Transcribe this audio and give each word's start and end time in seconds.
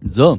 So, 0.00 0.38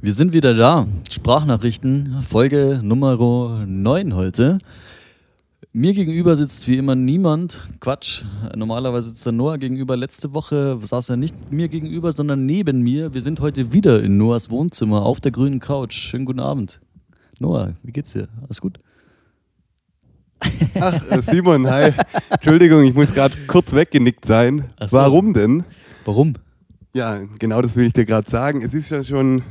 wir 0.00 0.14
sind 0.14 0.32
wieder 0.32 0.52
da. 0.52 0.88
Sprachnachrichten, 1.08 2.22
Folge 2.28 2.80
Nummer 2.82 3.64
9 3.66 4.16
heute. 4.16 4.58
Mir 5.72 5.94
gegenüber 5.94 6.34
sitzt 6.34 6.66
wie 6.66 6.76
immer 6.76 6.96
niemand. 6.96 7.62
Quatsch. 7.78 8.24
Normalerweise 8.56 9.10
sitzt 9.10 9.24
der 9.26 9.32
Noah 9.32 9.58
gegenüber. 9.58 9.96
Letzte 9.96 10.34
Woche 10.34 10.76
saß 10.80 11.10
er 11.10 11.16
nicht 11.16 11.52
mir 11.52 11.68
gegenüber, 11.68 12.10
sondern 12.10 12.46
neben 12.46 12.82
mir. 12.82 13.14
Wir 13.14 13.20
sind 13.20 13.38
heute 13.38 13.72
wieder 13.72 14.02
in 14.02 14.18
Noahs 14.18 14.50
Wohnzimmer 14.50 15.02
auf 15.02 15.20
der 15.20 15.30
grünen 15.30 15.60
Couch. 15.60 15.94
Schönen 15.94 16.24
guten 16.24 16.40
Abend. 16.40 16.80
Noah, 17.38 17.74
wie 17.84 17.92
geht's 17.92 18.12
dir? 18.12 18.28
Alles 18.42 18.60
gut? 18.60 18.80
Ach, 20.80 21.10
äh, 21.10 21.22
Simon, 21.22 21.70
hi. 21.70 21.92
Entschuldigung, 22.30 22.82
ich 22.82 22.94
muss 22.94 23.14
gerade 23.14 23.36
kurz 23.46 23.72
weggenickt 23.72 24.24
sein. 24.24 24.64
So. 24.80 24.96
Warum 24.96 25.32
denn? 25.32 25.62
Warum? 26.04 26.34
Ja, 26.94 27.18
genau 27.40 27.60
das 27.60 27.74
will 27.74 27.86
ich 27.86 27.92
dir 27.92 28.04
gerade 28.04 28.30
sagen. 28.30 28.62
Es 28.62 28.72
ist 28.72 28.90
ja 28.90 29.02
schon 29.02 29.42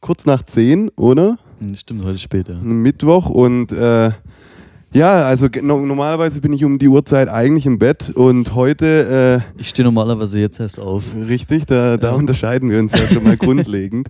kurz 0.00 0.26
nach 0.26 0.42
10, 0.42 0.88
oder? 0.96 1.38
Hm, 1.60 1.76
Stimmt, 1.76 2.04
heute 2.04 2.18
später. 2.18 2.54
Mittwoch 2.56 3.30
und 3.30 3.70
äh, 3.70 4.10
ja, 4.92 5.26
also 5.26 5.48
no 5.62 5.84
normalerweise 5.84 6.40
bin 6.40 6.52
ich 6.54 6.64
um 6.64 6.78
die 6.78 6.88
Uhrzeit 6.88 7.28
eigentlich 7.28 7.66
im 7.66 7.78
Bett 7.78 8.10
und 8.14 8.54
heute, 8.54 9.42
Ich 9.58 9.68
stehe 9.68 9.84
normalerweise 9.84 10.38
jetzt 10.40 10.58
erst 10.58 10.80
auf. 10.80 11.14
äh, 11.14 11.24
richtig, 11.24 11.66
da, 11.66 11.96
da 11.98 12.10
Ja. 12.10 12.14
unterscheiden 12.14 12.70
wir 12.70 12.78
uns 12.78 12.92
ja 12.92 13.06
schon 13.06 13.24
mal 13.24 13.36
grundlegend. 13.36 14.08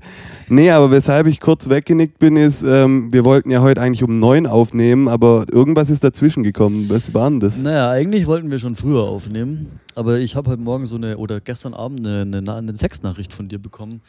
Nee, 0.49 0.71
aber 0.71 0.93
weshalb 0.93 1.27
ich 1.27 1.41
kurz 1.41 1.69
weggenickt 1.69 2.19
bin, 2.21 2.37
ist, 2.37 2.63
ähm, 2.63 3.13
wir 3.13 3.25
wollten 3.25 3.51
ja 3.51 3.63
heute 3.63 3.81
eigentlich 3.81 4.05
um 4.05 4.13
9 4.19 4.47
aufnehmen, 4.47 5.09
aber 5.09 5.47
irgendwas 5.51 5.91
ist 5.91 6.05
dazwischen 6.05 6.45
gekommen. 6.45 6.87
Was 6.89 7.13
war 7.13 7.31
denn 7.31 7.41
das? 7.41 7.59
Naja, 7.61 7.91
eigentlich 7.91 8.27
wollten 8.29 8.51
wir 8.51 8.61
schon 8.61 8.77
früher 8.77 9.03
aufnehmen, 9.03 9.81
aber 9.97 10.19
ich 10.19 10.37
habe 10.37 10.51
heute 10.51 10.63
Morgen 10.63 10.87
so 10.87 10.97
eine, 10.97 11.17
oder 11.17 11.41
gestern 11.41 11.75
Abend 11.75 12.07
eine, 12.07 12.21
eine, 12.39 12.55
eine 12.55 12.73
Textnachricht 12.75 13.35
von 13.35 13.49
dir 13.49 13.59
bekommen. 13.59 14.03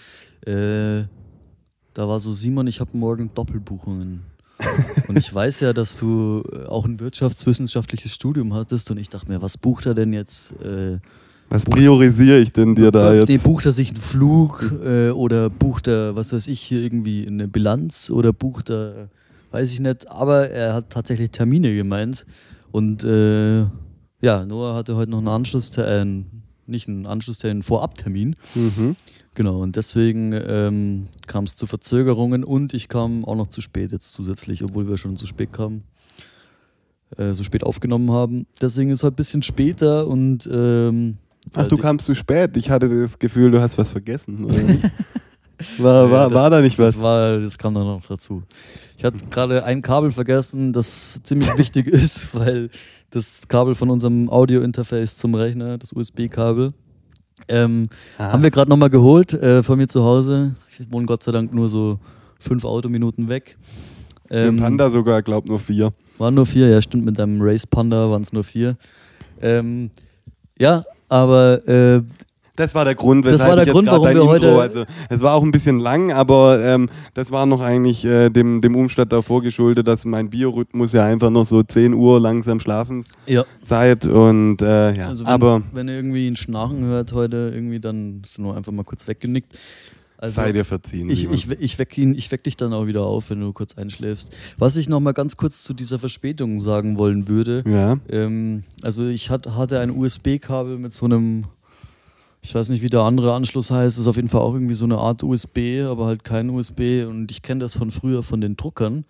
Äh, 0.45 1.05
da 1.95 2.07
war 2.07 2.19
so, 2.19 2.33
Simon, 2.33 2.67
ich 2.67 2.79
habe 2.79 2.91
morgen 2.93 3.31
Doppelbuchungen. 3.33 4.21
Und 5.07 5.17
ich 5.17 5.33
weiß 5.33 5.59
ja, 5.61 5.73
dass 5.73 5.97
du 5.97 6.43
äh, 6.51 6.65
auch 6.65 6.85
ein 6.85 6.99
wirtschaftswissenschaftliches 6.99 8.13
Studium 8.13 8.53
hattest 8.53 8.89
und 8.91 8.97
ich 8.97 9.09
dachte 9.09 9.29
mir, 9.29 9.41
was 9.41 9.57
bucht 9.57 9.85
er 9.85 9.93
denn 9.93 10.13
jetzt? 10.13 10.51
Äh, 10.63 10.97
Was 11.49 11.65
priorisiere 11.65 12.39
ich 12.39 12.51
denn 12.51 12.75
dir 12.75 12.91
da 12.91 13.11
Nee, 13.11 13.19
jetzt? 13.33 13.43
bucht 13.43 13.65
er 13.65 13.71
sich 13.73 13.89
einen 13.89 14.01
Flug 14.01 14.71
äh, 14.83 15.09
oder 15.11 15.49
bucht 15.49 15.87
er, 15.87 16.15
was 16.15 16.33
weiß 16.33 16.47
ich, 16.47 16.59
hier 16.59 16.81
irgendwie 16.81 17.27
eine 17.27 17.47
Bilanz 17.47 18.09
oder 18.09 18.33
bucht 18.33 18.69
er, 18.69 19.09
weiß 19.51 19.71
ich 19.71 19.79
nicht, 19.79 20.09
aber 20.09 20.49
er 20.49 20.73
hat 20.73 20.89
tatsächlich 20.89 21.31
Termine 21.31 21.73
gemeint 21.75 22.25
und 22.71 23.03
äh, 23.03 23.61
ja, 24.21 24.45
Noah 24.45 24.75
hatte 24.75 24.95
heute 24.95 25.11
noch 25.11 25.19
einen 25.19 25.27
Anschlusstermin, 25.27 26.25
nicht 26.65 26.87
einen 26.87 27.05
Anschlusstermin, 27.05 27.57
einen 27.57 27.63
Vorabtermin. 27.63 28.35
Mhm. 28.55 28.95
Genau, 29.37 29.61
und 29.61 29.75
deswegen 29.75 30.33
ähm, 30.33 31.09
kam 31.27 31.43
es 31.43 31.55
zu 31.55 31.67
Verzögerungen 31.67 32.43
und 32.43 32.73
ich 32.73 32.87
kam 32.87 33.23
auch 33.23 33.35
noch 33.35 33.45
zu 33.45 33.61
spät 33.61 33.91
jetzt 33.91 34.11
zusätzlich, 34.13 34.63
obwohl 34.63 34.87
wir 34.87 34.97
schon 34.97 35.15
zu 35.15 35.27
spät 35.27 35.53
kamen, 35.53 35.83
äh, 37.17 37.33
so 37.33 37.43
spät 37.43 37.63
aufgenommen 37.63 38.09
haben. 38.09 38.47
Deswegen 38.59 38.89
ist 38.89 38.97
es 38.99 39.03
heute 39.03 39.13
ein 39.13 39.17
bisschen 39.17 39.43
später 39.43 40.07
und 40.07 40.49
ähm, 40.51 41.17
Ach, 41.53 41.65
äh, 41.65 41.67
du 41.67 41.75
die- 41.75 41.81
kamst 41.83 42.07
zu 42.07 42.15
spät. 42.15 42.57
Ich 42.57 42.71
hatte 42.71 42.89
das 42.89 43.19
Gefühl, 43.19 43.51
du 43.51 43.61
hast 43.61 43.77
was 43.77 43.91
vergessen. 43.91 44.41
Nicht? 44.45 44.83
war, 45.77 46.05
Ja, 46.05 46.11
war, 46.11 46.29
das- 46.29 46.33
war 46.39 46.49
da 46.49 46.61
nicht 46.61 46.79
was? 46.79 46.93
Das, 46.93 47.01
war, 47.03 47.37
das 47.37 47.59
kam 47.59 47.75
dann 47.75 47.85
noch 47.85 48.07
dazu. 48.07 48.41
Ich 48.97 49.03
hatte 49.05 49.19
gerade 49.29 49.63
ein 49.63 49.83
Kabel 49.83 50.11
vergessen, 50.11 50.73
das 50.73 51.21
ziemlich 51.21 51.49
wichtig 51.59 51.85
ist, 51.85 52.33
weil 52.33 52.71
das 53.11 53.47
Kabel 53.47 53.75
von 53.75 53.91
unserem 53.91 54.31
Audio-Interface 54.31 55.17
zum 55.17 55.35
Rechner, 55.35 55.77
das 55.77 55.93
USB-Kabel, 55.93 56.73
ähm, 57.47 57.87
Ah. 58.17 58.31
haben 58.33 58.43
wir 58.43 58.51
gerade 58.51 58.69
nochmal 58.69 58.89
geholt 58.89 59.33
äh, 59.33 59.63
von 59.63 59.77
mir 59.77 59.87
zu 59.87 60.03
Hause. 60.03 60.55
Ich 60.69 60.91
wohne 60.91 61.05
Gott 61.05 61.23
sei 61.23 61.31
Dank 61.31 61.53
nur 61.53 61.69
so 61.69 61.99
fünf 62.39 62.65
Autominuten 62.65 63.29
weg. 63.29 63.57
Ähm, 64.29 64.57
Panda 64.57 64.89
sogar, 64.89 65.21
glaub 65.21 65.47
nur 65.47 65.59
vier. 65.59 65.93
waren 66.17 66.33
nur 66.35 66.45
vier, 66.45 66.67
ja, 66.69 66.81
stimmt, 66.81 67.05
mit 67.05 67.17
deinem 67.17 67.41
Race 67.41 67.65
Panda 67.65 68.09
waren 68.09 68.21
es 68.21 68.33
nur 68.33 68.43
vier. 68.43 68.75
Ähm, 69.41 69.89
ja, 70.59 70.83
aber 71.09 71.65
äh, 71.67 72.01
Das 72.57 72.75
war 72.75 72.83
der 72.83 72.95
Grund, 72.95 73.25
Das 73.25 73.33
weshalb 73.33 73.49
war 73.49 73.55
der 73.55 73.63
ich 73.63 73.67
jetzt 73.67 73.73
Grund, 73.73 73.87
grad 73.87 74.01
warum 74.01 74.05
dein 74.05 74.15
wir 74.15 74.21
Intro, 74.23 74.33
heute- 74.57 74.61
also 74.61 74.83
es 75.09 75.21
war 75.21 75.33
auch 75.35 75.43
ein 75.43 75.51
bisschen 75.51 75.79
lang, 75.79 76.11
aber 76.11 76.59
ähm, 76.61 76.89
das 77.13 77.31
war 77.31 77.45
noch 77.45 77.61
eigentlich 77.61 78.03
äh, 78.03 78.29
dem, 78.29 78.59
dem 78.61 78.75
Umstand 78.75 79.13
davor 79.13 79.41
geschuldet, 79.41 79.87
dass 79.87 80.03
mein 80.03 80.29
Biorhythmus 80.29 80.91
ja 80.91 81.05
einfach 81.05 81.29
noch 81.29 81.45
so 81.45 81.63
10 81.63 81.93
Uhr 81.93 82.19
langsam 82.19 82.59
schlafen 82.59 83.05
ja, 83.27 83.45
seid 83.63 84.05
und 84.05 84.61
äh, 84.61 84.93
ja, 84.95 85.07
Also 85.07 85.25
wenn, 85.25 85.31
aber 85.33 85.61
wenn 85.71 85.87
ihr 85.87 85.95
irgendwie 85.95 86.27
ein 86.27 86.35
Schnarchen 86.35 86.83
hört 86.83 87.13
heute, 87.13 87.51
irgendwie, 87.53 87.79
dann 87.79 88.21
ist 88.23 88.37
nur 88.39 88.57
einfach 88.57 88.71
mal 88.73 88.83
kurz 88.83 89.07
weggenickt. 89.07 89.57
Also 90.19 90.37
sei 90.37 90.51
dir 90.51 90.65
verziehen. 90.65 91.11
ich, 91.11 91.29
ich, 91.31 91.47
ich, 91.59 91.77
weck 91.77 91.95
ihn, 91.95 92.15
ich 92.15 92.31
weck 92.31 92.43
dich 92.43 92.57
dann 92.57 92.73
auch 92.73 92.87
wieder 92.87 93.03
auf, 93.03 93.29
wenn 93.29 93.39
du 93.39 93.53
kurz 93.53 93.77
einschläfst. 93.77 94.35
Was 94.57 94.75
ich 94.75 94.89
noch 94.89 94.99
mal 94.99 95.11
ganz 95.11 95.37
kurz 95.37 95.61
zu 95.63 95.75
dieser 95.75 95.99
Verspätung 95.99 96.59
sagen 96.59 96.97
wollen 96.97 97.27
würde. 97.27 97.63
ja, 97.67 97.97
Ähm, 98.09 98.63
also 98.81 99.05
ich 99.05 99.29
hat, 99.29 99.45
hatte 99.55 99.79
ein 99.79 99.91
USB-Kabel 99.91 100.79
mit 100.79 100.91
so 100.91 101.05
einem, 101.05 101.43
ich 102.47 102.55
weiß 102.55 102.69
nicht, 102.69 102.81
wie 102.81 102.87
der 102.87 103.01
andere 103.01 103.33
Anschluss 103.33 103.71
heißt, 103.71 103.99
ist 103.99 104.07
auf 104.07 104.15
jeden 104.15 104.29
Fall 104.29 104.39
auch 104.39 104.53
irgendwie 104.53 104.73
so 104.73 104.85
eine 104.85 104.99
Art 104.99 105.21
USB, 105.21 105.81
aber 105.83 106.05
halt 106.05 106.23
kein 106.23 106.49
USB. 106.49 107.05
Und 107.05 107.29
ich 107.29 107.41
kenne 107.41 107.59
das 107.59 107.75
von 107.75 107.91
früher 107.91 108.23
von 108.23 108.39
den 108.39 108.55
Druckern. 108.55 109.03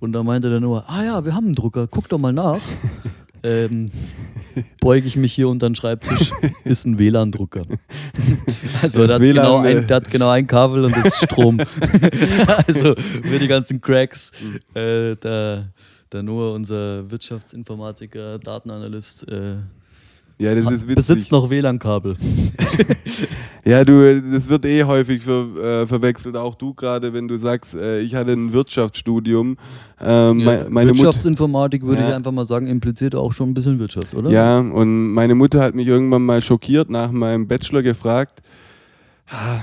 Und 0.00 0.10
da 0.10 0.24
meinte 0.24 0.50
der 0.50 0.58
nur, 0.58 0.90
ah 0.90 1.04
ja, 1.04 1.24
wir 1.24 1.32
haben 1.36 1.46
einen 1.46 1.54
Drucker, 1.54 1.86
guck 1.86 2.08
doch 2.08 2.18
mal 2.18 2.32
nach. 2.32 2.60
ähm, 3.44 3.92
beuge 4.80 5.06
ich 5.06 5.14
mich 5.14 5.32
hier 5.32 5.48
unter 5.48 5.70
den 5.70 5.76
Schreibtisch, 5.76 6.32
ist 6.64 6.84
ein 6.84 6.98
WLAN-Drucker. 6.98 7.62
also 8.82 9.06
der 9.06 9.14
hat, 9.14 9.22
WLAN, 9.22 9.44
genau 9.44 9.64
äh, 9.64 9.68
ein, 9.68 9.86
der 9.86 9.96
hat 9.96 10.10
genau 10.10 10.30
ein 10.30 10.48
Kabel 10.48 10.84
und 10.84 10.96
das 10.96 11.06
ist 11.06 11.22
Strom. 11.22 11.60
also 12.66 12.96
für 12.96 13.38
die 13.38 13.46
ganzen 13.46 13.80
Cracks, 13.80 14.32
äh, 14.74 15.14
der, 15.14 15.68
der 16.10 16.22
Noah, 16.24 16.54
unser 16.54 17.08
Wirtschaftsinformatiker, 17.08 18.40
Datenanalyst, 18.40 19.28
äh, 19.28 19.58
ja, 20.40 20.54
das 20.54 20.64
ist 20.64 20.82
witzig. 20.88 20.94
besitzt 20.96 21.32
noch 21.32 21.50
WLAN-Kabel. 21.50 22.16
Ja, 23.62 23.84
du, 23.84 24.22
das 24.32 24.48
wird 24.48 24.64
eh 24.64 24.84
häufig 24.84 25.22
ver, 25.22 25.82
äh, 25.82 25.86
verwechselt, 25.86 26.34
auch 26.34 26.54
du 26.54 26.72
gerade, 26.72 27.12
wenn 27.12 27.28
du 27.28 27.36
sagst, 27.36 27.74
äh, 27.74 28.00
ich 28.00 28.14
hatte 28.14 28.32
ein 28.32 28.54
Wirtschaftsstudium. 28.54 29.58
Ähm, 30.00 30.38
Ja, 30.40 30.44
mei- 30.46 30.66
meine 30.70 30.90
Wirtschaftsinformatik 30.92 31.84
würde 31.84 32.00
Ja. 32.00 32.08
ich 32.08 32.14
einfach 32.14 32.32
mal 32.32 32.46
sagen, 32.46 32.66
impliziert 32.68 33.14
auch 33.14 33.32
schon 33.34 33.50
ein 33.50 33.54
bisschen 33.54 33.78
Wirtschaft, 33.78 34.14
oder? 34.14 34.30
ja, 34.30 34.58
und 34.60 35.12
meine 35.12 35.34
Mutter 35.34 35.60
hat 35.60 35.74
mich 35.74 35.86
irgendwann 35.86 36.24
mal 36.24 36.40
schockiert 36.40 36.88
nach 36.88 37.12
meinem 37.12 37.46
Bachelor 37.48 37.82
gefragt, 37.82 38.40
ah, 39.28 39.60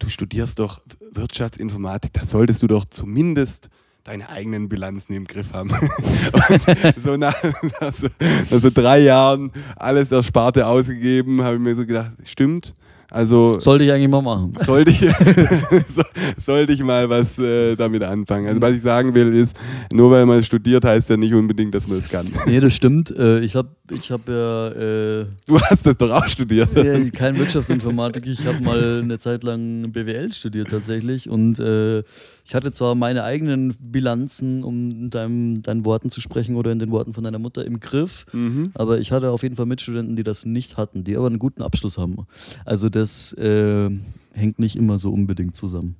du 0.00 0.08
studierst 0.08 0.58
doch 0.58 0.80
Wirtschaftsinformatik, 1.12 2.12
da 2.14 2.24
solltest 2.26 2.62
du 2.64 2.66
doch 2.66 2.84
zumindest 2.84 3.70
deine 4.06 4.28
eigenen 4.30 4.68
Bilanzen 4.68 5.14
im 5.14 5.24
Griff 5.24 5.52
haben. 5.52 5.70
so 7.04 7.16
nach, 7.16 7.36
nach, 7.80 7.92
so, 7.92 8.06
nach 8.50 8.60
so 8.60 8.70
drei 8.72 9.00
Jahren 9.00 9.50
alles 9.76 10.12
Ersparte 10.12 10.66
ausgegeben, 10.66 11.42
habe 11.42 11.56
ich 11.56 11.62
mir 11.62 11.74
so 11.74 11.84
gedacht, 11.84 12.12
stimmt. 12.24 12.72
Also 13.08 13.60
Sollte 13.60 13.84
ich 13.84 13.92
eigentlich 13.92 14.10
mal 14.10 14.20
machen. 14.20 14.54
sollte 14.58 14.90
ich, 14.90 14.98
so, 15.86 16.02
sollte 16.38 16.72
ich 16.72 16.82
mal 16.82 17.08
was 17.08 17.38
äh, 17.38 17.76
damit 17.76 18.02
anfangen. 18.02 18.48
Also 18.48 18.60
was 18.60 18.74
ich 18.74 18.82
sagen 18.82 19.14
will 19.14 19.32
ist, 19.32 19.56
nur 19.92 20.10
weil 20.10 20.26
man 20.26 20.42
studiert, 20.42 20.84
heißt 20.84 21.10
ja 21.10 21.16
nicht 21.16 21.32
unbedingt, 21.32 21.72
dass 21.74 21.86
man 21.86 21.98
es 21.98 22.08
kann. 22.08 22.26
Nee, 22.46 22.58
das 22.58 22.74
stimmt. 22.74 23.10
Äh, 23.16 23.40
ich 23.40 23.54
habe 23.54 23.68
ich 23.92 24.10
hab 24.10 24.28
ja 24.28 24.68
äh, 24.70 25.26
Du 25.46 25.60
hast 25.60 25.86
das 25.86 25.96
doch 25.96 26.10
auch 26.10 26.26
studiert. 26.26 26.70
ja, 26.74 26.98
kein 27.10 27.38
Wirtschaftsinformatik. 27.38 28.26
Ich 28.26 28.44
habe 28.44 28.60
mal 28.62 29.00
eine 29.02 29.20
Zeit 29.20 29.44
lang 29.44 29.92
BWL 29.92 30.32
studiert 30.32 30.68
tatsächlich. 30.70 31.30
Und 31.30 31.60
äh, 31.60 32.02
ich 32.46 32.54
hatte 32.54 32.70
zwar 32.70 32.94
meine 32.94 33.24
eigenen 33.24 33.74
Bilanzen, 33.80 34.62
um 34.62 34.88
in 34.88 35.10
deinem, 35.10 35.62
deinen 35.62 35.84
Worten 35.84 36.10
zu 36.10 36.20
sprechen 36.20 36.54
oder 36.54 36.70
in 36.70 36.78
den 36.78 36.92
Worten 36.92 37.12
von 37.12 37.24
deiner 37.24 37.40
Mutter, 37.40 37.64
im 37.64 37.80
Griff. 37.80 38.24
Mhm. 38.32 38.70
Aber 38.74 39.00
ich 39.00 39.10
hatte 39.10 39.32
auf 39.32 39.42
jeden 39.42 39.56
Fall 39.56 39.66
Mitstudenten, 39.66 40.14
die 40.14 40.22
das 40.22 40.46
nicht 40.46 40.76
hatten, 40.76 41.02
die 41.02 41.16
aber 41.16 41.26
einen 41.26 41.40
guten 41.40 41.62
Abschluss 41.62 41.98
haben. 41.98 42.24
Also 42.64 42.88
das 42.88 43.32
äh, 43.32 43.90
hängt 44.32 44.60
nicht 44.60 44.76
immer 44.76 44.98
so 44.98 45.12
unbedingt 45.12 45.56
zusammen. 45.56 45.96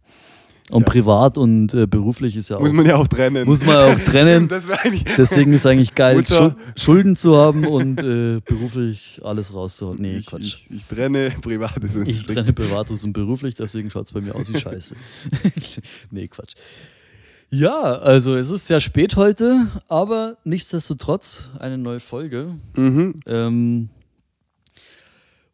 Und 0.71 0.83
Ja. 0.83 0.89
privat 0.89 1.39
und 1.39 1.73
äh, 1.75 1.87
beruflich 1.87 2.35
ist 2.37 2.51
ja 2.51 2.57
auch. 2.57 2.61
Muss 2.61 2.73
man 2.73 2.87
ja 2.87 2.97
auch 2.97 3.07
trennen. 3.07 3.47
muss 3.47 3.65
man 3.65 3.77
auch 3.77 3.99
trennen. 4.05 4.49
Deswegen 5.17 5.53
ist 5.53 5.65
eigentlich 5.65 5.95
geil, 5.95 6.17
Mutter. 6.17 6.35
Schul 6.37 6.57
Schulden 6.77 7.15
zu 7.17 7.37
haben 7.37 7.65
und 7.67 8.03
äh, 8.03 8.41
beruflich 8.45 9.21
alles 9.23 9.55
rauszuhauen. 9.55 9.99
Nee, 10.01 10.17
ich, 10.17 10.27
Quatsch. 10.27 10.43
ich, 10.43 10.69
ich 10.71 10.85
trenne 10.87 11.31
Privates 11.41 11.95
und 11.95 12.09
Ich 12.09 12.27
trenne 12.27 12.53
Privates 12.53 13.05
und 13.05 13.13
beruflich, 13.13 13.55
deswegen 13.55 13.91
schaut 13.91 14.07
es 14.07 14.13
bei 14.13 14.21
mir 14.21 14.35
aus 14.35 14.53
wie 14.53 14.59
Scheiße. 14.59 14.97
nee, 16.11 16.27
Quatsch. 16.27 16.55
Ja, 17.49 17.81
also 17.99 18.35
es 18.35 18.51
ist 18.51 18.67
sehr 18.67 18.81
spät 18.81 19.15
heute, 19.15 19.69
aber 19.87 20.37
nichtsdestotrotz 20.43 21.49
eine 21.61 21.79
neue 21.79 22.01
Folge. 22.01 22.57
Mhm. 22.75 23.21
Ähm, 23.27 23.89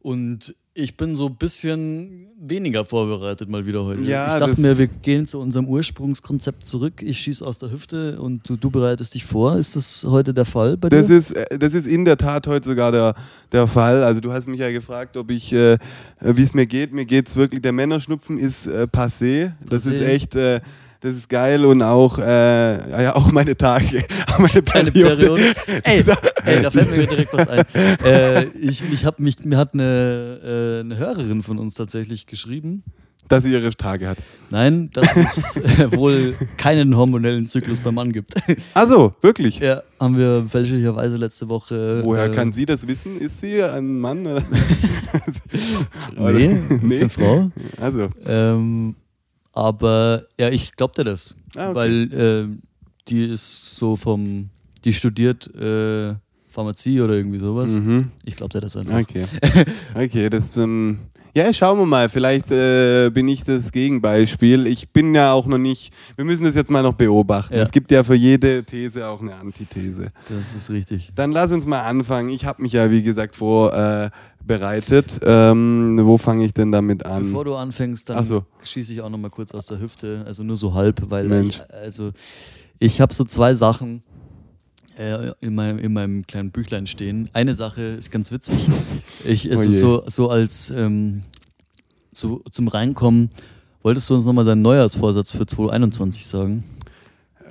und 0.01 0.55
Ich 0.75 0.97
bin 0.97 1.15
so 1.15 1.27
ein 1.27 1.35
bisschen 1.37 2.29
weniger 2.41 2.87
vorbereitet 2.87 3.47
mal 3.51 3.67
wieder 3.67 3.85
heute. 3.85 4.01
Ja, 4.09 4.33
ich 4.33 4.39
dachte 4.41 4.53
das- 4.53 4.59
mir, 4.59 4.79
wir 4.79 4.87
gehen 4.87 5.27
zu 5.27 5.39
unserem 5.39 5.69
Ursprungskonzept 5.69 6.67
zurück. 6.67 7.03
Ich 7.03 7.21
schieße 7.21 7.47
aus 7.47 7.59
der 7.59 7.71
Hüfte 7.71 8.19
und 8.19 8.49
du, 8.49 8.57
du 8.57 8.71
bereitest 8.71 9.13
dich 9.15 9.27
vor. 9.27 9.57
Ist 9.59 9.77
das 9.77 10.07
heute 10.09 10.33
der 10.33 10.47
Fall 10.47 10.79
bei 10.79 10.89
Das 10.89 11.09
dir? 11.09 11.17
ist, 11.17 11.33
äh, 11.33 11.59
das 11.59 11.75
ist 11.75 11.87
in 11.87 12.07
der 12.07 12.17
Tat 12.17 12.47
heute 12.47 12.65
sogar 12.67 12.91
der, 12.91 13.15
der 13.53 13.67
Fall. 13.67 14.03
Also 14.03 14.23
du 14.23 14.33
hast 14.33 14.49
mich 14.49 14.61
ja 14.61 14.71
gefragt, 14.71 15.19
ob 15.19 15.31
ich, 15.31 15.53
äh, 15.53 15.77
wie 16.23 16.43
es 16.43 16.55
mir 16.55 16.65
geht. 16.67 16.95
Mir 16.95 17.05
geht 17.05 17.29
es 17.29 17.37
wirklich, 17.37 17.61
der 17.61 17.73
Männerschnupfen 17.73 18.39
ist 18.39 18.67
äh, 18.67 18.87
passé. 18.91 19.53
Das 19.69 19.87
Passé. 19.87 19.91
ist 19.93 20.01
echt, 20.01 20.37
äh, 20.37 20.61
das 21.03 21.15
ist 21.15 21.29
geil 21.29 21.65
und 21.65 21.83
auch, 21.83 22.19
äh, 22.19 23.03
ja, 23.03 23.15
auch 23.17 23.31
meine 23.33 23.57
Tage, 23.57 24.05
auch 24.29 24.39
meine 24.39 24.63
Periode. 24.63 25.17
Periode. 25.17 25.43
Ey, 25.85 26.03
ey, 26.45 26.63
da 26.63 26.71
fällt 26.71 26.91
mir 26.91 27.07
direkt 27.07 27.33
was 27.33 27.49
ein. 27.49 27.65
Äh, 28.05 28.45
ich, 28.59 28.83
ich 28.93 29.05
hab 29.05 29.19
mich, 29.21 29.45
mir 29.45 29.59
hat 29.59 29.75
eine, 29.75 30.41
äh, 30.43 30.81
eine 30.81 30.97
Hörerin 30.97 31.43
von 31.43 31.59
uns 31.59 31.75
tatsächlich 31.75 32.27
geschrieben. 32.27 32.83
Dass 33.29 33.45
sie 33.45 33.53
ihre 33.53 33.71
Tage 33.71 34.09
hat. 34.09 34.19
Nein, 34.51 34.91
dass 34.93 35.17
es 35.17 35.57
äh, 35.57 35.97
wohl 35.97 36.35
keinen 36.57 36.97
hormonellen 36.97 37.47
Zyklus 37.47 37.79
beim 37.81 37.95
Mann 37.95 38.13
gibt. 38.13 38.35
Also, 38.75 39.15
wirklich? 39.23 39.61
ja, 39.61 39.83
haben 40.01 40.19
wir 40.19 40.45
fälschlicherweise 40.49 41.17
letzte 41.19 41.49
Woche. 41.49 42.01
Woher 42.05 42.27
äh, 42.27 42.31
kann 42.31 42.53
sie 42.53 42.67
das 42.67 42.87
wissen? 42.89 43.21
Ist 43.21 43.41
sie 43.41 43.63
ein 43.63 44.01
Mann? 44.01 44.27
oder? 44.27 44.43
Nee, 46.33 46.47
ist 46.71 46.83
Nee. 46.83 47.01
eine 47.01 47.09
Frau. 47.09 47.51
Also, 47.81 48.09
Ähm, 48.27 48.97
aber 49.53 50.25
ja, 50.39 50.49
ich 50.49 50.73
glaub 50.73 50.95
dir 50.95 51.05
das. 51.05 51.37
Ah, 51.57 51.71
okay. 51.71 51.75
Weil 51.75 52.13
äh, 52.13 52.49
die 53.09 53.27
ist 53.27 53.77
so 53.77 53.97
vom, 53.97 54.49
die 54.85 54.93
studiert 54.93 55.55
äh, 55.55 56.15
Pharmazie 56.49 57.01
oder 57.01 57.15
irgendwie 57.15 57.39
sowas. 57.39 57.73
mhm. 57.73 58.11
Ich 58.25 58.37
glaub 58.37 58.51
dir 58.51 58.61
das 58.61 58.77
einfach. 58.77 58.99
Okay. 58.99 59.25
Okay, 59.95 60.29
das. 60.29 60.57
Ähm, 60.57 60.99
ja, 61.35 61.51
schauen 61.55 61.79
wir 61.79 61.87
mal. 61.87 62.11
Vielleicht 62.11 62.51
äh, 62.51 63.09
bin 63.09 63.27
ich 63.27 63.43
das 63.43 63.73
Gegenbeispiel. 63.73 64.67
Ich 64.67 64.91
bin 64.91 65.15
ja 65.15 65.33
auch 65.33 65.47
noch 65.47 65.57
nicht. 65.57 65.95
Wir 66.15 66.27
müssen 66.27 66.45
das 66.45 66.55
jetzt 66.55 66.71
mal 66.71 66.83
noch 66.83 66.93
beobachten. 66.93 67.55
Ja. 67.55 67.63
Es 67.63 67.73
gibt 67.73 67.91
ja 67.91 68.05
für 68.05 68.15
jede 68.15 68.63
These 68.65 69.07
auch 69.09 69.23
eine 69.23 69.35
Antithese. 69.37 70.09
Das 70.29 70.55
ist 70.55 70.69
richtig. 70.69 71.11
Dann 71.15 71.33
lass 71.33 71.51
uns 71.51 71.65
mal 71.65 71.81
anfangen. 71.81 72.29
Ich 72.29 72.45
habe 72.45 72.61
mich 72.61 72.73
ja, 72.73 72.91
wie 72.91 73.03
gesagt, 73.03 73.35
vorbereitet. 73.35 74.13
Bereitet. 74.47 75.21
ähm, 75.25 75.99
wo 76.03 76.19
fange 76.19 76.45
ich 76.45 76.53
denn 76.55 76.73
damit 76.73 77.07
an? 77.07 77.25
Bevor 77.25 77.45
du 77.45 77.55
anfängst, 77.55 78.09
dann 78.09 78.25
so. 78.25 78.45
schieße 78.63 78.93
ich 78.93 79.01
auch 79.01 79.11
noch 79.11 79.19
mal 79.19 79.31
kurz 79.31 79.53
aus 79.53 79.67
der 79.67 79.81
Hüfte, 79.81 80.23
also 80.27 80.43
nur 80.43 80.57
so 80.57 80.75
halb, 80.75 81.11
weil 81.11 81.29
Mensch. 81.29 81.61
ich, 81.61 81.75
also 81.75 82.13
ich 82.79 83.01
habe 83.01 83.15
so 83.15 83.25
zwei 83.25 83.55
Sachen 83.55 84.03
äh, 84.99 85.33
in, 85.41 85.55
meinem, 85.55 85.79
in 85.79 85.93
meinem 85.93 86.27
kleinen 86.27 86.51
Büchlein 86.51 86.87
stehen. 86.87 87.31
Eine 87.33 87.55
Sache 87.55 87.81
ist 87.83 88.11
ganz 88.11 88.33
witzig. 88.33 88.69
Ich, 89.25 89.51
also 89.51 89.69
Oh 89.69 89.73
so, 89.73 90.03
so 90.09 90.31
als 90.31 90.71
ähm, 90.71 91.23
zu, 92.13 92.43
zum 92.51 92.69
Reinkommen, 92.69 93.31
wolltest 93.83 94.11
du 94.11 94.15
uns 94.15 94.25
nochmal 94.25 94.45
deinen 94.45 94.63
Neujahrsvorsatz 94.63 95.33
für 95.33 95.47
2021 95.47 96.27
sagen? 96.27 96.65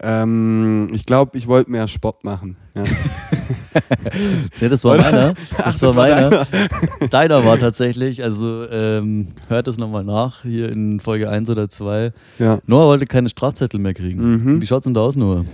ähm, 0.01 0.89
ich 0.93 1.05
glaube, 1.05 1.37
ich 1.37 1.47
wollte 1.47 1.71
mehr 1.71 1.87
Sport 1.87 2.23
machen. 2.23 2.57
Ja. 2.75 2.83
Das 4.59 4.83
war 4.83 4.97
meiner. 4.97 5.33
Ach, 5.57 5.63
Das 5.65 5.79
das 5.79 5.83
war 5.83 5.93
meiner. 5.93 6.47
Deiner 7.09 7.45
war 7.45 7.57
tatsächlich, 7.59 8.23
also 8.23 8.67
ähm, 8.69 9.29
hört 9.47 9.67
es 9.67 9.77
nochmal 9.77 10.03
nach, 10.03 10.43
hier 10.43 10.69
in 10.71 10.99
Folge 10.99 11.29
1 11.29 11.49
oder 11.49 11.69
2. 11.69 12.11
ja. 12.39 12.59
Noah 12.67 12.85
wollte 12.87 13.05
keine 13.05 13.29
Strafzettel 13.29 13.79
mehr 13.79 13.93
kriegen. 13.93 14.43
Mhm. 14.43 14.61
Wie 14.61 14.67
schaut's 14.67 14.85
denn 14.85 14.93
da 14.93 15.01
aus, 15.01 15.15
Noah? 15.15 15.45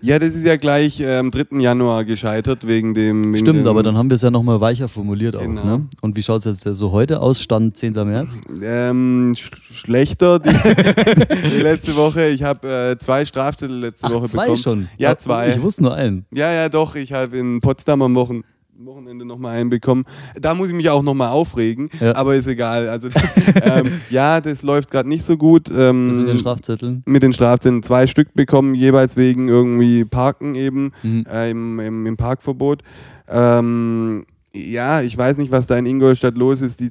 Ja, 0.00 0.18
das 0.18 0.34
ist 0.34 0.44
ja 0.44 0.56
gleich 0.56 1.00
äh, 1.00 1.16
am 1.16 1.30
3. 1.30 1.58
Januar 1.60 2.04
gescheitert 2.04 2.66
wegen 2.66 2.94
dem. 2.94 3.24
Wegen 3.24 3.36
Stimmt, 3.36 3.62
dem, 3.62 3.68
aber 3.68 3.82
dann 3.82 3.96
haben 3.96 4.10
wir 4.10 4.14
es 4.16 4.22
ja 4.22 4.30
nochmal 4.30 4.60
weicher 4.60 4.88
formuliert 4.88 5.38
Genau. 5.38 5.60
auch. 5.60 5.64
Ne? 5.64 5.86
Und 6.02 6.16
wie 6.16 6.22
schaut 6.22 6.44
es 6.44 6.62
jetzt 6.62 6.76
so 6.78 6.92
heute 6.92 7.20
aus? 7.20 7.40
Stand 7.40 7.76
10. 7.76 7.92
März? 7.94 8.40
Ähm, 8.62 9.34
sch 9.36 9.50
schlechter 9.72 10.38
die, 10.38 10.50
die 11.56 11.60
letzte 11.62 11.96
Woche. 11.96 12.26
Ich 12.28 12.42
habe 12.42 12.68
äh, 12.92 12.98
zwei 12.98 13.24
Strafzettel 13.24 13.78
letzte 13.78 14.06
Ach, 14.06 14.12
Woche 14.12 14.26
zwei 14.26 14.42
bekommen. 14.44 14.62
schon? 14.62 14.88
Ja, 14.98 15.16
zwei. 15.16 15.50
Ich 15.50 15.62
wusste 15.62 15.82
nur 15.82 15.94
einen. 15.94 16.26
Ja, 16.32 16.52
ja, 16.52 16.68
doch. 16.68 16.94
Ich 16.94 17.12
habe 17.12 17.36
in 17.38 17.60
Potsdam 17.60 18.02
am 18.02 18.14
Wochen 18.14 18.42
Wochenende 18.84 19.24
nochmal 19.24 19.56
einen 19.56 19.70
bekommen. 19.70 20.04
Da 20.40 20.54
muss 20.54 20.68
ich 20.68 20.74
mich 20.74 20.90
auch 20.90 21.02
nochmal 21.02 21.30
aufregen, 21.30 21.88
Ja. 22.00 22.14
aber 22.16 22.34
ist 22.36 22.46
egal. 22.46 22.88
Also, 22.88 23.08
ähm, 23.62 23.90
ja, 24.10 24.40
das 24.40 24.62
läuft 24.62 24.90
gerade 24.90 25.08
nicht 25.08 25.24
so 25.24 25.36
gut. 25.36 25.70
Ähm, 25.74 26.08
Das 26.08 26.18
mit 26.18 26.28
den 26.28 26.38
Strafzetteln. 26.38 27.02
mit 27.06 27.22
den 27.22 27.32
Strafzetteln 27.32 27.82
zwei 27.82 28.06
Stück 28.06 28.34
bekommen, 28.34 28.74
jeweils 28.74 29.16
wegen 29.16 29.48
irgendwie 29.48 30.04
Parken 30.04 30.54
eben, 30.54 30.92
Mhm. 31.02 31.24
äh, 31.32 31.50
im, 31.50 31.80
im, 31.80 32.06
im 32.06 32.16
Parkverbot. 32.16 32.82
Ähm, 33.28 34.26
ja, 34.54 35.02
ich 35.02 35.16
weiß 35.16 35.38
nicht, 35.38 35.50
was 35.52 35.66
da 35.66 35.76
in 35.76 35.86
Ingolstadt 35.86 36.36
los 36.38 36.60
ist. 36.62 36.80
Die, 36.80 36.90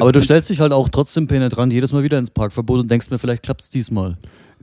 Aber 0.00 0.12
du 0.12 0.20
stellst 0.20 0.50
dich 0.50 0.60
halt 0.60 0.72
auch 0.72 0.88
trotzdem 0.88 1.26
penetrant 1.26 1.72
jedes 1.72 1.92
Mal 1.92 2.02
wieder 2.02 2.18
ins 2.18 2.30
Parkverbot 2.30 2.80
und 2.80 2.90
denkst 2.90 3.10
mir, 3.10 3.18
vielleicht 3.18 3.42
klappt 3.42 3.62
es 3.62 3.70
diesmal. 3.70 4.16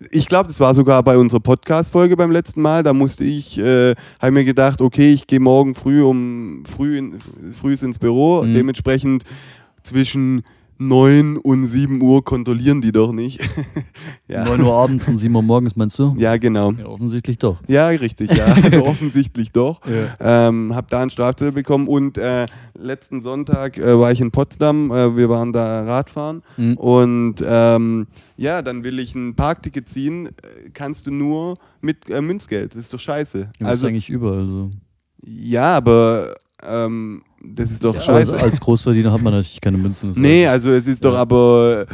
Ich 0.09 0.27
glaube, 0.27 0.47
das 0.47 0.59
war 0.59 0.73
sogar 0.73 1.03
bei 1.03 1.17
unserer 1.17 1.39
Podcast-Folge 1.39 2.17
beim 2.17 2.31
letzten 2.31 2.61
Mal. 2.61 2.81
Da 2.81 2.93
musste 2.93 3.23
ich, 3.23 3.59
äh, 3.59 3.95
habe 4.19 4.31
mir 4.31 4.45
gedacht, 4.45 4.81
okay, 4.81 5.13
ich 5.13 5.27
gehe 5.27 5.39
morgen 5.39 5.75
früh 5.75 6.03
um 6.03 6.63
früh, 6.65 6.97
in, 6.97 7.19
früh 7.51 7.73
ins 7.73 7.99
Büro. 7.99 8.43
Mhm. 8.43 8.53
Dementsprechend 8.53 9.23
zwischen 9.83 10.43
9 10.87 11.37
und 11.37 11.65
7 11.65 12.01
Uhr 12.01 12.23
kontrollieren 12.23 12.81
die 12.81 12.91
doch 12.91 13.11
nicht. 13.11 13.39
ja. 14.27 14.43
9 14.43 14.61
Uhr 14.61 14.73
abends 14.73 15.07
und 15.07 15.17
7 15.19 15.35
Uhr 15.35 15.41
morgens, 15.43 15.75
meinst 15.75 15.99
du? 15.99 16.15
ja, 16.17 16.37
genau. 16.37 16.71
Ja, 16.71 16.85
offensichtlich 16.87 17.37
doch. 17.37 17.59
Ja, 17.67 17.87
richtig, 17.89 18.31
ja. 18.31 18.45
Also 18.63 18.85
offensichtlich 18.85 19.51
doch. 19.51 19.81
Ja. 19.85 20.47
Ähm, 20.47 20.73
hab 20.75 20.89
da 20.89 21.01
einen 21.01 21.11
Strafzettel 21.11 21.51
bekommen 21.51 21.87
und 21.87 22.17
äh, 22.17 22.47
letzten 22.73 23.21
Sonntag 23.21 23.77
äh, 23.77 23.99
war 23.99 24.11
ich 24.11 24.21
in 24.21 24.31
Potsdam. 24.31 24.91
Äh, 24.91 25.15
wir 25.15 25.29
waren 25.29 25.53
da 25.53 25.83
Radfahren 25.83 26.41
Mhm. 26.57 26.77
und 26.77 27.35
ähm, 27.45 28.07
ja, 28.37 28.61
dann 28.61 28.83
will 28.83 28.97
ich 28.99 29.13
ein 29.15 29.35
Parkticket 29.35 29.87
ziehen. 29.87 30.27
Äh, 30.27 30.31
kannst 30.73 31.05
du 31.07 31.11
nur 31.11 31.57
mit 31.81 32.09
äh, 32.09 32.21
Münzgeld. 32.21 32.71
Das 32.73 32.79
ist 32.85 32.93
doch 32.93 32.99
scheiße. 32.99 33.39
Ja, 33.39 33.45
das 33.45 33.59
ist 33.59 33.67
Also 33.67 33.87
eigentlich 33.87 34.09
überall 34.09 34.47
so. 34.47 34.71
ja, 35.23 35.75
aber 35.77 36.33
ähm, 36.67 37.21
das 37.43 37.71
ist 37.71 37.83
doch 37.83 37.95
Ja, 37.95 38.01
scheiße. 38.01 38.33
also 38.33 38.45
als 38.45 38.59
Großverdiener 38.59 39.11
hat 39.11 39.21
man 39.21 39.33
natürlich 39.33 39.61
keine 39.61 39.77
Münzen. 39.77 40.11
nee, 40.17 40.45
also 40.47 40.71
es 40.71 40.87
ist 40.87 41.03
doch 41.03 41.13
Ja. 41.13 41.19
aber. 41.21 41.85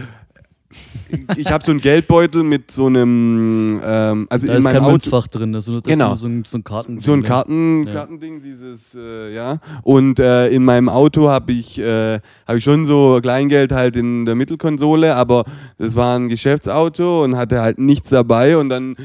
Ich 1.37 1.49
habe 1.49 1.63
so 1.63 1.71
einen 1.71 1.79
Geldbeutel 1.79 2.43
mit 2.43 2.71
so 2.71 2.87
einem, 2.87 3.79
ähm, 3.85 4.27
also. 4.29 4.47
Da 4.47 4.53
in 4.53 4.59
ist 4.59 4.63
meinem 4.65 4.81
kein. 4.83 4.91
Münzfach 4.91 5.27
drin, 5.27 5.53
das 5.53 5.67
ist 5.67 5.73
das 5.75 5.83
Genau. 5.93 6.15
so 6.15 6.27
ein, 6.27 6.43
so 6.45 6.57
ein 6.57 6.63
Karten. 6.65 6.99
So 6.99 7.13
ein 7.13 7.23
Karten, 7.23 7.83
Ja. 7.83 7.93
Kartending, 7.93 8.41
dieses, 8.41 8.93
äh, 8.95 9.33
ja. 9.33 9.59
Und 9.83 10.19
äh, 10.19 10.49
in 10.49 10.65
meinem 10.65 10.89
Auto 10.89 11.29
habe 11.29 11.53
ich, 11.53 11.79
äh, 11.79 12.19
hab 12.45 12.55
ich 12.57 12.63
schon 12.65 12.85
so 12.85 13.19
Kleingeld 13.21 13.71
halt 13.71 13.95
in 13.95 14.25
der 14.25 14.35
Mittelkonsole, 14.35 15.15
aber 15.15 15.45
das 15.77 15.95
war 15.95 16.17
ein 16.17 16.27
Geschäftsauto 16.27 17.23
und 17.23 17.37
hatte 17.37 17.61
halt 17.61 17.79
nichts 17.79 18.09
dabei 18.09 18.57
und 18.57 18.67
dann 18.69 18.95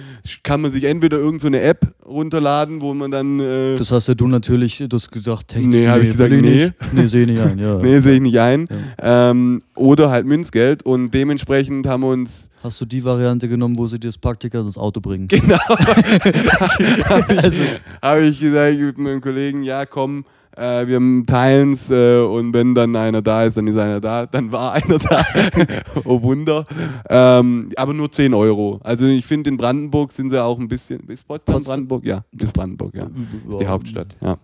kann 0.43 0.61
man 0.63 0.73
sich 0.73 0.83
entweder 0.85 1.19
irgendeine 1.19 1.41
so 1.41 1.47
eine 1.47 1.61
App 1.61 1.95
runterladen, 2.05 2.81
wo 2.83 2.93
man 2.95 3.11
dann, 3.13 3.39
äh, 3.39 3.77
Das 3.77 3.93
hast 3.93 4.09
ja 4.09 4.15
du 4.15 4.27
natürlich, 4.27 4.79
du 4.89 4.95
hast 4.97 5.11
gedacht, 5.13 5.47
Technik, 5.49 5.69
Nee, 5.71 5.89
hab 5.89 6.01
ich 6.03 6.09
gesagt, 6.11 6.33
nee. 6.33 6.73
Nee, 6.93 7.07
sehe 7.07 7.23
ich 7.23 7.29
nicht 7.29 7.41
ein, 7.41 7.59
ja. 7.59 7.77
nee, 7.83 7.99
sehe 8.01 8.15
ich 8.17 8.21
nicht 8.21 8.41
ein, 8.41 8.67
Ja. 9.01 9.31
ähm, 9.31 9.63
oder 9.77 10.11
halt 10.11 10.27
Münzgeld 10.27 10.83
und 10.83 11.13
dementsprechend 11.13 11.52
haben 11.53 12.01
wir 12.03 12.09
uns 12.09 12.51
Hast 12.63 12.81
du 12.81 12.85
die 12.85 13.05
Variante 13.05 13.49
genommen, 13.49 13.77
wo 13.77 13.87
sie 13.87 13.99
dir 13.99 14.09
das 14.09 14.19
Parkticket 14.19 14.61
ins 14.63 14.79
Auto 14.79 15.01
bringen? 15.01 15.29
Genau. 15.29 15.59
habe 15.69 17.33
ich, 17.33 17.45
Also- 17.45 17.63
hab 18.01 18.19
ich 18.21 18.41
gesagt 18.41 18.79
mit 18.79 18.99
meinem 18.99 19.21
Kollegen, 19.21 19.63
ja 19.63 19.85
komm, 19.87 20.25
äh, 20.57 20.87
wir 20.87 21.01
teilen 21.27 21.73
es 21.73 21.91
äh, 21.91 22.21
und 22.21 22.53
wenn 22.53 22.75
dann 22.75 22.95
einer 22.95 23.23
da 23.23 23.45
ist, 23.45 23.57
dann 23.57 23.67
ist 23.67 23.77
einer 23.79 24.01
da. 24.01 24.27
Dann 24.27 24.53
war 24.53 24.73
einer 24.73 24.99
da. 24.99 25.23
oh 26.05 26.21
Wunder. 26.23 26.67
Ähm, 27.09 27.71
aber 27.77 27.95
nur 27.95 28.11
10 28.11 28.35
Euro. 28.35 28.79
Also 28.83 29.07
ich 29.07 29.25
finde, 29.25 29.49
in 29.51 29.57
Brandenburg 29.57 30.13
sind 30.13 30.31
sie 30.31 30.43
auch 30.43 30.59
ein 30.59 30.69
bisschen. 30.69 31.01
Ist 31.09 31.27
Potsdam 31.27 31.55
Pots- 31.57 31.67
Brandenburg? 31.69 32.05
Ja, 32.05 32.25
ist 32.39 32.53
Brandenburg, 32.53 32.95
ja. 32.95 33.07
Ist 33.49 33.61
die. 33.61 33.67
Hauptstadt, 33.67 34.15
ja. 34.21 34.37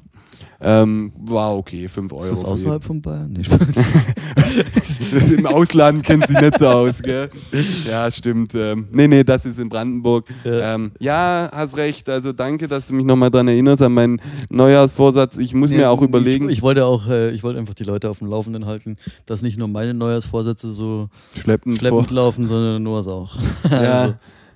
Ähm, 0.60 1.12
war 1.24 1.56
okay, 1.56 1.88
5 1.88 2.12
Euro. 2.12 2.22
Ist 2.22 2.30
das 2.30 2.44
außerhalb 2.44 2.82
von 2.82 3.02
Bayern? 3.02 3.32
Nee. 3.32 3.42
Im 5.36 5.46
Ausland 5.46 6.02
kennt 6.04 6.26
sie 6.26 6.34
nicht 6.34 6.58
so 6.58 6.68
aus, 6.68 7.02
gell? 7.02 7.30
Ja, 7.88 8.10
stimmt. 8.10 8.54
Ähm, 8.54 8.88
nee, 8.90 9.08
nee, 9.08 9.24
das 9.24 9.44
ist 9.44 9.58
in 9.58 9.68
Brandenburg. 9.68 10.26
Ja. 10.44 10.74
Ähm, 10.74 10.92
ja, 10.98 11.48
hast 11.52 11.76
recht. 11.76 12.08
Also 12.08 12.32
danke, 12.32 12.68
dass 12.68 12.88
du 12.88 12.94
mich 12.94 13.04
nochmal 13.04 13.30
dran 13.30 13.48
erinnerst 13.48 13.82
an 13.82 13.92
meinen 13.92 14.20
Neujahrsvorsatz. 14.48 15.38
Ich 15.38 15.54
muss 15.54 15.70
Nee, 15.70 15.78
mir 15.78 15.90
auch 15.90 16.02
überlegen. 16.02 16.48
Ich, 16.48 16.58
ich 16.58 16.62
wollte 16.62 16.84
auch, 16.84 17.08
äh, 17.08 17.30
ich 17.30 17.42
wollte 17.42 17.58
einfach 17.58 17.74
die 17.74 17.84
Leute 17.84 18.10
auf 18.10 18.18
dem 18.18 18.28
Laufenden 18.28 18.66
halten, 18.66 18.96
dass 19.26 19.42
nicht 19.42 19.58
nur 19.58 19.68
meine 19.68 19.94
Neujahrsvorsätze 19.94 20.72
so 20.72 21.08
schleppend 21.40 21.78
schleppend 21.78 22.10
laufen, 22.10 22.46
sondern 22.46 22.82
Noahs 22.82 23.08
auch. 23.08 23.36
Ja, 23.70 23.78
also, 23.78 24.14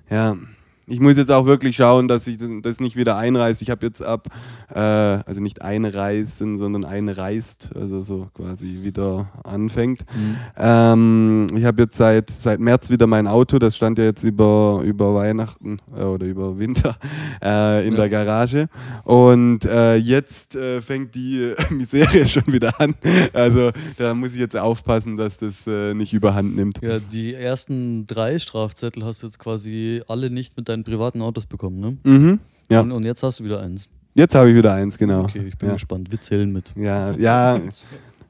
ja. 0.09 0.37
Ich 0.87 0.99
muss 0.99 1.17
jetzt 1.17 1.31
auch 1.31 1.45
wirklich 1.45 1.75
schauen, 1.75 2.07
dass 2.07 2.27
ich 2.27 2.37
das 2.61 2.79
nicht 2.79 2.95
wieder 2.95 3.15
einreiße. 3.17 3.63
Ich 3.63 3.69
habe 3.69 3.85
jetzt 3.85 4.03
ab, 4.03 4.27
äh, 4.73 4.79
also 4.79 5.41
nicht 5.41 5.61
einreißen, 5.61 6.57
sondern 6.57 6.83
einreißt, 6.85 7.71
also 7.75 8.01
so 8.01 8.27
quasi 8.33 8.79
wieder 8.81 9.29
anfängt. 9.43 10.05
Mhm. 10.13 10.35
Ähm, 10.57 11.47
ich 11.55 11.63
habe 11.65 11.83
jetzt 11.83 11.95
seit, 11.95 12.29
seit 12.29 12.59
März 12.59 12.89
wieder 12.89 13.07
mein 13.07 13.27
Auto, 13.27 13.59
das 13.59 13.75
stand 13.75 13.97
ja 13.97 14.03
jetzt 14.05 14.23
über, 14.23 14.81
über 14.83 15.15
Weihnachten 15.15 15.79
äh, 15.95 16.03
oder 16.03 16.25
über 16.25 16.57
Winter 16.59 16.97
äh, 17.43 17.87
in 17.87 17.93
Ja. 17.93 17.99
der 17.99 18.09
Garage. 18.09 18.67
Und 19.05 19.65
äh, 19.65 19.95
jetzt 19.95 20.55
äh, 20.55 20.81
fängt 20.81 21.15
die 21.15 21.53
Misere 21.69 22.27
schon 22.27 22.47
wieder 22.47 22.79
an. 22.81 22.95
Also 23.33 23.71
da 23.97 24.13
muss 24.13 24.33
ich 24.33 24.39
jetzt 24.39 24.57
aufpassen, 24.57 25.17
dass 25.17 25.37
das 25.37 25.65
äh, 25.67 25.93
nicht 25.93 26.13
überhand 26.13 26.55
nimmt. 26.55 26.81
Ja, 26.81 26.99
die 26.99 27.33
ersten 27.33 28.05
drei 28.07 28.37
Strafzettel 28.39 29.05
hast 29.05 29.23
du 29.23 29.27
jetzt 29.27 29.39
quasi 29.39 30.01
alle 30.07 30.29
nicht 30.29 30.57
mit 30.57 30.67
deinen 30.73 30.83
privaten 30.83 31.21
Autos 31.21 31.45
bekommen, 31.45 31.79
ne? 31.79 31.97
Mhm. 32.03 32.39
Ja. 32.69 32.81
Und, 32.81 32.91
und 32.91 33.03
jetzt 33.03 33.23
hast 33.23 33.39
du 33.39 33.43
wieder 33.43 33.61
eins. 33.61 33.87
Jetzt 34.15 34.35
habe 34.35 34.49
ich 34.49 34.55
wieder 34.55 34.73
eins, 34.73 34.97
genau. 34.97 35.21
Okay, 35.23 35.43
ich 35.47 35.57
bin 35.57 35.69
ja. 35.69 35.73
gespannt. 35.73 36.11
Wir 36.11 36.21
zählen 36.21 36.51
mit. 36.51 36.73
Ja, 36.75 37.11
ja. 37.11 37.59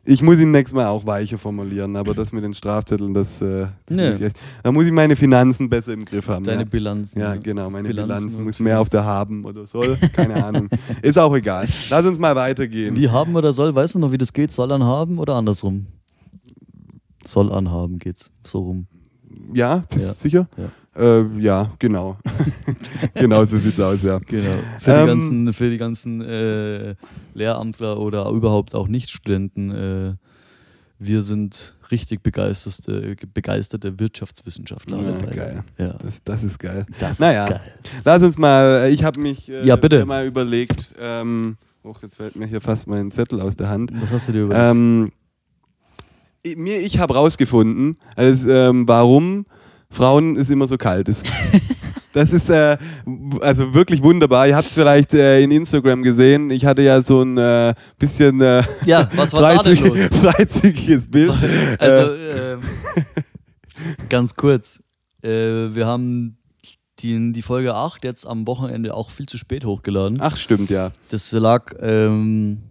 Ich 0.06 0.22
muss 0.22 0.38
ihn 0.40 0.52
nächstes 0.52 0.76
Mal 0.76 0.88
auch 0.88 1.06
weicher 1.06 1.38
formulieren, 1.38 1.96
aber 1.96 2.14
das 2.14 2.34
mit 2.34 2.44
den 2.44 2.54
Strafzetteln, 2.54 3.14
das, 3.14 3.42
äh, 3.42 3.68
das 3.86 3.96
Nee. 3.96 4.10
muss 4.10 4.16
ich 4.18 4.26
echt, 4.26 4.40
da 4.62 4.72
muss 4.74 4.86
ich 4.86 4.92
meine 4.92 5.16
Finanzen 5.16 5.70
besser 5.70 5.94
im 5.94 6.04
Griff 6.04 6.28
haben. 6.28 6.44
Deine 6.44 6.64
ja. 6.64 6.68
Bilanzen. 6.68 7.20
Ja, 7.22 7.36
genau, 7.36 7.70
meine 7.70 7.88
Bilanzen 7.88 8.08
Bilanz 8.18 8.36
und 8.36 8.44
muss 8.44 8.60
mehr 8.60 8.82
auf 8.82 8.90
der 8.90 9.06
haben 9.06 9.46
oder 9.46 9.66
soll. 9.66 9.98
Keine 10.12 10.44
Ahnung. 10.44 10.68
Ist 11.02 11.18
auch 11.18 11.34
egal. 11.34 11.68
Lass 11.90 12.06
uns 12.06 12.20
mal 12.20 12.36
weitergehen. 12.36 12.98
Wie 12.98 13.10
haben 13.10 13.34
oder 13.36 13.54
soll, 13.54 13.74
weißt 13.74 13.96
du 13.96 14.00
noch, 14.00 14.12
wie 14.12 14.18
das 14.18 14.34
geht? 14.34 14.52
Soll 14.52 14.74
anhaben 14.74 15.20
oder 15.20 15.36
andersrum? 15.36 15.86
Soll 17.26 17.50
anhaben 17.54 17.98
geht's. 18.00 18.30
So 18.46 18.60
rum. 18.60 18.88
Ja, 19.54 19.84
bist 19.90 20.06
Ja. 20.06 20.14
sicher? 20.14 20.48
Ja. 20.58 20.66
Äh, 20.96 21.24
ja, 21.40 21.72
genau. 21.80 22.18
genau 23.16 23.44
so 23.46 23.58
sieht's 23.58 23.80
aus, 23.80 24.04
ja. 24.04 24.20
Genau. 24.20 24.52
Für 24.80 24.92
Ähm, 24.92 25.02
die 25.02 25.08
ganzen, 25.08 25.54
für 25.54 25.70
die 25.70 25.78
ganzen 25.78 26.22
äh, 26.22 26.96
Lehramtler 27.34 28.00
oder 28.00 28.30
überhaupt 28.30 28.76
auch 28.76 28.88
Nichtstudenten, 28.88 29.72
äh, 29.72 30.14
wir 31.00 31.22
sind 31.24 31.76
richtig 31.92 32.22
begeisterte, 32.22 33.16
begeisterte 33.34 34.00
Wirtschaftswissenschaftler. 34.00 35.02
Ja, 35.02 35.12
beide. 35.14 35.36
geil. 35.36 35.64
Ja. 35.78 35.96
Das, 36.02 36.24
das 36.24 36.44
ist 36.44 36.60
geil. 36.60 36.86
Das 37.00 37.20
Naja. 37.20 37.46
ist 37.46 37.50
geil. 37.50 37.62
Lass 38.06 38.24
uns 38.24 38.38
mal, 38.38 38.90
ich 38.92 39.04
habe 39.04 39.20
mich 39.20 39.50
äh, 39.50 39.66
Ja, 39.66 39.76
bitte. 39.76 40.06
mal 40.06 40.26
überlegt, 40.28 40.94
ähm, 41.00 41.58
oh, 41.84 41.94
jetzt 42.02 42.18
fällt 42.18 42.36
mir 42.36 42.46
hier 42.46 42.62
fast 42.62 42.88
mein 42.88 43.12
Zettel 43.12 43.42
aus 43.42 43.58
der 43.58 43.70
Hand. 43.70 43.92
Was 44.00 44.12
hast 44.14 44.28
du 44.28 44.32
dir 44.32 44.44
überlegt? 44.44 44.76
Ähm, 44.76 45.12
ich- 46.44 46.56
mir, 46.56 46.80
ich 46.80 47.00
habe 47.00 47.16
rausgefunden, 47.16 47.98
also, 48.16 48.50
ähm, 48.52 48.88
warum 48.88 49.46
Frauen 49.94 50.36
es 50.36 50.50
immer 50.50 50.68
so 50.68 50.78
kalt 50.78 51.08
ist. 51.08 51.26
Das 52.14 52.32
ist 52.32 52.48
äh, 52.50 52.78
also 53.42 53.74
wirklich 53.74 54.04
wunderbar. 54.04 54.48
Ihr 54.48 54.56
habt 54.56 54.68
es 54.68 54.74
vielleicht 54.76 55.16
äh, 55.16 55.42
in 55.42 55.50
Instagram 55.50 56.04
gesehen. 56.04 56.52
Ich 56.52 56.64
hatte 56.64 56.84
ja 56.84 57.02
so 57.02 57.24
ein 57.24 57.38
äh, 57.40 57.74
bisschen 57.98 58.40
äh, 58.40 58.64
ja, 58.86 59.10
was 59.16 59.34
war 59.34 59.56
da 59.56 59.64
denn 59.64 59.78
los? 59.80 59.98
freizügiges 60.22 61.10
Bild. 61.10 61.34
Also, 61.80 62.14
Äh, 62.14 62.52
ähm, 62.54 62.62
ganz 64.10 64.36
kurz. 64.36 64.84
Äh, 65.24 65.30
wir 65.30 65.88
haben 65.88 66.38
die, 67.00 67.32
die 67.32 67.42
Folge 67.42 67.74
8 67.74 68.04
jetzt 68.04 68.28
am 68.28 68.46
Wochenende 68.46 68.94
auch 68.94 69.10
viel 69.10 69.26
zu 69.26 69.38
spät 69.40 69.66
hochgeladen. 69.66 70.20
ach, 70.22 70.38
stimmt, 70.38 70.70
ja. 70.70 70.92
Das 71.10 71.32
lag 71.32 71.74
ähm, 71.80 72.62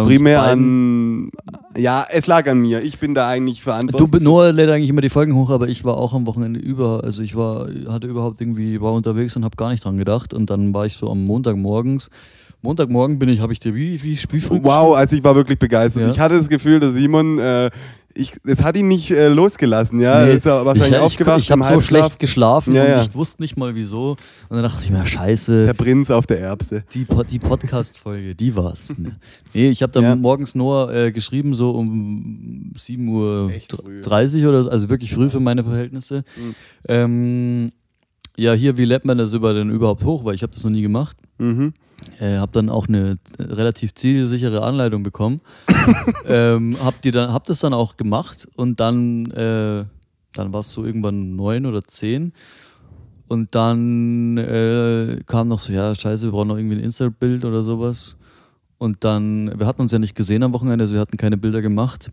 uns 0.00 0.08
Primär 0.08 0.42
an. 0.42 1.30
Ja, 1.76 2.04
es 2.10 2.26
lag 2.26 2.48
an 2.48 2.58
mir. 2.58 2.82
Ich 2.82 2.98
bin 2.98 3.14
da 3.14 3.28
eigentlich 3.28 3.58
Du, 3.58 3.64
verantwortlich. 3.64 4.22
Noah 4.22 4.52
lädt 4.52 4.70
eigentlich 4.70 4.90
immer 4.90 5.00
die 5.00 5.08
Folgen 5.08 5.34
hoch, 5.34 5.50
aber 5.50 5.68
ich 5.68 5.84
war 5.84 5.96
auch 5.96 6.12
am 6.14 6.26
Wochenende 6.26 6.60
über, 6.60 7.02
also 7.04 7.22
ich 7.22 7.36
war, 7.36 7.68
hatte 7.88 8.06
überhaupt 8.06 8.40
irgendwie, 8.40 8.80
war 8.80 8.92
unterwegs 8.92 9.36
und 9.36 9.44
habe 9.44 9.56
gar 9.56 9.70
nicht 9.70 9.84
dran 9.84 9.96
gedacht 9.96 10.34
und 10.34 10.50
dann 10.50 10.72
war 10.74 10.86
ich 10.86 10.96
so 10.96 11.10
am 11.10 11.24
Montag 11.24 11.56
morgens. 11.56 12.10
Montagmorgen 12.62 13.18
bin 13.18 13.28
ich, 13.28 13.40
habe 13.40 13.52
ich 13.52 13.60
dir 13.60 13.74
wie, 13.74 14.02
wie, 14.02 14.18
wie 14.30 14.40
früh 14.40 14.58
Wow, 14.62 14.94
also 14.96 15.16
ich 15.16 15.24
war 15.24 15.34
wirklich 15.34 15.58
begeistert. 15.58 16.04
Ja. 16.04 16.10
Ich 16.10 16.20
hatte 16.20 16.36
das 16.36 16.48
Gefühl, 16.48 16.78
dass 16.80 16.94
Simon, 16.94 17.38
äh, 17.38 17.70
ich, 18.14 18.34
das 18.44 18.62
hat 18.62 18.76
ihn 18.76 18.88
nicht 18.88 19.10
äh, 19.10 19.28
losgelassen, 19.28 19.98
ja. 20.00 20.24
Nee, 20.24 20.34
ist 20.34 20.46
er 20.46 20.64
wahrscheinlich 20.66 20.90
ich, 20.92 20.96
ich, 20.98 21.02
aufgewacht 21.02 21.40
ich 21.40 21.50
habe 21.50 21.62
im 21.62 21.68
so 21.74 21.80
schlecht 21.80 22.18
geschlafen 22.20 22.74
Ja, 22.74 22.82
und 22.82 22.88
ja. 22.90 23.02
ich 23.02 23.14
wusste 23.14 23.42
nicht 23.42 23.56
mal 23.56 23.74
wieso. 23.74 24.10
Und 24.10 24.16
dann 24.56 24.62
dachte 24.62 24.84
ich 24.84 24.90
mir, 24.90 25.04
scheiße, 25.06 25.64
Der 25.66 25.74
Prinz 25.74 26.10
auf 26.10 26.26
der 26.26 26.38
Erbse. 26.40 26.84
die, 26.92 27.06
die 27.30 27.38
Podcast-Folge, 27.38 28.34
die 28.34 28.54
war's. 28.54 28.92
Ne? 28.96 29.16
Nee, 29.54 29.70
ich 29.70 29.82
habe 29.82 29.92
dann 29.92 30.04
Ja. 30.04 30.14
morgens 30.14 30.54
Noah 30.54 30.92
äh, 30.94 31.10
geschrieben, 31.10 31.54
so 31.54 31.70
um 31.70 32.70
7 32.76 33.08
Uhr 33.08 33.50
Echt 33.52 33.72
früh. 33.72 34.02
30 34.02 34.46
oder 34.46 34.62
so, 34.62 34.70
also 34.70 34.88
wirklich 34.88 35.12
früh 35.14 35.28
für 35.30 35.40
meine 35.40 35.64
Verhältnisse. 35.64 36.22
Mhm. 36.36 36.54
Ähm, 36.88 37.72
ja, 38.36 38.52
hier, 38.52 38.76
wie 38.78 38.84
lädt 38.84 39.04
man 39.04 39.18
das 39.18 39.32
über 39.32 39.52
denn 39.54 39.70
überhaupt 39.70 40.04
hoch? 40.04 40.24
Weil 40.24 40.34
ich 40.34 40.42
habe 40.42 40.52
das 40.52 40.62
noch 40.64 40.70
nie 40.70 40.82
gemacht. 40.82 41.16
Mhm. 41.38 41.72
Äh, 42.20 42.36
habe 42.36 42.52
dann 42.52 42.68
auch 42.68 42.88
eine 42.88 43.18
äh, 43.38 43.42
relativ 43.42 43.94
zielsichere 43.94 44.62
Anleitung 44.62 45.02
bekommen. 45.02 45.40
ähm, 46.26 46.76
hab, 46.82 47.02
die 47.02 47.10
dann, 47.10 47.32
hab 47.32 47.44
das 47.44 47.60
dann 47.60 47.74
auch 47.74 47.96
gemacht 47.96 48.48
und 48.54 48.80
dann, 48.80 49.30
äh, 49.30 49.84
dann 50.32 50.52
war 50.52 50.60
es 50.60 50.70
so 50.70 50.84
irgendwann 50.84 51.36
neun 51.36 51.66
oder 51.66 51.82
zehn. 51.82 52.32
Und 53.28 53.54
dann 53.54 54.36
äh, 54.36 55.22
kam 55.26 55.48
noch 55.48 55.58
so, 55.58 55.72
ja, 55.72 55.94
scheiße, 55.94 56.24
wir 56.24 56.32
brauchen 56.32 56.48
noch 56.48 56.58
irgendwie 56.58 56.76
ein 56.76 56.84
Insta-Bild 56.84 57.44
oder 57.44 57.62
sowas. 57.62 58.16
Und 58.78 59.04
dann, 59.04 59.58
wir 59.58 59.66
hatten 59.66 59.80
uns 59.80 59.92
ja 59.92 59.98
nicht 59.98 60.14
gesehen 60.14 60.42
am 60.42 60.52
Wochenende, 60.52 60.82
also 60.82 60.94
wir 60.94 61.00
hatten 61.00 61.16
keine 61.16 61.36
Bilder 61.36 61.62
gemacht. 61.62 62.10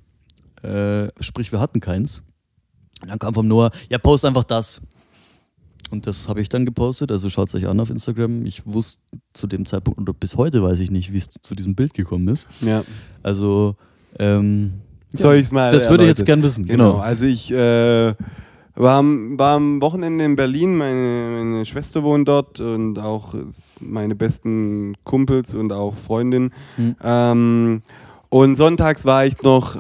Äh, 0.62 1.10
sprich, 1.20 1.52
wir 1.52 1.60
hatten 1.60 1.80
keins. 1.80 2.24
Und 3.02 3.10
dann 3.10 3.20
kam 3.20 3.34
vom 3.34 3.48
Noah, 3.48 3.72
ja, 3.90 3.98
post 3.98 4.26
einfach 4.26 4.44
das. 4.44 4.82
Und 5.92 6.06
das 6.06 6.28
habe 6.28 6.42
ich 6.42 6.50
dann 6.50 6.66
gepostet, 6.66 7.12
also 7.12 7.30
schaut 7.30 7.48
es 7.48 7.56
euch 7.56 7.68
an 7.68 7.80
auf 7.80 7.90
Instagram. 7.90 8.46
Ich 8.46 8.66
wusste 8.66 9.02
zu 9.34 9.48
dem 9.48 9.66
Zeitpunkt, 9.66 10.00
oder 10.00 10.14
bis 10.14 10.38
heute 10.38 10.62
weiß 10.62 10.80
ich 10.80 10.92
nicht, 10.92 11.12
wie 11.12 11.18
es 11.18 11.30
zu 11.30 11.56
diesem 11.56 11.76
Bild 11.76 11.94
gekommen 11.94 12.28
ist. 12.28 12.48
Ja. 12.62 12.84
Also, 13.24 13.76
ähm, 14.20 14.74
Soll 15.12 15.38
ich's 15.38 15.52
mal 15.52 15.72
das 15.72 15.90
würde 15.90 16.04
ich 16.04 16.10
jetzt 16.10 16.26
gern 16.26 16.44
wissen. 16.44 16.66
Genau. 16.66 16.92
Genau. 16.92 17.04
Also 17.04 17.26
ich 17.26 17.52
äh, 17.52 18.14
war, 18.76 19.00
am, 19.00 19.40
war 19.40 19.56
am 19.56 19.82
Wochenende 19.82 20.24
in 20.24 20.36
Berlin, 20.36 20.78
meine, 20.78 21.44
meine 21.44 21.66
Schwester 21.66 22.04
wohnt 22.04 22.28
dort 22.28 22.60
und 22.60 23.00
auch 23.00 23.34
meine 23.80 24.16
besten 24.16 24.94
Kumpels 25.04 25.56
und 25.56 25.74
auch 25.74 25.96
Freundin. 25.96 26.52
Hm. 26.76 26.96
Ähm, 27.04 27.82
und 28.30 28.56
sonntags 28.56 29.06
war 29.06 29.26
ich 29.26 29.42
noch 29.42 29.76
äh, 29.76 29.80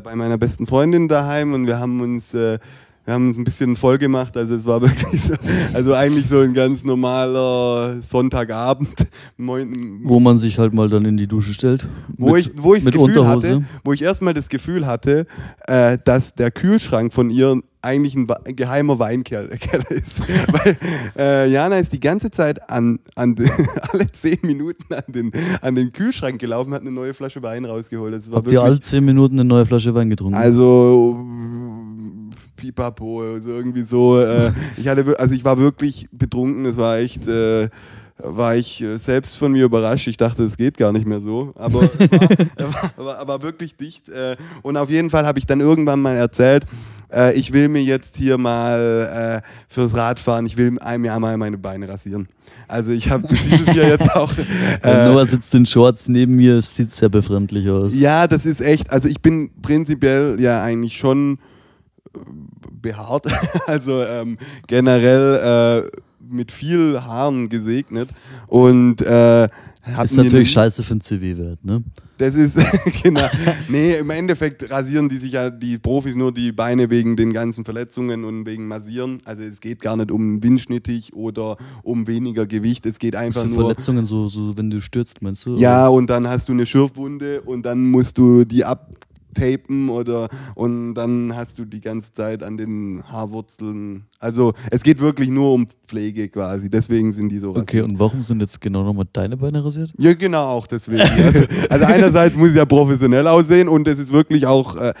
bei 0.00 0.14
meiner 0.14 0.38
besten 0.38 0.64
Freundin 0.64 1.08
daheim 1.08 1.52
und 1.52 1.66
wir 1.66 1.78
haben 1.78 2.00
uns 2.00 2.32
äh, 2.32 2.58
wir 3.06 3.14
haben 3.14 3.28
uns 3.28 3.38
ein 3.38 3.44
bisschen 3.44 3.74
voll 3.76 3.96
gemacht, 3.98 4.36
also 4.36 4.54
es 4.54 4.66
war 4.66 4.82
wirklich 4.82 5.22
so, 5.22 5.34
also 5.72 5.94
eigentlich 5.94 6.28
so 6.28 6.40
ein 6.40 6.52
ganz 6.52 6.84
normaler 6.84 8.02
Sonntagabend, 8.02 9.06
Wo 9.38 10.20
man 10.20 10.36
sich 10.38 10.58
halt 10.58 10.74
mal 10.74 10.90
dann 10.90 11.04
in 11.06 11.16
die 11.16 11.26
Dusche 11.26 11.54
stellt. 11.54 11.86
wo 12.18 12.32
Mit- 12.34 12.46
ich, 12.46 12.52
wo 12.62 12.74
ich 12.74 12.84
das 12.84 12.92
Gefühl 12.92 13.16
Unterhose. 13.18 13.48
hatte, 13.48 13.64
wo 13.84 13.92
ich 13.92 14.02
erstmal 14.02 14.34
das 14.34 14.48
Gefühl 14.48 14.86
hatte, 14.86 15.26
äh, 15.66 15.96
dass 16.04 16.34
der 16.34 16.50
Kühlschrank 16.50 17.12
von 17.14 17.30
ihr 17.30 17.60
eigentlich 17.82 18.16
ein, 18.16 18.26
geheimer 18.56 18.98
Weinkeller 18.98 19.48
Keller 19.56 19.88
ist. 19.92 20.22
Weil 20.52 20.76
äh, 21.16 21.48
Jana 21.48 21.78
ist 21.78 21.92
die 21.92 22.00
ganze 22.00 22.32
Zeit 22.32 22.68
an, 22.68 22.98
an 23.14 23.36
alle 23.92 24.10
zehn 24.10 24.38
Minuten 24.42 24.92
an 24.92 25.04
den, 25.06 25.30
an 25.60 25.76
den 25.76 25.92
Kühlschrank 25.92 26.40
gelaufen, 26.40 26.74
hat 26.74 26.80
eine 26.80 26.90
neue 26.90 27.14
Flasche 27.14 27.40
Wein 27.44 27.64
rausgeholt. 27.64 28.12
Das 28.14 28.34
Habt 28.34 28.50
ihr 28.50 28.60
alle 28.62 28.80
zehn 28.80 29.04
Minuten 29.04 29.34
eine 29.38 29.44
neue 29.48 29.64
Flasche 29.66 29.94
Wein 29.94 30.10
getrunken? 30.10 30.34
also 30.34 31.24
Pipapo, 32.56 33.22
also 33.22 33.50
irgendwie 33.50 33.82
so. 33.82 34.18
Äh, 34.18 34.52
ich 34.76 34.88
hatte, 34.88 35.18
also 35.18 35.34
ich 35.34 35.44
war 35.44 35.58
wirklich 35.58 36.08
betrunken. 36.12 36.64
Es 36.64 36.76
war 36.76 36.98
echt, 36.98 37.28
äh, 37.28 37.68
war 38.18 38.56
ich 38.56 38.82
äh, 38.82 38.96
selbst 38.96 39.36
von 39.36 39.52
mir 39.52 39.64
überrascht. 39.64 40.06
Ich 40.08 40.16
dachte, 40.16 40.44
es 40.44 40.56
geht 40.56 40.76
gar 40.76 40.92
nicht 40.92 41.06
mehr 41.06 41.20
so, 41.20 41.52
aber 41.56 41.82
war, 42.56 42.92
war, 42.96 43.28
war 43.28 43.42
wirklich 43.42 43.76
dicht. 43.76 44.08
Äh, 44.08 44.36
und 44.62 44.76
auf 44.76 44.90
jeden 44.90 45.10
Fall 45.10 45.26
habe 45.26 45.38
ich 45.38 45.46
dann 45.46 45.60
irgendwann 45.60 46.00
mal 46.00 46.16
erzählt. 46.16 46.64
Äh, 47.12 47.34
ich 47.34 47.52
will 47.52 47.68
mir 47.68 47.82
jetzt 47.82 48.16
hier 48.16 48.38
mal 48.38 49.42
äh, 49.42 49.48
fürs 49.68 49.94
Radfahren, 49.94 50.46
ich 50.46 50.56
will 50.56 50.78
einem 50.80 51.04
Jahr 51.04 51.20
mal 51.20 51.36
meine 51.36 51.58
Beine 51.58 51.88
rasieren. 51.88 52.28
Also 52.68 52.90
ich 52.90 53.10
habe 53.10 53.26
dieses 53.28 53.74
Jahr 53.74 53.88
jetzt 53.88 54.10
auch. 54.14 54.32
Äh, 54.82 55.08
Noah 55.08 55.24
sitzt 55.24 55.54
in 55.54 55.64
Shorts 55.64 56.08
neben 56.08 56.34
mir, 56.34 56.56
es 56.56 56.74
sieht 56.74 56.94
sehr 56.94 57.08
befremdlich 57.08 57.68
aus. 57.70 57.98
ja, 57.98 58.26
das 58.26 58.44
ist 58.46 58.60
echt, 58.60 58.90
also 58.90 59.08
ich 59.08 59.20
bin 59.20 59.50
prinzipiell 59.62 60.36
ja 60.40 60.62
eigentlich 60.62 60.98
schon 60.98 61.38
behaart, 62.70 63.26
also 63.66 64.02
ähm, 64.02 64.38
generell 64.66 65.90
äh, 65.92 66.00
mit 66.28 66.52
viel 66.52 67.00
Haaren 67.00 67.48
gesegnet 67.48 68.08
und 68.46 69.00
äh, 69.02 69.48
Ist 70.02 70.16
natürlich 70.16 70.50
scheiße 70.50 70.82
für 70.82 70.94
den 70.94 71.00
CV-Wert, 71.00 71.64
ne? 71.64 71.84
Das 72.18 72.34
ist, 72.34 72.58
genau. 73.02 73.28
Nee, 73.68 73.96
im 73.96 74.10
Endeffekt 74.10 74.70
rasieren 74.70 75.08
die 75.08 75.18
sich 75.18 75.32
ja 75.32 75.50
die 75.50 75.78
Profis 75.78 76.14
nur 76.14 76.32
die 76.32 76.50
Beine 76.50 76.88
wegen 76.88 77.14
den 77.16 77.32
ganzen 77.32 77.64
Verletzungen 77.64 78.24
und 78.24 78.46
wegen 78.46 78.66
Massieren. 78.66 79.20
Also 79.24 79.42
es 79.42 79.60
geht 79.60 79.80
gar 79.80 79.96
nicht 79.96 80.10
um 80.10 80.42
windschnittig 80.42 81.14
oder 81.14 81.58
um 81.82 82.06
weniger 82.06 82.46
Gewicht. 82.46 82.86
Es 82.86 82.98
geht 82.98 83.16
einfach 83.16 83.44
nur. 83.44 83.56
Verletzungen, 83.56 84.06
so, 84.06 84.28
so 84.28 84.56
wenn 84.56 84.70
du 84.70 84.80
stürzt, 84.80 85.20
meinst 85.20 85.44
du? 85.44 85.56
Ja, 85.56 85.88
und 85.88 86.08
dann 86.08 86.26
hast 86.26 86.48
du 86.48 86.52
eine 86.52 86.64
Schürfwunde 86.64 87.42
und 87.42 87.66
dann 87.66 87.84
musst 87.84 88.16
du 88.16 88.44
die 88.44 88.64
ab 88.64 88.90
tapen 89.36 89.88
oder 89.88 90.28
und 90.54 90.94
dann 90.94 91.34
hast 91.36 91.58
du 91.58 91.64
die 91.64 91.80
ganze 91.80 92.12
Zeit 92.12 92.42
an 92.42 92.56
den 92.56 93.02
Haarwurzeln. 93.08 94.04
Also 94.18 94.54
es 94.70 94.82
geht 94.82 95.00
wirklich 95.00 95.28
nur 95.28 95.52
um 95.52 95.68
Pflege 95.86 96.28
quasi. 96.28 96.70
Deswegen 96.70 97.12
sind 97.12 97.28
die 97.28 97.38
so 97.38 97.54
Okay, 97.54 97.82
und 97.82 97.98
warum 97.98 98.22
sind 98.22 98.40
jetzt 98.40 98.60
genau 98.60 98.82
nochmal 98.82 99.06
deine 99.12 99.36
Beine 99.36 99.64
rasiert? 99.64 99.92
Ja, 99.98 100.14
genau, 100.14 100.46
auch 100.46 100.66
deswegen. 100.66 101.02
Also, 101.02 101.44
also 101.70 101.84
einerseits 101.84 102.36
muss 102.36 102.50
es 102.50 102.56
ja 102.56 102.64
professionell 102.64 103.26
aussehen 103.28 103.68
und 103.68 103.86
es 103.88 103.98
ist 103.98 104.12
wirklich 104.12 104.46
auch. 104.46 104.76
Äh, 104.76 104.94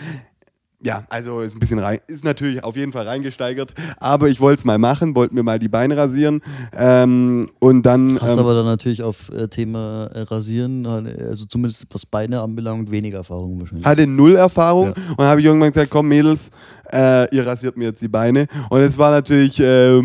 ja, 0.86 1.02
also 1.08 1.40
ist 1.40 1.54
ein 1.54 1.58
bisschen 1.58 1.80
rein, 1.80 1.98
ist 2.06 2.22
natürlich 2.24 2.62
auf 2.62 2.76
jeden 2.76 2.92
Fall 2.92 3.08
reingesteigert, 3.08 3.74
aber 3.98 4.28
ich 4.28 4.40
wollte 4.40 4.60
es 4.60 4.64
mal 4.64 4.78
machen, 4.78 5.16
wollte 5.16 5.34
mir 5.34 5.42
mal 5.42 5.58
die 5.58 5.68
Beine 5.68 5.96
rasieren 5.96 6.42
ähm, 6.72 7.50
und 7.58 7.82
dann. 7.84 8.20
Hast 8.20 8.34
ähm, 8.34 8.38
aber 8.38 8.54
dann 8.54 8.66
natürlich 8.66 9.02
auf 9.02 9.30
äh, 9.30 9.48
Thema 9.48 10.06
äh, 10.14 10.20
Rasieren, 10.22 10.86
also 10.86 11.44
zumindest 11.46 11.86
was 11.90 12.06
Beine 12.06 12.40
anbelangt, 12.40 12.90
weniger 12.90 13.18
Erfahrung 13.18 13.58
wahrscheinlich. 13.60 13.84
hatte 13.84 14.06
null 14.06 14.36
Erfahrung 14.36 14.86
Ja. 14.88 14.94
und 15.16 15.24
habe 15.24 15.40
ich 15.40 15.46
irgendwann 15.46 15.72
gesagt, 15.72 15.90
komm 15.90 16.06
Mädels, 16.08 16.50
äh, 16.92 17.34
ihr 17.34 17.44
rasiert 17.46 17.76
mir 17.76 17.86
jetzt 17.86 18.00
die 18.00 18.08
Beine 18.08 18.46
und 18.70 18.80
es 18.80 18.96
war 18.96 19.10
natürlich, 19.10 19.58
äh, 19.60 20.00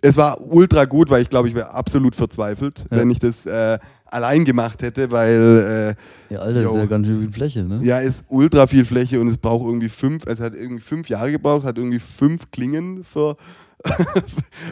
es 0.00 0.16
war 0.16 0.40
ultra 0.40 0.86
gut, 0.86 1.10
weil 1.10 1.20
ich 1.22 1.28
glaube, 1.28 1.48
ich 1.48 1.54
wäre 1.54 1.74
absolut 1.74 2.14
verzweifelt, 2.14 2.84
Ja. 2.90 2.96
wenn 2.98 3.10
ich 3.10 3.18
das 3.18 3.44
äh, 3.46 3.78
allein 4.14 4.44
gemacht 4.44 4.82
hätte, 4.82 5.10
weil 5.10 5.96
Ja, 6.30 6.38
Alter, 6.38 6.62
das 6.62 6.72
ist 6.72 6.76
ja 6.78 6.86
ganz 6.86 7.06
schön 7.06 7.20
viel 7.20 7.32
Fläche, 7.32 7.64
ne? 7.64 7.80
äh, 7.82 7.86
ja, 7.86 7.98
ist 7.98 8.24
ultra 8.28 8.66
viel 8.66 8.84
Fläche 8.84 9.20
und 9.20 9.28
es 9.28 9.36
braucht 9.36 9.66
irgendwie 9.66 9.88
fünf, 9.88 10.24
es 10.26 10.40
hat 10.40 10.54
irgendwie 10.54 10.82
fünf 10.82 11.08
Jahre 11.08 11.30
gebraucht, 11.30 11.64
hat 11.64 11.76
irgendwie 11.78 11.98
fünf 11.98 12.50
Klingen 12.50 13.04
für. 13.04 13.36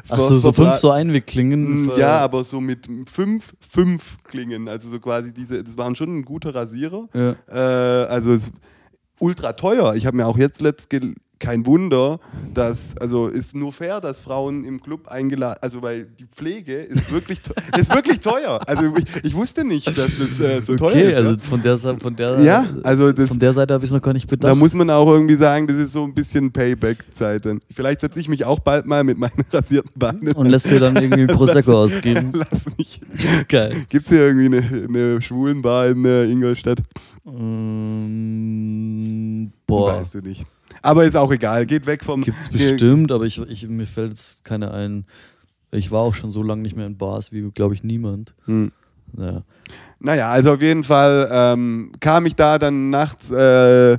Ach 0.08 0.18
so, 0.20 0.38
so 0.38 0.52
fünf 0.54 0.76
so 0.76 0.90
Einwegklingen. 0.90 1.84
Mm, 1.84 1.92
Ja, 1.98 2.20
aber 2.20 2.44
so 2.44 2.62
mit 2.62 2.88
fünf, 3.06 3.52
fünf 3.60 4.16
Klingen. 4.24 4.68
Also 4.68 4.88
so 4.88 5.00
quasi 5.00 5.34
diese, 5.34 5.62
das 5.62 5.76
waren 5.76 5.94
schon 5.94 6.16
ein 6.16 6.24
guter 6.24 6.54
Rasierer. 6.54 7.08
Ja. 7.12 7.34
Äh, 7.50 8.06
also 8.06 8.32
es, 8.32 8.50
ultra 9.18 9.52
teuer. 9.52 9.94
Ich 9.94 10.06
habe 10.06 10.16
mir 10.16 10.26
auch 10.26 10.38
jetzt 10.38 10.62
letzt 10.62 10.88
kein 11.42 11.66
Wunder, 11.66 12.20
dass, 12.54 12.96
also 12.98 13.26
ist 13.26 13.54
nur 13.54 13.72
fair, 13.72 14.00
dass 14.00 14.20
Frauen 14.22 14.64
im 14.64 14.80
Club 14.80 15.08
eingeladen, 15.08 15.58
also 15.60 15.82
weil 15.82 16.04
die 16.18 16.24
Pflege 16.26 16.74
ist 16.76 17.10
wirklich, 17.12 17.40
ist 17.76 17.92
wirklich 17.94 18.20
teuer. 18.20 18.60
Also 18.66 18.94
ich, 18.96 19.24
ich 19.24 19.34
wusste 19.34 19.64
nicht, 19.64 19.86
dass 19.88 20.18
das 20.18 20.38
äh, 20.40 20.62
so 20.62 20.76
teuer 20.76 20.90
Okay, 20.90 21.10
ist. 21.10 21.16
also 21.16 21.30
ja. 21.32 21.36
von 21.50 21.60
der, 21.62 21.76
von 21.98 22.16
der, 22.16 22.40
Ja, 22.42 22.64
also 22.84 23.10
das- 23.12 23.28
von 23.30 23.38
der 23.40 23.52
Seite 23.52 23.74
habe 23.74 23.84
ich 23.84 23.90
es 23.90 23.94
noch 23.94 24.00
gar 24.02 24.12
nicht 24.12 24.28
bedacht. 24.30 24.50
Da 24.50 24.54
muss 24.54 24.72
man 24.74 24.88
auch 24.90 25.08
irgendwie 25.10 25.34
sagen, 25.34 25.66
das 25.66 25.76
ist 25.78 25.92
so 25.92 26.04
ein 26.04 26.14
bisschen 26.14 26.52
Payback-Zeit. 26.52 27.42
Vielleicht 27.70 28.00
setze 28.00 28.20
ich 28.20 28.28
mich 28.28 28.44
auch 28.44 28.60
bald 28.60 28.86
mal 28.86 29.02
mit 29.02 29.18
meinen 29.18 29.32
rasierten 29.52 29.90
Beinen. 29.96 30.32
und 30.32 30.48
lässt 30.48 30.70
dir 30.70 30.78
dann 30.78 30.94
irgendwie 30.96 31.26
Prosecco 31.34 31.72
ausgeben. 31.82 32.32
Lass 32.34 32.66
mich. 32.78 33.00
Geil. 33.48 33.84
Gibt 33.88 34.04
es 34.06 34.10
hier 34.12 34.20
irgendwie 34.28 34.46
eine, 34.46 34.84
eine 34.88 35.20
Schwulenbar 35.20 35.88
in 35.88 36.04
äh, 36.04 36.24
Ingolstadt? 36.26 36.78
Ähm, 37.82 39.52
boah, 39.66 39.98
Weißt 40.00 40.14
du 40.14 40.20
nicht. 40.20 40.44
Aber 40.82 41.04
ist 41.04 41.16
auch 41.16 41.30
egal. 41.30 41.66
Geht 41.66 41.86
weg 41.86 42.04
vom. 42.04 42.22
gibt's 42.22 42.48
bestimmt, 42.48 43.12
aber 43.12 43.24
ich, 43.24 43.40
ich, 43.40 43.68
mir 43.68 43.86
fällt 43.86 44.10
jetzt 44.10 44.44
keine 44.44 44.72
ein. 44.72 45.04
Ich 45.70 45.90
war 45.90 46.00
auch 46.00 46.14
schon 46.14 46.30
so 46.30 46.42
lange 46.42 46.62
nicht 46.62 46.76
mehr 46.76 46.86
in 46.86 46.98
Bars 46.98 47.32
wie, 47.32 47.50
glaube 47.50 47.74
ich, 47.74 47.82
niemand. 47.82 48.34
Hm. 48.44 48.72
Naja. 49.12 49.42
Naja, 50.00 50.30
also 50.30 50.52
auf 50.54 50.60
jeden 50.60 50.84
Fall 50.84 51.28
ähm, 51.32 51.92
kam 52.00 52.26
ich 52.26 52.34
da 52.34 52.58
dann 52.58 52.90
nachts 52.90 53.30
äh, 53.30 53.92
äh, 53.92 53.98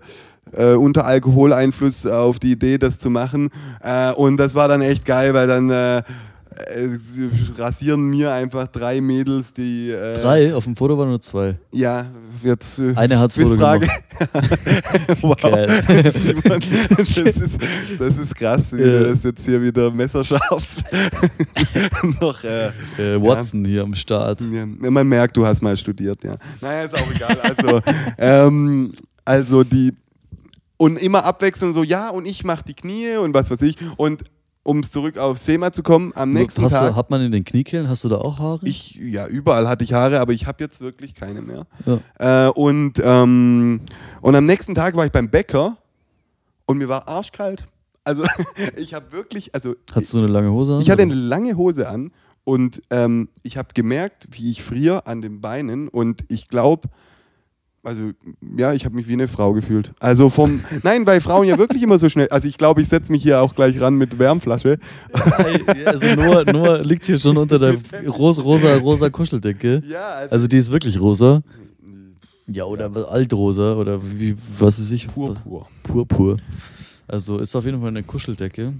unter 0.76 1.06
Alkoholeinfluss 1.06 2.06
auf 2.06 2.40
die 2.40 2.52
Idee, 2.52 2.78
das 2.78 3.00
zu 3.00 3.10
machen. 3.10 3.50
Äh, 3.82 4.12
und 4.12 4.38
das 4.38 4.54
war 4.54 4.68
dann 4.68 4.82
echt 4.82 5.06
geil, 5.06 5.34
weil 5.34 5.48
dann 5.48 6.04
äh, 6.68 6.98
sie 7.04 7.30
rasieren 7.58 8.08
mir 8.10 8.32
einfach 8.32 8.68
drei 8.68 9.02
Mädels, 9.02 9.54
die. 9.54 9.92
Äh, 9.92 10.14
Drei, 10.22 10.54
auf 10.56 10.64
dem 10.64 10.76
Foto 10.76 10.98
waren 10.98 11.10
nur 11.10 11.22
zwei. 11.22 11.56
Ja, 11.72 12.08
jetzt. 12.44 12.80
Äh, 12.80 12.94
Eine 12.96 13.20
hat's 13.20 13.36
Foto 13.36 13.50
Quizfrage. 13.50 13.88
wow. 15.22 15.38
Simon, 16.12 16.60
das, 16.98 17.18
ist, 17.38 17.58
das 18.00 18.18
ist 18.18 18.36
krass, 18.36 18.72
wie 18.76 18.82
Ja. 18.82 19.04
das 19.12 19.24
jetzt 19.24 19.46
hier 19.46 19.62
wieder 19.62 19.92
messerscharf 19.92 20.78
noch. 22.22 22.44
Äh, 22.44 22.68
Äh, 22.98 23.22
Watson 23.22 23.66
hier 23.66 23.84
am 23.84 23.94
Start. 23.96 24.42
ja, 24.42 24.66
man 24.66 25.08
merkt, 25.08 25.36
du 25.38 25.46
hast 25.46 25.62
mal 25.62 25.76
studiert, 25.78 26.24
ja. 26.24 26.38
Naja, 26.62 26.84
ist 26.84 26.96
auch 26.96 27.12
egal. 27.14 27.38
Also, 27.42 27.82
ähm, 28.18 28.92
also 29.26 29.64
die. 29.64 29.94
Und 30.78 30.98
immer 31.02 31.24
abwechselnd 31.24 31.74
so, 31.74 31.84
ja, 31.84 32.10
und 32.10 32.26
ich 32.26 32.44
mach 32.44 32.62
die 32.62 32.74
Knie 32.74 33.16
und 33.18 33.34
was 33.34 33.50
weiß 33.50 33.62
ich. 33.62 33.78
Und 33.96 34.24
um 34.64 34.82
zurück 34.84 35.18
aufs 35.18 35.44
Thema 35.44 35.72
zu 35.74 35.84
kommen, 35.84 36.14
am 36.16 36.32
nächsten 36.32 36.64
Hast 36.64 36.74
Tag. 36.74 36.92
du, 36.92 36.96
hat 36.96 37.10
man 37.10 37.22
in 37.22 37.32
den 37.32 37.44
Kniekehlen, 37.44 37.90
hast 37.90 38.04
du 38.06 38.10
da 38.10 38.18
auch 38.18 38.40
Haare? 38.40 38.66
ich, 38.66 38.96
ja, 38.96 39.28
überall 39.28 39.68
hatte 39.68 39.84
ich 39.84 39.94
Haare, 39.94 40.20
aber 40.22 40.32
ich 40.32 40.48
habe 40.48 40.64
jetzt 40.64 40.80
wirklich 40.82 41.14
keine 41.14 41.42
mehr. 41.42 41.68
Ja. 41.86 42.48
Äh, 42.48 42.52
und, 42.52 43.02
ähm, 43.04 43.82
und 44.22 44.36
am 44.36 44.46
nächsten 44.46 44.74
Tag 44.74 44.96
war 44.96 45.06
ich 45.06 45.12
beim 45.12 45.30
Bäcker 45.30 45.78
und 46.66 46.78
mir 46.78 46.88
war 46.88 47.08
arschkalt. 47.08 47.68
Also 48.06 48.24
ich 48.78 48.94
habe 48.94 49.12
wirklich, 49.12 49.54
also 49.54 49.76
Hattest 49.94 50.14
du 50.14 50.20
eine 50.20 50.28
lange 50.28 50.52
Hose 50.52 50.76
an? 50.76 50.82
ich 50.82 50.90
hatte 50.90 51.02
eine 51.02 51.14
lange 51.14 51.58
Hose 51.58 51.88
an 51.90 52.12
und 52.46 52.82
ähm, 52.90 53.30
ich 53.44 53.58
habe 53.58 53.70
gemerkt, 53.74 54.28
wie 54.32 54.52
ich 54.52 54.64
friere 54.64 55.08
an 55.08 55.22
den 55.22 55.42
Beinen 55.42 55.88
und 55.90 56.24
ich 56.30 56.48
glaube, 56.48 56.90
also 57.84 58.12
ja, 58.58 58.74
ich 58.74 58.86
habe 58.86 58.96
mich 58.96 59.08
wie 59.08 59.14
eine 59.14 59.28
Frau 59.28 59.54
gefühlt. 59.54 59.92
Also 60.00 60.30
vom, 60.30 60.62
nein, 60.84 61.06
weil 61.06 61.20
Frauen 61.20 61.46
ja 61.46 61.58
wirklich 61.58 61.84
immer 61.84 61.98
so 61.98 62.08
schnell, 62.10 62.30
also 62.30 62.48
ich 62.48 62.58
glaube, 62.58 62.82
ich 62.82 62.88
setze 62.88 63.12
mich 63.12 63.22
hier 63.24 63.42
auch 63.42 63.54
gleich 63.56 63.80
ran 63.82 63.96
mit 63.96 64.18
Wärmflasche. 64.18 64.80
Ja, 65.14 65.92
also 65.92 66.06
Noah, 66.16 66.46
Noah 66.52 66.82
liegt 66.82 67.06
hier 67.06 67.20
schon 67.20 67.38
unter 67.38 67.60
der 67.60 67.76
rosa, 68.08 68.42
rosa, 68.42 68.76
rosa 68.78 69.10
Kuscheldecke. 69.10 69.84
Ja, 69.94 70.14
also, 70.14 70.34
Also 70.34 70.48
die 70.48 70.58
ist 70.58 70.72
wirklich 70.72 71.00
rosa. 71.00 71.44
Ja, 72.48 72.66
oder 72.66 72.90
altrosa 73.10 73.76
oder 73.76 74.00
wie, 74.02 74.36
was 74.58 74.80
ist 74.80 74.92
ich? 74.92 75.08
purpur. 75.08 75.68
Purpur. 75.84 76.38
Also 77.14 77.38
ist 77.38 77.56
auf 77.56 77.64
jeden 77.64 77.80
Fall 77.80 77.90
eine 77.90 78.02
Kuscheldecke, 78.02 78.74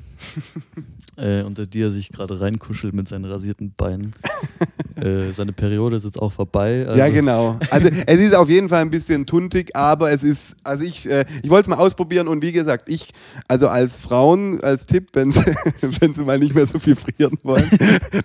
äh, 1.18 1.44
unter 1.44 1.68
die 1.68 1.84
er 1.84 1.92
sich 1.92 2.12
gerade 2.12 2.42
reinkuschelt 2.42 2.92
mit 2.92 3.08
seinen 3.08 3.26
rasierten 3.26 3.76
Beinen. 3.78 4.16
äh, 4.96 5.32
seine 5.32 5.54
Periode 5.54 5.98
ist 5.98 6.06
jetzt 6.06 6.20
auch 6.20 6.34
vorbei. 6.34 6.84
Also, 6.88 6.98
Ja, 6.98 7.10
genau. 7.10 7.60
Also 7.70 7.90
es 8.08 8.20
ist 8.24 8.34
auf 8.34 8.50
jeden 8.50 8.70
Fall 8.70 8.82
ein 8.82 8.90
bisschen 8.90 9.28
tuntig, 9.28 9.76
aber 9.76 10.10
es 10.10 10.24
ist, 10.24 10.56
also 10.64 10.84
ich, 10.84 11.08
äh, 11.08 11.26
ich 11.44 11.52
wollte 11.52 11.70
es 11.70 11.78
mal 11.78 11.78
ausprobieren 11.78 12.28
und 12.28 12.42
wie 12.42 12.52
gesagt, 12.52 12.86
ich, 12.90 13.14
also 13.48 13.68
als 13.68 14.00
Frauen, 14.00 14.60
als 14.64 14.88
Tipp, 14.88 15.10
wenn 15.14 15.32
sie, 15.32 15.46
wenn 16.00 16.16
sie 16.16 16.24
mal 16.24 16.40
nicht 16.40 16.56
mehr 16.56 16.66
so 16.66 16.80
viel 16.80 16.96
frieren 16.96 17.38
wollen, 17.44 17.70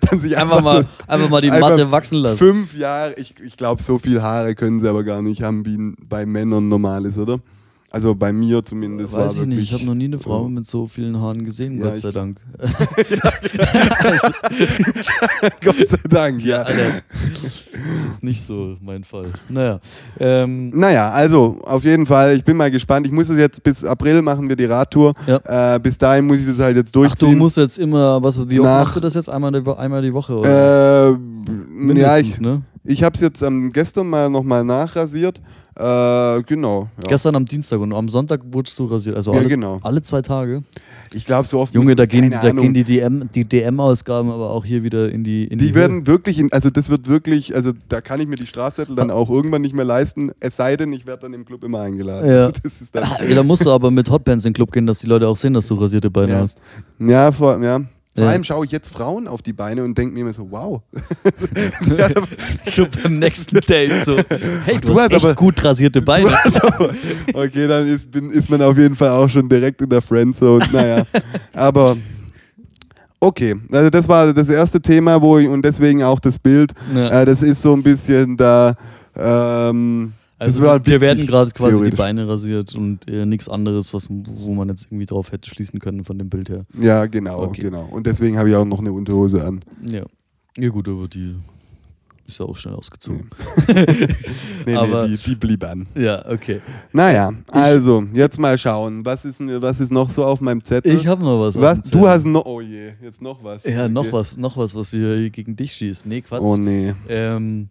dann 0.09 0.19
sich 0.19 0.35
einfach, 0.35 0.57
Einfach 0.57 0.73
mal, 0.73 0.87
einfach 1.05 1.29
mal 1.29 1.41
die 1.41 1.51
einfach 1.51 1.69
Matte 1.69 1.91
wachsen 1.91 2.15
so 2.17 2.23
lassen. 2.23 2.37
fünf 2.39 2.75
Jahre, 2.75 3.13
ich, 3.17 3.35
ich 3.45 3.57
glaube, 3.57 3.83
so 3.83 3.99
viel 3.99 4.23
Haare 4.23 4.55
können 4.55 4.81
sie 4.81 4.89
aber 4.89 5.03
gar 5.03 5.21
nicht 5.21 5.43
haben, 5.43 5.67
wie 5.67 5.93
bei 6.03 6.25
Männern 6.25 6.67
normal 6.67 7.05
ist, 7.05 7.19
oder? 7.19 7.39
Also 7.91 8.13
bei 8.13 8.31
mir 8.31 8.63
zumindest 8.63 9.13
war 9.13 9.25
Weiß 9.25 9.37
ich 9.39 9.47
nicht, 9.47 9.63
ich 9.63 9.73
habe 9.73 9.83
noch 9.83 9.95
nie 9.95 10.05
eine 10.05 10.19
Frau 10.19 10.47
mit 10.47 10.63
so 10.67 10.85
vielen 10.85 11.19
Haaren 11.19 11.43
gesehen, 11.43 11.79
Ja, 11.79 11.85
Gott 11.85 11.97
sei 11.97 12.11
Dank. 12.11 12.39
Gott 15.63 15.75
sei 15.89 15.97
Dank, 16.07 16.43
ja. 16.43 16.61
Alter, 16.61 17.01
das 17.89 18.03
ist 18.03 18.23
nicht 18.23 18.41
so 18.41 18.75
mein 18.81 19.03
Fall. 19.03 19.31
Naja, 19.49 19.79
ähm, 20.19 20.69
Naja, 20.69 21.09
also 21.11 21.59
auf 21.63 21.83
jeden 21.83 22.05
Fall, 22.05 22.35
ich 22.35 22.43
bin 22.43 22.57
mal 22.57 22.69
gespannt. 22.71 23.07
Ich 23.07 23.11
muss 23.11 23.29
es 23.29 23.37
jetzt 23.37 23.63
bis 23.63 23.83
April 23.83 24.21
machen 24.21 24.47
wir 24.47 24.55
die 24.55 24.65
Radtour. 24.65 25.13
Ja. 25.25 25.75
Äh, 25.75 25.79
bis 25.79 25.97
dahin 25.97 26.27
muss 26.27 26.39
ich 26.39 26.47
das 26.47 26.59
halt 26.59 26.75
jetzt 26.75 26.89
ach, 26.89 26.93
du 26.93 26.99
durchziehen. 26.99 27.37
musst 27.37 27.57
jetzt 27.57 27.79
immer, 27.79 28.21
was, 28.21 28.37
wie 28.49 28.59
oft 28.59 28.69
Nach- 28.69 28.83
machst 28.83 28.95
du 28.97 28.99
das 28.99 29.13
jetzt? 29.15 29.29
Einmal 29.29 29.51
die, 29.51 29.71
einmal 29.77 30.01
die 30.01 30.13
Woche? 30.13 30.37
Oder? 30.37 31.09
Äh, 31.09 31.99
ja, 31.99 32.17
ich, 32.17 32.39
ne? 32.39 32.61
Ich 32.89 33.03
habe 33.03 33.13
es 33.15 33.21
jetzt 33.21 33.41
ähm, 33.41 33.71
gestern 33.71 34.07
mal 34.09 34.29
nochmal 34.29 34.63
nachrasiert. 34.63 35.41
Äh, 35.75 36.41
genau. 36.43 36.89
Ja. 37.01 37.07
Gestern 37.07 37.35
am 37.35 37.45
Dienstag 37.45 37.79
und 37.79 37.93
am 37.93 38.09
Sonntag 38.09 38.41
wurdest 38.51 38.77
du 38.79 38.85
rasiert. 38.85 39.15
Also 39.15 39.31
Ja, 39.33 39.39
alle, 39.39 39.47
genau. 39.47 39.79
alle 39.83 40.01
zwei 40.01 40.21
Tage. 40.21 40.63
Ich 41.13 41.25
glaube, 41.25 41.47
so 41.47 41.59
oft. 41.59 41.73
Junge, 41.73 41.95
da 41.95 42.05
gehen, 42.05 42.23
die, 42.23 42.29
da 42.31 42.39
Ahnung. 42.41 42.63
gehen 42.65 42.73
die 42.73 42.83
DM 42.83 43.29
die 43.33 43.45
DM-Ausgaben 43.45 44.29
aber 44.29 44.49
auch 44.49 44.65
hier 44.65 44.83
wieder 44.83 45.09
in 45.09 45.23
die 45.23 45.45
in 45.45 45.57
Die 45.57 45.67
Höhe. 45.67 45.75
werden 45.75 46.05
wirklich, 46.07 46.37
in, 46.37 46.51
also 46.51 46.69
das 46.69 46.89
wird 46.89 47.07
wirklich, 47.07 47.55
also 47.55 47.71
da 47.87 48.01
kann 48.01 48.19
ich 48.19 48.27
mir 48.27 48.35
die 48.35 48.45
Strafzettel 48.45 48.95
dann 48.95 49.09
auch 49.09 49.29
irgendwann 49.29 49.61
nicht 49.61 49.73
mehr 49.73 49.85
leisten, 49.85 50.31
es 50.41 50.57
sei 50.57 50.75
denn, 50.75 50.91
ich 50.91 51.05
werde 51.05 51.21
dann 51.23 51.33
im 51.33 51.45
Club 51.45 51.63
immer 51.63 51.79
eingeladen. 51.81 52.29
Ja. 52.29 52.51
Das 52.63 52.81
ist 52.81 52.97
Ah, 52.97 53.19
ja, 53.27 53.35
da 53.35 53.43
musst 53.43 53.65
du 53.65 53.71
aber 53.71 53.89
mit 53.89 54.09
Hotpants 54.09 54.43
in 54.43 54.49
den 54.49 54.55
Club 54.55 54.71
gehen, 54.73 54.85
dass 54.85 54.99
die 54.99 55.07
Leute 55.07 55.27
auch 55.29 55.37
sehen, 55.37 55.53
dass 55.53 55.67
du 55.67 55.75
rasierte 55.75 56.09
Beine 56.11 56.33
Ja. 56.33 56.39
hast. 56.39 56.59
ja, 56.99 57.31
vor, 57.31 57.63
ja. 57.63 57.81
Vor 58.19 58.27
allem 58.29 58.43
schaue 58.43 58.65
ich 58.65 58.71
jetzt 58.71 58.89
Frauen 58.89 59.27
auf 59.27 59.41
die 59.41 59.53
Beine 59.53 59.83
und 59.83 59.97
denke 59.97 60.13
mir 60.13 60.21
immer 60.21 60.33
so, 60.33 60.49
wow. 60.51 60.81
So 62.65 62.85
beim 63.03 63.17
nächsten 63.17 63.59
Date 63.61 64.03
so. 64.05 64.17
Hey, 64.65 64.75
du, 64.79 64.93
Du 64.93 64.99
hast 64.99 65.13
hast 65.13 65.25
aber- 65.25 65.35
gut 65.35 65.63
rasierte 65.63 66.01
Beine. 66.01 66.29
Also, 66.43 66.59
okay, 67.33 67.67
dann 67.67 67.87
ist, 67.87 68.09
bin, 68.11 68.29
ist 68.31 68.49
man 68.49 68.61
auf 68.61 68.77
jeden 68.77 68.95
Fall 68.95 69.09
auch 69.09 69.27
schon 69.29 69.47
direkt 69.49 69.81
in 69.81 69.89
der 69.89 70.01
Friendzone. 70.01 70.65
Naja, 70.71 71.03
aber 71.53 71.97
okay, 73.19 73.55
also 73.71 73.89
das 73.89 74.07
war 74.07 74.33
das 74.33 74.49
erste 74.49 74.81
Thema, 74.81 75.21
wo 75.21 75.37
ich, 75.39 75.47
und 75.47 75.63
deswegen 75.63 76.03
auch 76.03 76.19
das 76.19 76.39
Bild. 76.39 76.71
Ja. 76.93 77.21
Äh, 77.21 77.25
das 77.25 77.41
ist 77.41 77.61
so 77.61 77.73
ein 77.73 77.83
bisschen 77.83 78.37
da. 78.37 78.75
Ähm, 79.15 80.13
Also 80.39 80.61
war 80.63 80.75
wir 80.75 80.79
witzig, 80.85 81.01
werden 81.01 81.27
gerade 81.27 81.51
quasi 81.51 81.83
die. 81.89 81.95
Beine 81.95 82.27
rasiert 82.27 82.75
und 82.75 83.07
äh, 83.09 83.25
nichts 83.25 83.49
anderes, 83.49 83.93
was, 83.93 84.07
wo 84.09 84.53
man 84.53 84.69
jetzt 84.69 84.85
irgendwie 84.89 85.05
drauf 85.05 85.31
hätte 85.31 85.49
schließen 85.49 85.79
können 85.79 86.03
von 86.03 86.17
dem 86.17 86.29
Bild 86.29 86.49
her. 86.49 86.65
Ja, 86.79 87.05
genau, 87.07 87.43
Okay. 87.43 87.63
genau. 87.63 87.87
Und 87.91 88.07
deswegen 88.07 88.37
habe 88.37 88.49
ich 88.49 88.55
auch 88.55 88.65
noch 88.65 88.79
eine 88.79 88.91
Unterhose 88.93 89.43
an. 89.45 89.59
Ja. 89.85 90.03
Ja 90.57 90.69
gut, 90.69 90.87
aber 90.87 91.07
die 91.07 91.35
Ist 92.27 92.39
ja 92.39 92.45
auch 92.45 92.55
schnell 92.57 92.75
ausgezogen. 92.75 93.29
Nee, 94.65 94.75
Aber- 94.75 95.07
nee, 95.07 95.15
die, 95.17 95.23
die 95.29 95.35
blieb 95.35 95.63
an. 95.63 95.87
Ja, 95.95 96.25
okay. 96.29 96.61
Naja, 96.93 97.31
also, 97.47 98.03
jetzt 98.13 98.39
mal 98.39 98.57
schauen. 98.57 99.03
Was 99.05 99.25
ist, 99.25 99.39
was 99.41 99.79
ist 99.79 99.91
noch 99.91 100.09
so 100.09 100.23
auf 100.25 100.39
meinem 100.39 100.63
Zettel? 100.63 100.95
Ich 100.95 101.07
habe 101.07 101.23
noch 101.23 101.39
was. 101.41 101.59
was? 101.59 101.81
Du 101.89 102.07
hast 102.07 102.25
noch. 102.25 102.45
Oh 102.45 102.61
je, 102.61 102.91
jetzt 103.01 103.21
noch 103.21 103.43
was. 103.43 103.63
Ja, 103.65 103.87
noch 103.89 104.03
Okay. 104.05 104.13
was, 104.13 104.37
noch 104.37 104.55
was, 104.57 104.75
was 104.75 104.93
wir 104.93 105.17
hier 105.17 105.29
gegen 105.31 105.55
dich 105.55 105.73
schießen. 105.73 106.07
Nee, 106.09 106.21
Quatsch. 106.21 106.41
Oh 106.43 106.55
nee. 106.55 106.93
Ähm, 107.07 107.69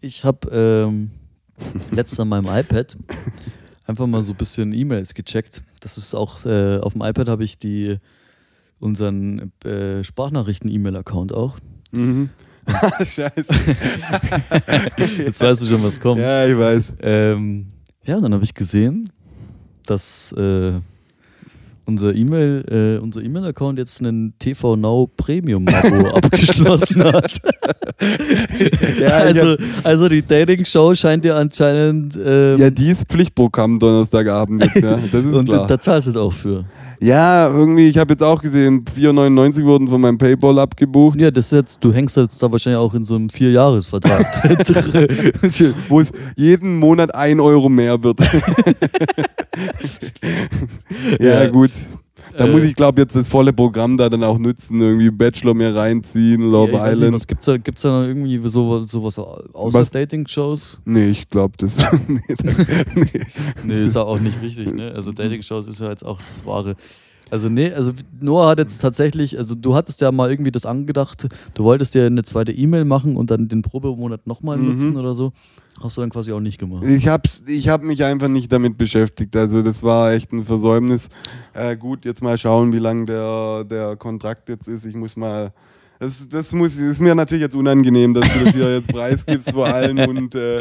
ich 0.00 0.24
habe 0.24 0.48
ähm, 0.50 1.10
letztens 1.90 2.20
an 2.20 2.28
meinem 2.28 2.46
iPad 2.46 2.96
einfach 3.86 4.06
mal 4.06 4.22
so 4.22 4.32
ein 4.32 4.36
bisschen 4.36 4.72
E-Mails 4.72 5.14
gecheckt. 5.14 5.62
Das 5.80 5.98
ist 5.98 6.14
auch, 6.14 6.44
äh, 6.44 6.78
auf 6.78 6.92
dem 6.92 7.02
iPad 7.02 7.28
habe 7.28 7.44
ich 7.44 7.58
die 7.58 7.98
unseren 8.78 9.52
äh, 9.64 10.04
Sprachnachrichten-E-Mail-Account 10.04 11.32
auch. 11.32 11.58
Mhm. 11.92 12.30
Scheiße. 12.98 13.46
Jetzt 15.18 15.40
weißt 15.40 15.60
du 15.60 15.66
schon, 15.66 15.82
was 15.84 16.00
kommt. 16.00 16.20
Ja, 16.20 16.46
ich 16.46 16.58
weiß. 16.58 16.94
Ähm, 17.00 17.68
ja, 18.04 18.16
und 18.16 18.22
dann 18.22 18.34
habe 18.34 18.44
ich 18.44 18.54
gesehen, 18.54 19.12
dass 19.86 20.32
äh, 20.32 20.80
unser 21.86 22.14
E-Mail, 22.14 22.64
äh, 22.98 23.02
unser 23.02 23.22
E-Mail-Account 23.22 23.78
jetzt 23.78 24.00
einen 24.00 24.34
TV 24.38 24.76
Now 24.76 25.08
Premium-Abo 25.16 26.08
abgeschlossen 26.16 27.02
hat. 27.04 27.32
Ja, 29.00 29.08
also, 29.18 29.56
also 29.84 30.08
die 30.08 30.20
Dating-Show 30.26 30.94
scheint 30.94 31.24
dir 31.24 31.34
anscheinend. 31.36 32.18
Ähm, 32.22 32.56
Ja, 32.58 32.68
die 32.68 32.90
ist 32.90 33.06
Pflichtprogramm 33.08 33.78
Donnerstagabend 33.78 34.62
jetzt, 34.62 34.76
ja. 34.82 34.96
Das 34.96 35.24
ist 35.24 35.24
und 35.34 35.48
klar. 35.48 35.66
da 35.66 35.80
zahlst 35.80 36.06
du 36.06 36.10
jetzt 36.10 36.18
auch 36.18 36.32
für. 36.32 36.64
Ja, 37.00 37.48
irgendwie, 37.48 37.88
ich 37.88 37.98
habe 37.98 38.12
jetzt 38.14 38.22
auch 38.22 38.40
gesehen, 38.40 38.84
4,99 38.84 39.64
wurden 39.64 39.88
von 39.88 40.00
meinem 40.00 40.18
Paypal 40.18 40.58
abgebucht. 40.58 41.20
Ja, 41.20 41.30
das 41.30 41.50
jetzt, 41.50 41.82
du 41.82 41.92
hängst 41.92 42.16
jetzt 42.16 42.42
da 42.42 42.50
wahrscheinlich 42.50 42.78
auch 42.78 42.94
in 42.94 43.04
so 43.04 43.16
einem 43.16 43.28
Vierjahresvertrag 43.28 44.42
drin. 44.66 45.74
Wo 45.88 46.00
es 46.00 46.10
jeden 46.36 46.78
Monat 46.78 47.14
ein 47.14 47.40
Euro 47.40 47.68
mehr 47.68 48.02
wird. 48.02 48.20
ja, 51.20 51.42
Ja. 51.44 51.48
gut. 51.48 51.70
Da 52.36 52.44
Äh, 52.46 52.50
muss 52.50 52.62
ich, 52.62 52.74
glaube 52.74 53.00
jetzt 53.00 53.14
das 53.16 53.28
volle 53.28 53.52
Programm 53.52 53.96
da 53.96 54.08
dann 54.08 54.24
auch 54.24 54.38
nutzen. 54.38 54.80
Irgendwie 54.80 55.10
Bachelor 55.10 55.54
mir 55.54 55.74
reinziehen, 55.74 56.42
Love 56.42 56.72
ja, 56.72 56.78
ich 56.78 56.80
weiß 56.80 56.88
nicht, 56.88 56.96
Island. 56.98 57.14
was 57.14 57.26
gibt's 57.26 57.46
da, 57.46 57.56
gibt's 57.56 57.82
da 57.82 58.00
noch 58.00 58.06
irgendwie 58.06 58.48
so, 58.48 58.84
sowas 58.84 59.18
außer? 59.18 59.84
Dating-Shows? 59.92 60.80
nee, 60.84 61.08
ich 61.08 61.28
glaube 61.28 61.54
das. 61.58 61.78
nee, 62.08 62.20
nee. 62.94 63.20
Nee, 63.64 63.82
ist 63.84 63.94
ja 63.94 64.02
auch 64.02 64.18
nicht 64.20 64.40
richtig, 64.42 64.74
ne? 64.74 64.92
Also 64.92 65.12
Dating-Shows 65.12 65.68
ist 65.68 65.80
ja 65.80 65.90
jetzt 65.90 66.04
auch 66.04 66.20
das 66.22 66.44
Wahre. 66.46 66.76
Also 67.30 67.48
nee, 67.48 67.72
also 67.72 67.92
Noah 68.20 68.48
hat 68.50 68.58
jetzt 68.60 68.78
tatsächlich, 68.80 69.36
also 69.36 69.54
du 69.56 69.74
hattest 69.74 70.00
ja 70.00 70.12
mal 70.12 70.30
irgendwie 70.30 70.52
das 70.52 70.64
angedacht, 70.64 71.26
du 71.54 71.64
wolltest 71.64 71.94
dir 71.94 72.06
eine 72.06 72.22
zweite 72.22 72.52
E-Mail 72.52 72.84
machen 72.84 73.16
und 73.16 73.30
dann 73.32 73.48
den 73.48 73.62
Probemonat 73.62 74.26
nochmal 74.26 74.56
Mhm. 74.58 74.66
nutzen 74.70 74.96
oder 74.96 75.14
so. 75.14 75.32
Hast 75.80 75.96
du 75.96 76.00
dann 76.02 76.10
quasi 76.10 76.32
auch 76.32 76.40
nicht 76.40 76.58
gemacht. 76.58 76.84
Ich 76.84 77.06
habe 77.08 77.28
ich 77.46 77.68
hab 77.68 77.82
mich 77.82 78.02
einfach 78.04 78.28
nicht 78.28 78.50
damit 78.50 78.78
beschäftigt. 78.78 79.36
Also 79.36 79.60
das 79.62 79.82
war 79.82 80.12
echt 80.12 80.32
ein 80.32 80.42
Versäumnis. 80.42 81.08
Äh, 81.52 81.76
gut, 81.76 82.04
jetzt 82.04 82.22
mal 82.22 82.38
schauen, 82.38 82.72
wie 82.72 82.78
lang 82.78 83.04
der, 83.06 83.64
der 83.64 83.96
Kontrakt 83.96 84.48
jetzt 84.48 84.68
ist. 84.68 84.86
Ich 84.86 84.94
muss 84.94 85.16
mal. 85.16 85.52
Das, 85.98 86.28
das 86.28 86.52
muss, 86.52 86.78
ist 86.78 87.00
mir 87.00 87.14
natürlich 87.14 87.42
jetzt 87.42 87.56
unangenehm, 87.56 88.12
dass 88.12 88.28
du 88.30 88.44
das 88.44 88.54
hier 88.54 88.74
jetzt 88.76 88.92
preisgibst 88.92 89.50
vor 89.52 89.66
allen 89.66 89.98
und, 90.08 90.34
äh, 90.34 90.60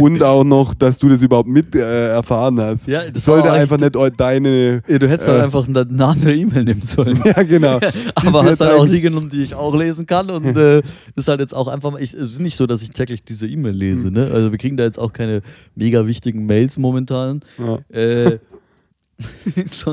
und 0.00 0.22
auch 0.22 0.42
noch, 0.42 0.74
dass 0.74 0.98
du 0.98 1.08
das 1.08 1.22
überhaupt 1.22 1.48
mit 1.48 1.74
äh, 1.76 2.08
erfahren 2.08 2.60
hast. 2.60 2.88
Ja, 2.88 3.08
das 3.08 3.24
Sollte 3.24 3.50
einfach 3.52 3.78
nicht 3.78 3.94
deine. 4.18 4.82
Ja, 4.88 4.98
du 4.98 5.08
hättest 5.08 5.28
halt 5.28 5.40
Äh. 5.40 5.44
einfach 5.44 5.68
eine, 5.68 5.80
eine 5.82 6.04
andere 6.04 6.34
E-Mail 6.34 6.64
nehmen 6.64 6.82
sollen. 6.82 7.20
Ja, 7.24 7.42
genau. 7.44 7.78
Aber 8.16 8.44
hast 8.44 8.60
halt 8.60 8.72
auch 8.72 8.86
die 8.86 9.00
genommen, 9.00 9.30
die 9.30 9.42
ich 9.42 9.54
auch 9.54 9.74
lesen 9.74 10.06
kann 10.06 10.28
und 10.30 10.56
äh, 10.56 10.82
ist 11.14 11.28
halt 11.28 11.40
jetzt 11.40 11.54
auch 11.54 11.68
einfach, 11.68 11.96
ich, 11.98 12.12
es 12.14 12.32
ist 12.32 12.40
nicht 12.40 12.56
so, 12.56 12.66
dass 12.66 12.82
ich 12.82 12.90
täglich 12.90 13.22
diese 13.24 13.46
E-Mail 13.46 13.72
lese, 13.74 14.08
Hm. 14.08 14.14
ne? 14.14 14.30
Also 14.32 14.50
wir 14.50 14.58
kriegen 14.58 14.76
da 14.76 14.84
jetzt 14.84 14.98
auch 14.98 15.12
keine 15.12 15.42
mega 15.76 16.06
wichtigen 16.06 16.46
Mails 16.46 16.76
momentan. 16.76 17.40
Ja. 17.58 17.78
Äh, 17.96 18.38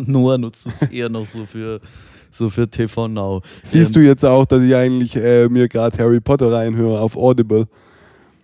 Noah 0.05 0.37
nutzt 0.37 0.65
es 0.65 0.81
eher 0.83 1.09
noch 1.09 1.25
so 1.25 1.45
für, 1.45 1.79
so 2.31 2.49
für 2.49 2.69
TV 2.69 3.07
Now. 3.07 3.41
Siehst 3.63 3.95
du 3.95 3.99
jetzt 3.99 4.23
auch, 4.25 4.45
dass 4.45 4.63
ich 4.63 4.75
eigentlich 4.75 5.15
äh, 5.15 5.47
mir 5.49 5.67
gerade 5.67 5.97
Harry 5.97 6.19
Potter 6.19 6.51
reinhöre 6.51 6.99
auf 6.99 7.15
Audible? 7.17 7.67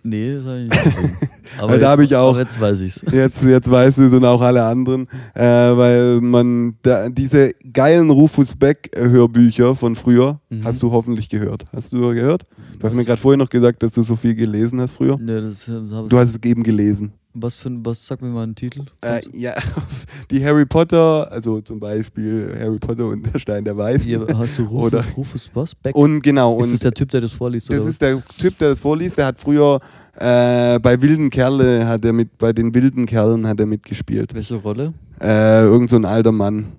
Nee, 0.08 0.36
das 0.36 0.44
habe 0.44 0.58
ich 0.60 0.70
nicht 0.70 0.84
gesehen. 0.84 1.16
Aber 1.58 1.68
Weil 1.72 1.78
da 1.80 1.86
jetzt- 1.86 1.92
hab 1.92 2.00
ich 2.04 2.14
auch- 2.16 2.30
Aber 2.30 2.38
jetzt 2.40 2.60
weiß 2.60 2.80
ich's. 2.82 3.04
Jetzt, 3.10 3.42
jetzt 3.42 3.68
weißt 3.68 3.98
du 3.98 4.02
es 4.04 4.12
und 4.12 4.24
auch 4.24 4.40
alle 4.40 4.62
anderen, 4.62 5.08
äh, 5.34 5.42
weil 5.42 6.20
man 6.20 6.76
da, 6.82 7.08
diese 7.08 7.50
geilen 7.72 8.10
Rufus 8.10 8.54
Beck 8.54 8.90
äh, 8.96 9.08
Hörbücher 9.08 9.74
von 9.74 9.96
früher 9.96 10.38
Mhm. 10.48 10.62
hast 10.64 10.80
du 10.82 10.92
hoffentlich 10.92 11.28
gehört. 11.28 11.64
Hast 11.74 11.92
du 11.92 12.00
gehört? 12.14 12.44
Du 12.78 12.84
hast 12.84 12.92
Was? 12.92 12.94
mir 12.94 13.04
gerade 13.04 13.20
vorher 13.20 13.36
noch 13.36 13.48
gesagt, 13.50 13.82
dass 13.82 13.90
du 13.92 14.02
so 14.04 14.14
viel 14.14 14.36
gelesen 14.36 14.80
hast 14.80 14.92
früher. 14.94 15.18
Nee, 15.20 15.40
das, 15.40 15.66
äh, 15.68 15.72
hab 15.92 16.08
Du 16.08 16.18
hast 16.18 16.28
es 16.30 16.40
eben 16.44 16.62
gelesen. 16.62 17.12
Was 17.40 17.56
für 17.56 17.68
ein- 17.68 17.84
was 17.84 18.06
sag 18.06 18.22
mir 18.22 18.28
mal 18.28 18.42
einen 18.44 18.54
Titel? 18.54 18.84
Äh, 19.02 19.20
ja, 19.34 19.54
die 20.30 20.44
Harry 20.44 20.66
Potter, 20.66 21.30
also 21.30 21.60
zum 21.60 21.78
Beispiel 21.80 22.54
Harry 22.58 22.78
Potter 22.78 23.06
und 23.06 23.22
der 23.32 23.38
Stein 23.38 23.64
der 23.64 23.76
Weißen. 23.76 24.06
Hier, 24.08 24.26
hast 24.36 24.58
du 24.58 24.64
Rufus, 24.64 24.86
Oder- 24.86 25.04
Rufus 25.16 25.50
was? 25.54 25.74
Beck? 25.74 25.94
Und 25.94 26.22
genau, 26.22 26.58
ist 26.58 26.66
und 26.66 26.72
das 26.74 26.80
der 26.80 26.92
Typ, 26.92 27.10
der 27.10 27.20
das 27.20 27.32
vorliest? 27.32 27.70
das 27.70 27.84
ist 27.86 28.00
der 28.02 28.22
Typ, 28.38 28.58
der 28.58 28.70
das 28.70 28.80
vorliest, 28.80 29.16
der 29.18 29.26
hat 29.26 29.38
früher 29.40 29.80
äh, 30.14 30.78
bei 30.80 31.00
Wilden 31.02 31.30
Kerle 31.30 31.86
hat 31.86 32.04
er 32.04 32.12
mit, 32.12 32.38
bei 32.38 32.52
den 32.52 32.74
wilden 32.74 33.04
Kerlen 33.06 33.46
hat 33.46 33.60
er 33.60 33.66
mitgespielt. 33.66 34.34
welche 34.34 34.54
Rolle? 34.56 34.94
Äh, 35.20 35.62
irgend 35.62 35.90
so 35.90 35.96
ein 35.96 36.04
alter 36.04 36.32
Mann. 36.32 36.72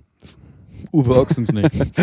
Uwe 0.97 1.15
Ochsenknecht. 1.15 1.75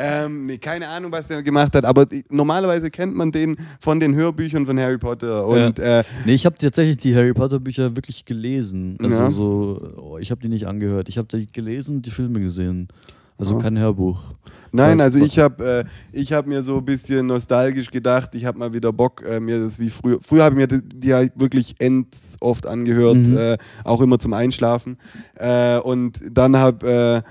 ähm, 0.00 0.46
nee, 0.46 0.58
keine 0.58 0.88
Ahnung, 0.88 1.10
was 1.10 1.26
der 1.28 1.42
gemacht 1.42 1.74
hat, 1.74 1.84
aber 1.84 2.06
normalerweise 2.30 2.90
kennt 2.90 3.14
man 3.14 3.32
den 3.32 3.56
von 3.80 3.98
den 3.98 4.14
Hörbüchern 4.14 4.66
von 4.66 4.78
Harry 4.78 4.98
Potter. 4.98 5.46
Und 5.46 5.78
äh, 5.80 6.04
nee, 6.24 6.34
ich 6.34 6.46
habe 6.46 6.56
tatsächlich 6.56 6.98
die 6.98 7.14
Harry 7.16 7.32
Potter 7.34 7.58
Bücher 7.58 7.96
wirklich 7.96 8.24
gelesen. 8.24 8.96
Also 9.02 9.16
Ja. 9.22 9.30
so, 9.32 9.88
oh, 9.96 10.18
ich 10.18 10.30
habe 10.30 10.40
die 10.40 10.48
nicht 10.48 10.66
angehört. 10.68 11.08
Ich 11.08 11.18
habe 11.18 11.26
die 11.36 11.50
gelesen, 11.50 12.02
die 12.02 12.10
Filme 12.10 12.40
gesehen. 12.40 12.86
Also 13.36 13.56
Ja. 13.56 13.62
kein 13.62 13.78
Hörbuch. 13.78 14.22
Nein, 14.72 15.00
also 15.00 15.18
ich 15.20 15.38
habe 15.38 15.84
äh, 15.84 15.84
ich 16.12 16.32
hab 16.32 16.46
mir 16.46 16.62
so 16.62 16.78
ein 16.78 16.84
bisschen 16.84 17.26
nostalgisch 17.26 17.90
gedacht, 17.90 18.34
ich 18.34 18.44
habe 18.44 18.58
mal 18.58 18.72
wieder 18.72 18.92
Bock, 18.92 19.22
äh, 19.28 19.40
mir 19.40 19.60
das 19.60 19.78
wie 19.78 19.90
früher. 19.90 20.18
Früher 20.20 20.44
habe 20.44 20.54
ich 20.54 20.58
mir 20.58 20.66
die, 20.80 20.98
die 20.98 21.08
ja 21.08 21.22
wirklich 21.34 21.74
ends 21.78 22.36
oft 22.40 22.66
angehört, 22.66 23.26
Mhm. 23.26 23.36
äh, 23.36 23.58
auch 23.84 24.00
immer 24.00 24.18
zum 24.18 24.32
Einschlafen. 24.32 24.96
Äh, 25.36 25.78
und 25.78 26.20
dann 26.30 26.56
hab, 26.56 26.82
äh, 26.82 27.22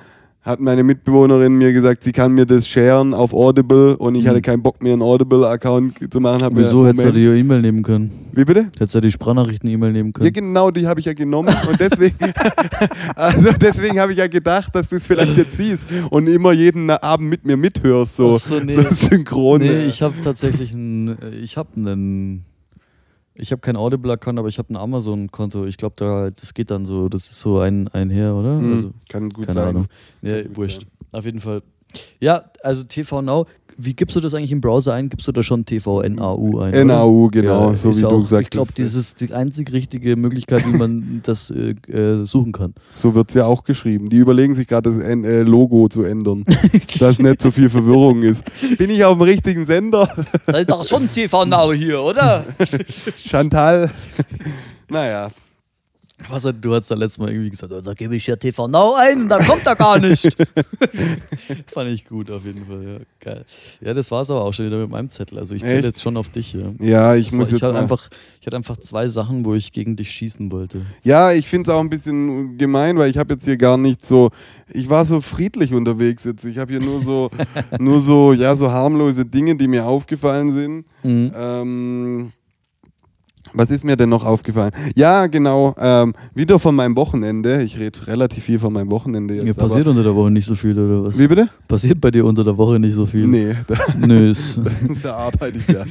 hat 0.48 0.62
meine 0.62 0.82
Mitbewohnerin 0.84 1.54
mir 1.58 1.74
gesagt, 1.74 2.04
sie 2.04 2.14
kann 2.14 2.32
mir 2.32 2.46
das 2.46 2.68
sharen 2.68 3.14
auf 3.14 3.34
Audible 3.34 3.98
und 3.98 4.16
ich 4.16 4.24
Mhm. 4.24 4.30
hatte 4.30 4.42
keinen 4.42 4.62
Bock 4.64 4.82
mehr 4.82 4.94
einen 4.94 5.02
Audible-Account 5.02 6.12
zu 6.12 6.20
machen. 6.22 6.54
Mir- 6.54 6.64
Wieso 6.64 6.88
hättest 6.88 7.06
du 7.06 7.12
die 7.12 7.24
E-Mail 7.26 7.62
nehmen 7.62 7.84
können? 7.84 8.12
Wie 8.32 8.46
bitte? 8.46 8.68
Hättest 8.80 8.96
du 8.96 9.02
die 9.02 9.12
Sprachnachrichten-E-Mail 9.12 9.92
nehmen 9.92 10.10
Ja, 10.16 10.20
können? 10.20 10.34
genau, 10.34 10.72
die 10.72 10.88
habe 10.88 11.00
ich 11.02 11.06
ja 11.06 11.14
genommen 11.14 11.54
und 11.70 11.80
deswegen, 11.80 12.16
also 13.16 13.52
deswegen 13.60 14.00
habe 14.00 14.14
ich 14.14 14.20
ja 14.20 14.28
gedacht, 14.28 14.74
dass 14.74 14.90
du 14.90 14.96
es 14.96 15.06
vielleicht 15.06 15.36
jetzt 15.38 15.58
siehst 15.58 15.86
und 16.10 16.28
immer 16.28 16.54
jeden 16.54 16.90
Abend 16.90 17.30
mit 17.30 17.46
mir 17.46 17.58
mithörst, 17.58 18.16
so, 18.16 18.36
Ach 18.36 18.40
so, 18.40 18.60
nee. 18.60 18.72
so 18.74 18.84
synchron. 18.90 19.60
Nee, 19.62 19.86
ich 19.88 20.02
habe 20.02 20.14
tatsächlich 20.24 20.74
einen, 20.74 21.18
ich 21.44 21.58
habe 21.58 21.70
einen, 21.76 22.46
ich 23.38 23.52
habe 23.52 23.60
kein 23.62 23.76
Audible-Account, 23.76 24.40
aber 24.40 24.48
ich 24.48 24.58
habe 24.58 24.74
ein 24.74 24.78
Amazon-Konto. 24.78 25.66
Ich 25.66 25.78
glaube, 25.78 25.96
da, 25.98 26.30
das 26.32 26.54
geht 26.54 26.72
dann 26.72 26.86
so, 26.86 27.10
das 27.10 27.30
ist 27.30 27.40
so 27.40 27.60
ein, 27.60 27.88
einher, 27.90 28.36
oder? 28.36 28.58
Hm, 28.58 28.72
Also, 28.72 28.92
kann 29.10 29.30
gut 29.30 29.46
keine 29.48 29.54
sein. 29.60 29.68
Ahnung. 29.70 29.88
Gut 30.22 30.58
wurscht. 30.58 30.82
sein. 30.82 30.90
Auf 31.20 31.26
jeden 31.26 31.40
Fall. 31.40 31.62
Ja, 32.20 32.44
also 32.64 32.84
TV 32.84 33.22
Now, 33.22 33.46
wie 33.80 33.94
gibst 33.94 34.16
du 34.16 34.20
das 34.20 34.34
eigentlich 34.34 34.52
im 34.52 34.60
Browser 34.62 34.94
ein? 34.94 35.10
Gibst 35.10 35.28
du 35.28 35.32
da 35.32 35.44
schon 35.44 35.64
TV 35.66 36.02
NAU 36.02 36.60
ein? 36.62 36.88
NAU, 36.88 37.30
genau, 37.32 37.70
Ja, 37.72 37.76
so 37.76 37.96
wie 37.96 38.02
ja 38.02 38.10
du 38.10 38.16
auch, 38.16 38.22
gesagt 38.22 38.44
Ich 38.44 38.50
glaube, 38.50 38.68
hast. 38.70 38.80
das 38.80 38.96
ist 38.96 39.22
die 39.22 39.34
einzig 39.34 39.72
richtige 39.72 40.16
Möglichkeit, 40.16 40.66
wie 40.66 40.76
man 40.78 41.22
das 41.24 41.52
äh, 41.52 41.76
äh, 41.92 42.24
suchen 42.26 42.52
kann. 42.52 42.74
So 42.96 43.14
wird 43.16 43.30
es 43.30 43.36
ja 43.36 43.46
auch 43.46 43.64
geschrieben. 43.64 44.10
Die 44.10 44.18
überlegen 44.18 44.54
sich 44.54 44.68
gerade, 44.68 44.92
das 44.92 45.00
N- 45.02 45.24
äh, 45.24 45.42
Logo 45.44 45.88
zu 45.90 46.04
ändern, 46.04 46.44
dass 47.00 47.20
nicht 47.20 47.42
so 47.42 47.52
viel 47.52 47.70
Verwirrung 47.70 48.24
ist. 48.24 48.44
Bin 48.78 48.90
ich 48.90 49.04
auf 49.06 49.18
dem 49.18 49.22
richtigen 49.24 49.66
Sender? 49.66 50.10
Da 50.46 50.58
ist 50.58 50.70
doch 50.72 50.84
schon 50.86 51.08
TV 51.08 51.46
Now 51.46 51.72
hier, 51.74 52.02
oder? 52.02 52.46
Chantal? 53.16 53.92
naja, 54.90 55.30
Was 56.30 56.46
hat, 56.46 56.56
du 56.62 56.74
hast 56.74 56.90
da 56.90 56.96
letztes 56.96 57.20
Mal 57.20 57.30
irgendwie 57.30 57.52
gesagt, 57.52 57.72
oh, 57.72 57.80
da 57.80 57.94
gebe 57.94 58.16
ich 58.16 58.26
ja 58.26 58.36
TV 58.36 58.68
Now 58.68 58.96
ein, 58.96 59.30
da 59.30 59.38
kommt 59.38 59.68
er 59.68 59.76
gar 59.76 60.00
nicht. 60.00 60.36
Fand 61.68 61.92
ich 61.92 62.06
gut 62.06 62.32
auf 62.32 62.44
jeden 62.44 62.66
Fall, 62.66 62.84
ja. 62.84 62.98
Geil. 63.20 63.46
Ja, 63.82 63.94
das 63.94 64.10
war 64.10 64.22
es 64.22 64.32
aber 64.32 64.44
auch 64.44 64.52
schon 64.52 64.66
wieder 64.66 64.80
mit 64.80 64.90
meinem 64.90 65.10
Zettel. 65.10 65.38
Also 65.38 65.54
ich 65.54 65.64
zähle 65.64 65.88
jetzt 65.88 66.02
schon 66.02 66.18
auf 66.18 66.30
dich, 66.30 66.54
ja. 66.54 66.72
ja, 66.80 67.16
ich 67.16 67.28
Das 67.28 67.34
war, 67.34 67.40
muss 67.40 67.48
ich, 67.50 67.54
jetzt 67.54 67.62
hatte 67.62 67.74
mal. 67.74 67.82
einfach, 67.82 68.10
ich 68.42 68.48
hatte 68.48 68.56
einfach 68.58 68.78
zwei 68.78 69.08
Sachen, 69.08 69.46
wo 69.46 69.54
ich 69.54 69.72
gegen 69.72 69.96
dich 69.96 70.10
schießen 70.12 70.52
wollte. 70.52 70.82
Ja, 71.04 71.34
ich 71.34 71.48
finde 71.48 71.70
es 71.70 71.76
auch 71.76 71.82
ein 71.82 71.90
bisschen 71.90 72.58
gemein, 72.58 72.98
weil 72.98 73.12
ich 73.12 73.18
habe 73.20 73.36
jetzt 73.36 73.46
hier 73.46 73.58
gar 73.58 73.78
nicht 73.78 74.04
so, 74.06 74.32
ich 74.74 74.90
war 74.90 75.06
so 75.06 75.22
friedlich 75.22 75.72
unterwegs 75.72 76.24
jetzt. 76.24 76.46
Ich 76.46 76.58
habe 76.58 76.72
hier 76.74 76.82
nur 76.82 77.00
so, 77.00 77.30
nur 77.80 78.00
so, 78.00 78.34
ja, 78.34 78.56
so 78.56 78.72
harmlose 78.72 79.24
Dinge, 79.24 79.56
die 79.56 79.68
mir 79.68 79.86
aufgefallen 79.86 80.52
sind. 80.52 80.86
Mhm. 81.04 81.32
Ähm, 81.36 82.32
Was 83.58 83.72
ist 83.72 83.84
mir 83.84 83.98
denn 83.98 84.10
noch 84.10 84.24
aufgefallen? 84.24 84.72
Ja, 84.96 85.26
genau. 85.26 85.74
Ähm, 85.80 86.14
wieder 86.36 86.60
von 86.60 86.76
meinem 86.76 86.96
Wochenende. 86.96 87.64
Ich 87.64 87.80
rede 87.80 88.06
relativ 88.06 88.44
viel 88.44 88.60
von 88.60 88.72
meinem 88.72 88.92
Wochenende 88.92 89.34
jetzt. 89.34 89.48
Ja, 89.48 89.54
passiert 89.56 89.88
unter 89.88 90.04
der 90.04 90.14
Woche 90.16 90.30
nicht 90.30 90.46
so 90.46 90.54
viel, 90.54 90.78
oder 90.78 91.06
was? 91.06 91.18
Wie 91.18 91.28
bitte? 91.28 91.50
Passiert 91.68 92.00
bei 92.00 92.12
dir 92.12 92.24
unter 92.24 92.44
der 92.44 92.56
Woche 92.56 92.80
nicht 92.80 92.94
so 92.94 93.08
viel? 93.08 93.26
Nee, 93.26 93.56
da, 93.66 93.76
Nö, 93.98 94.30
ist, 94.32 94.60
da 95.02 95.16
arbeite 95.16 95.58
ich 95.58 95.68
ja. 95.68 95.86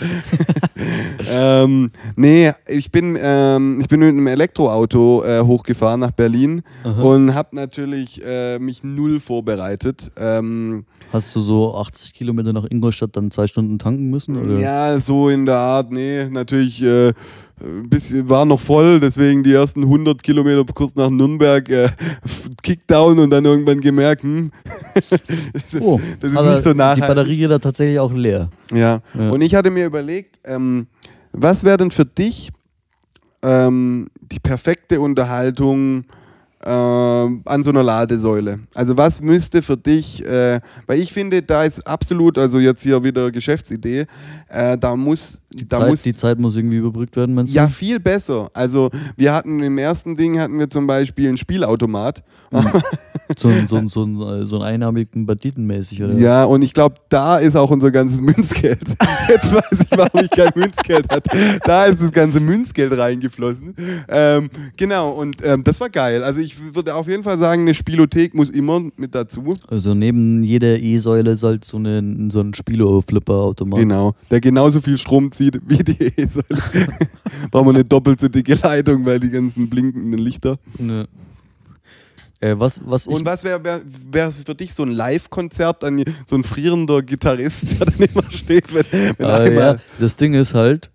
ähm, 1.64 1.88
nee, 2.14 2.52
ich 2.68 2.92
bin, 2.92 3.18
ähm, 3.20 3.78
ich 3.80 3.88
bin 3.88 3.98
mit 3.98 4.10
einem 4.10 4.28
Elektroauto 4.28 5.24
äh, 5.24 5.40
hochgefahren 5.40 5.98
nach 5.98 6.12
Berlin 6.12 6.62
Aha. 6.84 7.02
und 7.02 7.34
habe 7.34 7.56
natürlich 7.56 8.22
äh, 8.24 8.60
mich 8.60 8.84
null 8.84 9.18
vorbereitet. 9.18 10.12
Ähm, 10.16 10.84
hast 11.12 11.34
du 11.34 11.40
so 11.40 11.74
80 11.74 12.14
Kilometer 12.14 12.52
nach 12.52 12.66
Ingolstadt 12.70 13.16
dann 13.16 13.32
zwei 13.32 13.48
Stunden 13.48 13.80
tanken 13.80 14.08
müssen? 14.08 14.36
Oder? 14.36 14.60
Ja, 14.60 15.00
so 15.00 15.28
in 15.30 15.46
der 15.46 15.58
Art, 15.58 15.90
nee, 15.90 16.26
natürlich 16.26 16.80
äh, 16.80 17.12
bisschen, 17.88 18.28
war 18.28 18.44
noch 18.44 18.60
voll, 18.60 19.00
deswegen 19.00 19.42
die 19.42 19.52
ersten 19.52 19.82
100 19.82 20.22
Kilometer 20.22 20.64
kurz 20.74 20.94
nach 20.94 21.08
Nürnberg 21.10 21.68
äh, 21.70 21.88
Kickdown 22.62 23.18
und 23.18 23.30
dann 23.30 23.44
irgendwann 23.44 23.80
gemerkt, 23.80 24.22
hm, 24.22 24.50
das, 25.72 25.80
Oh, 25.80 26.00
das 26.20 26.30
ist 26.30 26.40
nicht 26.40 26.58
so 26.64 26.72
Die 26.72 26.78
nachhaltig. 26.78 27.06
Batterie 27.08 27.36
geht 27.38 27.50
da 27.50 27.58
tatsächlich 27.58 27.98
auch 27.98 28.12
leer. 28.12 28.50
Ja. 28.72 29.00
Ja. 29.14 29.30
und 29.30 29.40
ich 29.40 29.54
hatte 29.54 29.70
mir 29.70 29.86
überlegt, 29.86 30.38
ähm, 30.44 30.86
was 31.32 31.64
wäre 31.64 31.78
denn 31.78 31.90
für 31.90 32.04
dich 32.04 32.50
ähm, 33.42 34.08
die 34.20 34.38
perfekte 34.40 35.00
Unterhaltung 35.00 36.04
ähm, 36.66 37.42
an 37.44 37.62
so 37.62 37.70
einer 37.70 37.82
Ladesäule? 37.82 38.58
Also 38.74 38.96
was 38.96 39.20
müsste 39.20 39.62
für 39.62 39.76
dich, 39.76 40.24
äh, 40.24 40.60
weil 40.86 41.00
ich 41.00 41.12
finde, 41.12 41.42
da 41.42 41.64
ist 41.64 41.86
absolut, 41.86 42.36
also 42.38 42.58
jetzt 42.58 42.82
hier 42.82 43.04
wieder 43.04 43.30
Geschäftsidee, 43.30 44.06
äh, 44.48 44.76
da 44.76 44.96
muss, 44.96 45.40
Die, 45.52 45.68
da 45.68 45.78
Zeit, 45.78 45.88
muss 45.88 46.02
die 46.02 46.14
Zeit 46.14 46.38
muss 46.38 46.56
irgendwie 46.56 46.78
überbrückt 46.78 47.16
werden, 47.16 47.34
meinst 47.34 47.52
du? 47.52 47.56
ja, 47.56 47.68
viel 47.68 48.00
besser. 48.00 48.50
Also 48.52 48.90
wir 49.16 49.32
hatten 49.32 49.62
im 49.62 49.78
ersten 49.78 50.16
Ding 50.16 50.40
hatten 50.40 50.58
wir 50.58 50.68
zum 50.68 50.86
Beispiel 50.86 51.28
einen 51.28 51.38
Spielautomat. 51.38 52.24
So, 53.36 53.48
ein- 53.48 53.66
so, 53.66 53.86
so, 53.88 54.44
so 54.46 54.56
ein 54.60 54.62
einnahmigen 54.62 55.26
Banditenmäßig, 55.26 56.02
oder? 56.02 56.14
Ja, 56.18 56.44
und 56.44 56.62
ich 56.62 56.72
glaube, 56.74 56.96
da 57.08 57.38
ist 57.38 57.56
auch 57.56 57.70
unser 57.70 57.90
ganzes 57.90 58.20
Münzgeld. 58.20 58.78
Jetzt 59.28 59.52
weiß 59.54 59.80
ich, 59.90 59.98
warum 59.98 60.20
ich 60.24 60.30
kein 60.30 60.50
Münzgeld 60.54 61.10
hatte. 61.10 61.30
Da 61.64 61.86
ist 61.86 62.00
das 62.02 62.12
ganze 62.12 62.40
Münzgeld 62.40 62.96
reingeflossen. 62.96 63.74
Ähm, 64.08 64.50
genau, 64.76 65.10
und 65.12 65.36
ähm, 65.44 65.64
das 65.64 65.80
war 65.80 65.90
geil. 65.90 66.22
Also 66.22 66.40
ich 66.40 66.56
würde 66.74 66.94
auf 66.94 67.08
jeden 67.08 67.22
Fall 67.22 67.38
sagen, 67.38 67.62
eine 67.62 67.74
Spielothek 67.74 68.34
muss 68.34 68.50
immer 68.50 68.80
mit 68.96 69.14
dazu. 69.14 69.54
Also 69.68 69.94
neben 69.94 70.44
jeder 70.44 70.78
E-Säule 70.78 71.36
halt 71.42 71.64
so, 71.64 71.76
eine, 71.78 72.30
so 72.30 72.40
ein 72.40 72.54
Spilo-Flipper-Automat. 72.54 73.78
Genau. 73.80 74.14
Der 74.30 74.40
genauso 74.40 74.80
viel 74.80 74.98
Strom 74.98 75.32
zieht 75.32 75.60
wie 75.66 75.78
die 75.78 76.04
E-Säule. 76.16 76.44
Brauchen 77.50 77.66
wir 77.66 77.74
eine 77.74 77.84
doppelt 77.84 78.20
so 78.20 78.28
dicke 78.28 78.54
Leitung, 78.54 79.04
weil 79.04 79.20
die 79.20 79.30
ganzen 79.30 79.68
blinkenden 79.68 80.18
Lichter. 80.18 80.56
Ja. 80.78 81.04
Äh, 82.40 82.54
was, 82.58 82.82
was 82.84 83.06
Und 83.06 83.24
was 83.24 83.44
wäre 83.44 83.64
wär, 83.64 83.80
wär 83.84 84.30
für 84.30 84.54
dich 84.54 84.74
so 84.74 84.82
ein 84.82 84.90
Live-Konzert, 84.90 85.82
so 86.26 86.36
ein 86.36 86.44
frierender 86.44 87.02
Gitarrist, 87.02 87.70
der 87.80 87.86
dann 87.86 87.98
immer 88.00 88.30
steht, 88.30 88.72
wenn, 88.74 88.84
wenn 89.18 89.26
einmal. 89.26 89.52
ja, 89.54 89.76
das 89.98 90.16
Ding 90.16 90.34
ist 90.34 90.52
halt, 90.54 90.90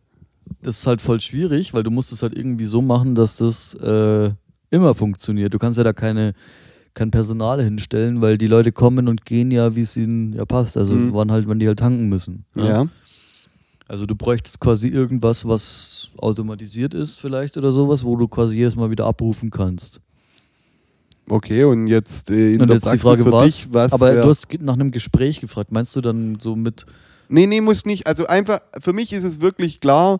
das 0.61 0.79
ist 0.79 0.87
halt 0.87 1.01
voll 1.01 1.19
schwierig, 1.19 1.73
weil 1.73 1.81
du 1.83 1.89
musst 1.89 2.11
es 2.11 2.21
halt 2.21 2.35
irgendwie 2.37 2.65
so 2.65 2.81
machen, 2.81 3.15
dass 3.15 3.37
das 3.37 3.73
äh, 3.75 4.31
immer 4.69 4.93
funktioniert. 4.93 5.53
Du 5.53 5.57
kannst 5.57 5.77
ja 5.77 5.83
da 5.83 5.93
keine, 5.93 6.33
kein 6.93 7.09
Personal 7.09 7.63
hinstellen, 7.63 8.21
weil 8.21 8.37
die 8.37 8.47
Leute 8.47 8.71
kommen 8.71 9.07
und 9.07 9.25
gehen 9.25 9.49
ja, 9.49 9.75
wie 9.75 9.81
es 9.81 9.97
ihnen 9.97 10.33
ja 10.33 10.45
passt. 10.45 10.77
Also 10.77 10.93
Mhm. 10.93 11.13
wann 11.13 11.31
halt, 11.31 11.47
wann 11.47 11.57
die 11.59 11.67
halt 11.67 11.79
tanken 11.79 12.07
müssen. 12.07 12.45
ne? 12.53 12.67
Ja. 12.67 12.87
Also 13.87 14.05
du 14.05 14.15
bräuchtest 14.15 14.59
quasi 14.61 14.87
irgendwas, 14.87 15.45
was 15.47 16.11
automatisiert 16.17 16.93
ist 16.93 17.19
vielleicht 17.19 17.57
oder 17.57 17.71
sowas, 17.73 18.03
wo 18.05 18.15
du 18.15 18.27
quasi 18.27 18.55
jedes 18.55 18.75
Mal 18.77 18.89
wieder 18.91 19.05
abrufen 19.05 19.49
kannst. 19.49 19.99
Okay, 21.31 21.63
und 21.63 21.87
jetzt 21.87 22.29
äh, 22.29 22.51
in 22.51 22.61
und 22.61 22.69
der 22.69 22.75
jetzt 22.75 22.83
die 22.83 22.89
Praxis 22.89 23.01
Frage 23.01 23.23
für 23.23 23.31
was, 23.31 23.45
dich, 23.45 23.67
was 23.71 23.93
aber 23.93 24.13
du 24.15 24.27
hast 24.27 24.47
nach 24.59 24.73
einem 24.73 24.91
Gespräch 24.91 25.39
gefragt. 25.39 25.71
Meinst 25.71 25.95
du 25.95 26.01
dann 26.01 26.37
so 26.41 26.57
mit 26.57 26.85
Nee, 27.29 27.47
nee, 27.47 27.61
muss 27.61 27.85
nicht. 27.85 28.05
Also 28.05 28.27
einfach, 28.27 28.59
für 28.81 28.91
mich 28.91 29.13
ist 29.13 29.23
es 29.23 29.39
wirklich 29.39 29.79
klar, 29.79 30.19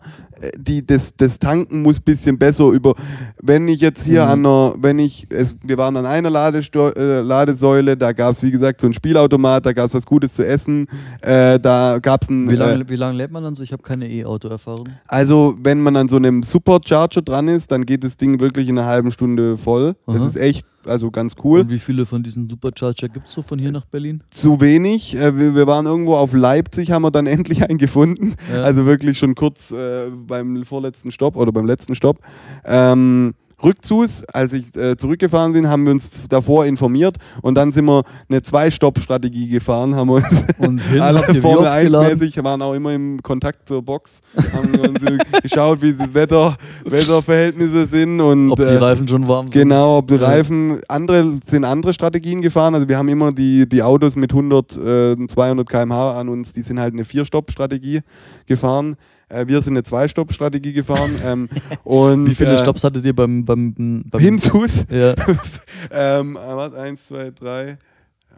die, 0.56 0.84
das, 0.84 1.12
das 1.16 1.38
Tanken 1.38 1.82
muss 1.82 1.98
ein 1.98 2.02
bisschen 2.04 2.38
besser 2.38 2.66
über. 2.70 2.94
Wenn 3.40 3.68
ich 3.68 3.80
jetzt 3.80 4.04
hier 4.04 4.24
Mhm. 4.24 4.30
an 4.30 4.38
einer, 4.46 4.74
wenn 4.78 4.98
ich, 4.98 5.26
es, 5.30 5.56
wir 5.64 5.78
waren 5.78 5.96
an 5.96 6.06
einer 6.06 6.30
Ladesto 6.30 6.90
äh, 6.90 7.20
Ladesäule, 7.20 7.96
da 7.96 8.12
gab 8.12 8.32
es 8.32 8.42
wie 8.42 8.50
gesagt 8.50 8.80
so 8.80 8.86
ein 8.86 8.92
Spielautomat, 8.92 9.66
da 9.66 9.72
gab 9.72 9.86
es 9.86 9.94
was 9.94 10.06
Gutes 10.06 10.34
zu 10.34 10.46
essen, 10.46 10.86
äh, 11.20 11.58
da 11.60 11.98
gab 12.00 12.22
es 12.22 12.28
ein. 12.30 12.48
wie 12.48 12.54
äh, 12.54 12.56
lange 12.56 12.88
wie 12.88 12.96
lang 12.96 13.16
lädt 13.16 13.30
man 13.30 13.42
dann 13.42 13.54
so? 13.56 13.62
Ich 13.62 13.72
habe 13.72 13.82
keine 13.82 14.08
E-Auto-Erfahrung. 14.10 14.88
Also, 15.06 15.54
wenn 15.62 15.80
man 15.80 15.96
an 15.96 16.08
so 16.08 16.16
einem 16.16 16.42
Supercharger 16.42 17.22
dran 17.22 17.48
ist, 17.48 17.70
dann 17.72 17.86
geht 17.86 18.04
das 18.04 18.16
Ding 18.16 18.40
wirklich 18.40 18.68
in 18.68 18.78
einer 18.78 18.88
halben 18.88 19.10
Stunde 19.10 19.56
voll. 19.56 19.94
Das 20.06 20.16
Aha. 20.16 20.26
ist 20.26 20.36
echt, 20.36 20.66
also 20.84 21.10
ganz 21.12 21.34
cool. 21.44 21.60
Und 21.60 21.70
wie 21.70 21.78
viele 21.78 22.06
von 22.06 22.22
diesen 22.24 22.48
Supercharger 22.48 23.08
gibt 23.08 23.28
es 23.28 23.32
so 23.34 23.42
von 23.42 23.58
hier 23.58 23.70
nach 23.70 23.84
Berlin? 23.84 24.22
Zu 24.30 24.60
wenig. 24.60 25.14
Äh, 25.14 25.38
wir, 25.38 25.54
wir 25.54 25.66
waren 25.66 25.86
irgendwo 25.86 26.14
auf 26.16 26.32
Leipzig, 26.32 26.90
haben 26.90 27.02
wir 27.02 27.10
dann 27.12 27.26
endlich 27.28 27.62
einen 27.68 27.78
gefunden. 27.78 28.34
Ja. 28.52 28.62
Also 28.62 28.84
wirklich 28.86 29.18
schon 29.18 29.34
kurz 29.34 29.70
äh, 29.70 30.06
beim 30.32 30.64
vorletzten 30.64 31.10
Stopp 31.10 31.36
oder 31.36 31.52
beim 31.52 31.66
letzten 31.66 31.94
Stopp. 31.94 32.20
Ähm, 32.64 33.34
Rückzus, 33.62 34.24
als 34.24 34.52
ich 34.52 34.74
äh, 34.76 34.96
zurückgefahren 34.96 35.52
bin, 35.52 35.68
haben 35.68 35.84
wir 35.84 35.92
uns 35.92 36.26
davor 36.28 36.66
informiert 36.66 37.16
und 37.42 37.54
dann 37.54 37.70
sind 37.70 37.84
wir 37.84 38.02
eine 38.28 38.42
Zwei-Stopp-Strategie 38.42 39.48
gefahren, 39.48 39.94
haben 39.94 40.08
wir 40.08 40.14
uns 40.16 40.44
Und 40.58 40.80
hin 40.88 41.00
alle 41.00 41.22
Formel 41.40 41.58
oft 41.58 41.68
1 41.68 41.84
geladen? 41.84 42.08
mäßig, 42.08 42.42
waren 42.42 42.60
auch 42.62 42.74
immer 42.74 42.92
im 42.92 43.22
Kontakt 43.22 43.68
zur 43.68 43.82
Box, 43.82 44.22
haben 44.52 44.72
wir 44.72 44.88
uns 44.88 45.04
geschaut, 45.42 45.80
wie 45.82 45.92
das 45.92 46.12
Wetter, 46.14 46.56
Wetterverhältnisse 46.84 47.86
sind 47.86 48.20
und 48.20 48.50
Ob 48.50 48.56
die 48.56 48.64
äh, 48.64 48.78
Reifen 48.78 49.06
schon 49.06 49.28
warm 49.28 49.46
sind? 49.46 49.62
Genau, 49.62 49.98
ob 49.98 50.08
die. 50.08 50.16
Reifen, 50.16 50.80
andere 50.88 51.38
sind 51.46 51.64
andere 51.64 51.92
Strategien 51.92 52.40
gefahren. 52.40 52.74
Also 52.74 52.88
wir 52.88 52.98
haben 52.98 53.08
immer 53.08 53.32
die, 53.32 53.68
die 53.68 53.82
Autos 53.82 54.16
mit 54.16 54.32
100, 54.32 54.76
äh, 54.76 55.26
200 55.26 55.68
km/h 55.68 56.18
an 56.18 56.28
uns, 56.28 56.52
die 56.52 56.62
sind 56.62 56.80
halt 56.80 56.94
eine 56.94 57.04
Vier-Stopp-Strategie 57.04 58.00
gefahren. 58.46 58.96
Äh, 59.32 59.48
wir 59.48 59.60
sind 59.62 59.74
eine 59.74 59.82
Zwei-Stopp-Strategie 59.82 60.72
gefahren. 60.72 61.10
ähm, 61.24 61.48
und, 61.84 62.26
Wie 62.30 62.34
viele 62.34 62.54
äh, 62.54 62.58
Stopps 62.58 62.84
hattet 62.84 63.04
ihr 63.04 63.14
beim, 63.14 63.44
beim, 63.44 64.04
beim 64.10 64.20
Hinzus? 64.20 64.84
Ja. 64.90 65.14
ähm, 65.90 66.36
äh, 66.36 66.76
eins, 66.76 67.06
zwei, 67.08 67.30
drei, 67.30 67.78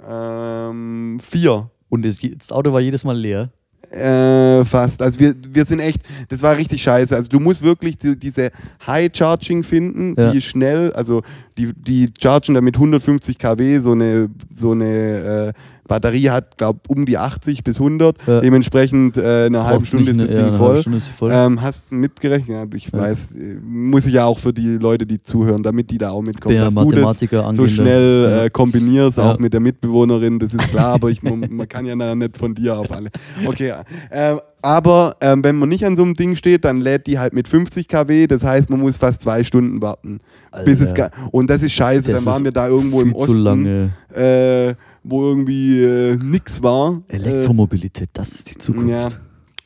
ähm, 0.08 1.18
vier. 1.22 1.70
Und 1.88 2.04
das, 2.04 2.18
das 2.20 2.52
Auto 2.52 2.72
war 2.72 2.80
jedes 2.80 3.04
Mal 3.04 3.16
leer. 3.16 3.50
Äh, 3.90 4.64
fast. 4.64 5.02
Also 5.02 5.20
wir, 5.20 5.34
wir 5.50 5.64
sind 5.64 5.78
echt, 5.78 6.02
das 6.28 6.42
war 6.42 6.56
richtig 6.56 6.82
scheiße. 6.82 7.14
Also 7.14 7.28
du 7.28 7.38
musst 7.38 7.62
wirklich 7.62 7.96
die, 7.98 8.18
diese 8.18 8.50
High 8.86 9.10
Charging 9.14 9.62
finden, 9.62 10.14
Ja. 10.18 10.32
die 10.32 10.40
schnell, 10.42 10.92
also 10.94 11.22
die, 11.58 11.72
die 11.74 12.12
chargen 12.20 12.54
da 12.54 12.60
mit 12.60 12.76
150 12.76 13.38
kW, 13.38 13.78
so 13.80 13.92
eine, 13.92 14.30
so 14.52 14.72
eine 14.72 15.52
äh, 15.54 15.73
Batterie 15.86 16.30
hat, 16.30 16.56
glaube 16.58 16.80
um 16.88 17.04
die 17.06 17.18
80 17.18 17.62
bis 17.64 17.78
100. 17.78 18.16
Ja. 18.26 18.40
Dementsprechend 18.40 19.16
äh, 19.16 19.46
eine 19.46 19.64
halbe 19.64 19.84
Stunde 19.84 20.10
ist 20.12 20.20
das 20.20 20.28
eine- 20.30 20.38
ja, 20.38 20.44
Ding 20.44 20.52
eine 20.54 20.58
halbe 20.58 20.74
voll. 20.74 20.80
Stunde 20.80 20.98
ist 20.98 21.06
sie 21.06 21.12
voll. 21.12 21.30
Ähm, 21.32 21.60
hast 21.62 21.90
du 21.90 21.94
mitgerechnet? 21.96 22.74
Ich 22.74 22.90
Ja. 22.92 22.98
weiß, 23.00 23.36
muss 23.66 24.06
ich 24.06 24.14
ja 24.14 24.24
auch 24.24 24.38
für 24.38 24.52
die 24.52 24.76
Leute, 24.78 25.06
die 25.06 25.22
zuhören, 25.22 25.62
damit 25.62 25.90
die 25.90 25.98
da 25.98 26.10
auch 26.10 26.22
mitkommen. 26.22 26.54
Der 26.54 26.64
das 26.66 26.74
Mathematiker 26.74 27.40
so 27.40 27.44
angehende. 27.62 27.68
schnell 27.72 28.44
äh, 28.46 28.50
kombinierst, 28.50 29.18
auch 29.20 29.38
mit 29.38 29.52
der 29.52 29.60
Mitbewohnerin, 29.60 30.38
das 30.38 30.54
ist 30.54 30.68
klar, 30.70 30.94
aber 30.94 31.10
ich, 31.10 31.22
man, 31.22 31.68
kann 31.68 31.86
ja 31.86 31.94
nicht 32.14 32.36
von 32.38 32.54
dir 32.54 32.78
auf 32.78 32.90
alle. 32.90 33.10
Okay, 33.46 33.72
äh, 34.10 34.36
aber 34.62 35.16
ähm, 35.20 35.44
wenn 35.44 35.56
man 35.56 35.68
nicht 35.68 35.84
an 35.84 35.94
so 35.96 36.02
einem 36.02 36.14
Ding 36.14 36.36
steht, 36.36 36.64
dann 36.64 36.80
lädt 36.80 37.06
die 37.06 37.18
halt 37.18 37.34
mit 37.34 37.48
50 37.48 37.86
kW, 37.86 38.26
das 38.26 38.42
heißt, 38.44 38.70
man 38.70 38.80
muss 38.80 38.96
fast 38.96 39.20
zwei 39.20 39.44
Stunden 39.44 39.82
warten. 39.82 40.20
Bis 40.64 40.80
es 40.80 40.94
und 41.32 41.50
das 41.50 41.62
ist 41.62 41.72
scheiße, 41.72 42.10
das 42.12 42.24
dann 42.24 42.32
waren 42.32 42.40
ist 42.40 42.44
wir 42.44 42.52
da 42.52 42.68
irgendwo 42.68 43.00
im 43.02 43.10
zu 43.10 43.16
Osten, 43.16 43.38
lange. 43.40 43.90
äh, 44.14 44.74
wo 45.04 45.22
irgendwie 45.22 45.82
äh, 45.82 46.16
nix 46.16 46.62
war. 46.62 47.02
Äh, 47.08 47.16
Elektromobilität, 47.16 48.10
das 48.14 48.32
ist 48.32 48.48
die 48.50 48.54
ja. 48.54 48.58
Zukunft. 48.60 49.20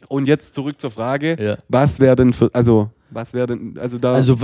Und 0.09 0.27
jetzt 0.27 0.55
zurück 0.55 0.81
zur 0.81 0.91
Frage, 0.91 1.37
Ja. 1.41 1.59
was 1.69 2.01
wäre 2.01 2.17
denn 2.17 2.33
für, 2.33 2.51
also, 2.55 2.91
was 3.11 3.33
wäre 3.35 3.47
denn, 3.47 3.77
also 3.79 3.99
da... 3.99 4.15
Also 4.15 4.37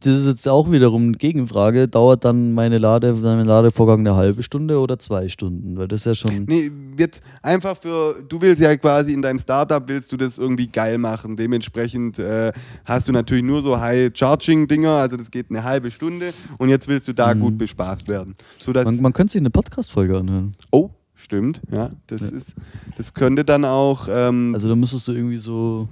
das 0.00 0.14
ist 0.20 0.26
jetzt 0.26 0.46
auch 0.46 0.70
wiederum 0.70 1.04
eine 1.04 1.16
Gegenfrage. 1.16 1.88
Dauert 1.88 2.24
dann 2.24 2.52
meine 2.52 2.76
Lade, 2.76 3.14
mein 3.14 3.46
Ladevorgang 3.46 4.00
eine 4.00 4.14
halbe 4.14 4.42
Stunde 4.42 4.78
oder 4.78 4.98
zwei 4.98 5.28
Stunden? 5.30 5.76
Weil 5.78 5.88
das 5.88 6.00
ist 6.00 6.04
ja 6.06 6.14
schon. 6.14 6.44
Nee, 6.46 6.70
jetzt 6.98 7.22
einfach 7.42 7.76
für, 7.78 8.22
du 8.28 8.40
willst 8.42 8.60
ja 8.60 8.76
quasi 8.76 9.14
in 9.14 9.22
deinem 9.22 9.38
Startup, 9.38 9.82
willst 9.88 10.12
du 10.12 10.18
das 10.18 10.36
irgendwie 10.36 10.66
geil 10.66 10.98
machen. 10.98 11.36
Dementsprechend 11.36 12.18
äh, 12.18 12.52
hast 12.84 13.08
du 13.08 13.12
natürlich 13.12 13.42
nur 13.42 13.62
so 13.62 13.80
High-Charging-Dinger, 13.80 14.90
also 14.90 15.16
das 15.16 15.30
geht 15.30 15.46
eine 15.50 15.64
halbe 15.64 15.90
Stunde 15.90 16.32
und 16.58 16.68
jetzt 16.68 16.88
willst 16.88 17.08
du 17.08 17.14
da 17.14 17.34
Mhm. 17.34 17.40
gut 17.40 17.58
bespaßt 17.58 18.06
werden. 18.08 18.34
Sodass, 18.62 18.84
Man, 18.84 19.00
man 19.00 19.12
könnte 19.14 19.32
sich 19.32 19.40
eine 19.40 19.50
Podcast-Folge 19.50 20.18
anhören. 20.18 20.52
oh, 20.72 20.90
stimmt, 21.14 21.62
ja, 21.72 21.90
das 22.06 22.20
Ja. 22.20 22.28
ist, 22.28 22.54
das 22.98 23.14
könnte 23.14 23.44
dann 23.46 23.64
auch, 23.64 24.08
ähm, 24.10 24.50
Also 24.54 24.68
da 24.68 24.76
müsstest 24.76 25.08
du 25.08 25.12
irgendwie 25.12 25.38
so. 25.38 25.88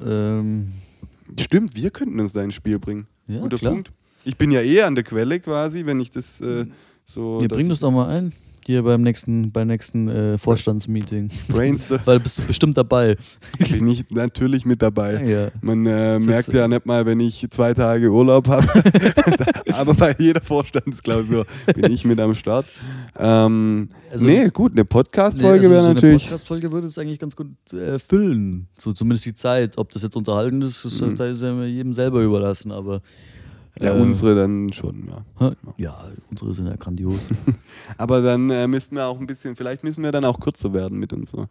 Ähm, 0.00 0.72
stimmt, 1.38 1.76
wir 1.76 1.90
könnten 1.90 2.18
uns 2.20 2.32
da 2.32 2.42
ins 2.42 2.54
Spiel 2.54 2.78
bringen. 2.78 3.06
ja, 3.26 3.40
Guter 3.40 3.58
klar. 3.58 3.72
Punkt. 3.72 3.92
Ich 4.24 4.36
bin 4.36 4.50
ja 4.50 4.60
eh 4.60 4.82
an 4.82 4.94
der 4.94 5.04
Quelle 5.04 5.40
quasi, 5.40 5.86
wenn 5.86 6.00
ich 6.00 6.10
das 6.10 6.40
äh, 6.40 6.66
so... 7.06 7.40
Wir 7.40 7.48
bringen 7.48 7.70
das 7.70 7.80
doch 7.80 7.90
mal 7.90 8.08
ein. 8.08 8.32
Hier 8.70 8.84
beim 8.84 9.02
nächsten, 9.02 9.50
beim 9.50 9.66
nächsten 9.66 10.06
äh, 10.06 10.38
Vorstandsmeeting. 10.38 11.28
Brainstorm. 11.48 12.02
Weil 12.04 12.20
bist 12.20 12.38
du 12.38 12.42
bestimmt 12.44 12.76
dabei. 12.76 13.16
Bin 13.68 13.88
ich 13.88 14.08
natürlich 14.10 14.64
mit 14.64 14.80
dabei. 14.80 15.20
Ja. 15.24 15.48
Man 15.60 15.84
äh, 15.86 16.20
merkt 16.20 16.46
ist- 16.50 16.54
ja 16.54 16.68
nicht 16.68 16.86
mal, 16.86 17.04
wenn 17.04 17.18
ich 17.18 17.44
zwei 17.50 17.74
Tage 17.74 18.12
Urlaub 18.12 18.46
habe. 18.46 18.64
Aber 19.72 19.94
bei 19.94 20.14
jeder 20.20 20.40
Vorstandsklausur 20.40 21.46
bin 21.74 21.90
ich 21.90 22.04
mit 22.04 22.20
am 22.20 22.32
Start. 22.36 22.66
Ähm, 23.18 23.88
Also- 24.08 24.26
nee, 24.26 24.48
gut, 24.50 24.70
eine 24.70 24.82
Nee, 24.82 24.84
Podcast-Folge 24.84 25.62
also 25.66 25.70
wäre 25.70 25.80
so 25.80 25.86
eine 25.86 25.94
natürlich. 25.94 26.22
Podcast-Folge 26.22 26.70
würde 26.70 26.86
es 26.86 26.96
eigentlich 26.96 27.18
ganz 27.18 27.34
gut 27.34 27.48
äh, 27.72 27.98
füllen. 27.98 28.68
So 28.78 28.92
zumindest 28.92 29.26
die 29.26 29.34
Zeit. 29.34 29.78
Ob 29.78 29.90
das 29.90 30.02
jetzt 30.04 30.14
unterhalten 30.14 30.62
ist, 30.62 30.84
ist 30.84 31.00
Mhm. 31.00 31.16
da 31.16 31.24
ist 31.26 31.42
ja 31.42 31.60
jedem 31.64 31.92
selber 31.92 32.22
überlassen. 32.22 32.70
Aber 32.70 33.02
ja, 33.78 33.94
äh, 33.94 34.00
unsere 34.00 34.34
dann 34.34 34.72
schon, 34.72 35.08
ja. 35.38 35.52
ja, 35.76 36.04
unsere 36.30 36.54
sind 36.54 36.66
ja 36.66 36.76
grandios. 36.76 37.28
Aber 37.98 38.20
dann 38.20 38.50
äh, 38.50 38.66
müssten 38.66 38.96
wir 38.96 39.06
auch 39.06 39.18
ein 39.18 39.26
bisschen, 39.26 39.56
vielleicht 39.56 39.84
müssen 39.84 40.02
wir 40.02 40.12
dann 40.12 40.24
auch 40.24 40.40
kürzer 40.40 40.72
werden 40.74 40.98
mit 40.98 41.12
uns. 41.12 41.30
So. 41.30 41.46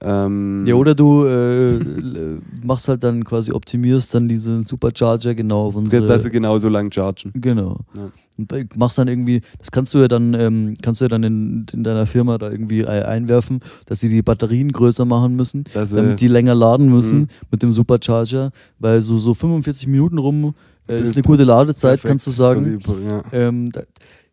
Ähm, 0.00 0.64
ja, 0.66 0.74
oder 0.74 0.94
du 0.94 1.24
äh, 1.26 1.76
l- 1.76 2.40
machst 2.64 2.88
halt 2.88 3.04
dann 3.04 3.24
quasi, 3.24 3.52
optimierst 3.52 4.14
dann 4.14 4.28
diesen 4.28 4.64
Supercharger 4.64 5.34
genau 5.34 5.66
auf 5.66 5.74
Jetzt 5.74 5.82
unsere. 5.84 6.12
also 6.12 6.30
genauso 6.30 6.68
lang 6.68 6.90
chargen. 6.90 7.30
Genau. 7.34 7.78
Ja. 7.96 8.10
Und 8.38 8.76
machst 8.76 8.98
dann 8.98 9.06
irgendwie, 9.06 9.42
das 9.58 9.70
kannst 9.70 9.92
du 9.94 9.98
ja 9.98 10.08
dann, 10.08 10.34
ähm, 10.34 10.74
kannst 10.82 11.00
du 11.00 11.04
ja 11.04 11.08
dann 11.08 11.22
in, 11.22 11.66
in 11.72 11.84
deiner 11.84 12.06
Firma 12.06 12.38
da 12.38 12.50
irgendwie 12.50 12.80
äh, 12.80 13.02
einwerfen, 13.04 13.60
dass 13.86 14.00
sie 14.00 14.08
die 14.08 14.22
Batterien 14.22 14.72
größer 14.72 15.04
machen 15.04 15.36
müssen, 15.36 15.64
Dass, 15.74 15.92
äh, 15.92 15.96
damit 15.96 16.20
die 16.20 16.28
länger 16.28 16.54
laden 16.54 16.88
müssen 16.88 17.20
Mhm. 17.20 17.28
mit 17.50 17.62
dem 17.62 17.72
Supercharger, 17.72 18.50
weil 18.80 19.00
so, 19.02 19.18
so 19.18 19.34
45 19.34 19.86
Minuten 19.86 20.18
rum 20.18 20.54
äh, 20.88 20.96
ist 21.00 21.10
Das- 21.10 21.12
eine 21.16 21.22
gute 21.22 21.44
Ladezeit, 21.44 22.00
perfekt 22.00 22.08
kannst 22.08 22.26
du 22.26 22.30
sagen. 22.32 22.80
Ja. 23.08 23.22
Ähm, 23.32 23.70
da 23.70 23.82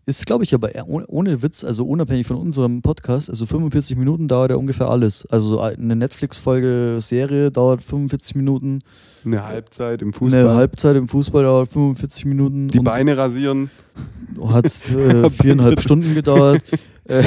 ist, 0.10 0.26
glaube 0.26 0.44
ich, 0.44 0.54
aber 0.54 0.74
eher 0.76 0.88
ohne, 0.88 1.06
ohne 1.08 1.42
Witz, 1.44 1.64
also 1.64 1.86
unabhängig 1.86 2.26
von 2.28 2.38
unserem 2.38 2.82
Podcast, 2.82 3.30
also 3.30 3.46
45 3.46 3.96
Minuten 3.98 4.28
dauert 4.28 4.52
ja 4.52 4.58
ungefähr 4.58 4.90
alles. 4.90 5.26
Also 5.30 5.48
so 5.50 5.60
eine 5.62 5.96
Netflix-Folge, 5.96 6.98
Serie 7.00 7.52
dauert 7.52 7.84
45 7.84 8.36
Minuten, 8.36 8.80
Eine 9.24 9.44
Halbzeit 9.46 10.02
im 10.02 10.12
Fußball. 10.14 10.40
eine 10.42 10.56
Halbzeit 10.56 10.96
im 10.96 11.08
Fußball 11.08 11.44
dauert 11.44 11.70
45 11.72 12.26
Minuten. 12.26 12.68
die 12.68 12.80
Beine 12.80 13.16
rasieren. 13.18 13.70
hat 14.44 14.66
äh, 14.92 15.30
viereinhalb 15.30 15.80
Stunden 15.82 16.14
gedauert. 16.16 16.62
Äh, 17.06 17.24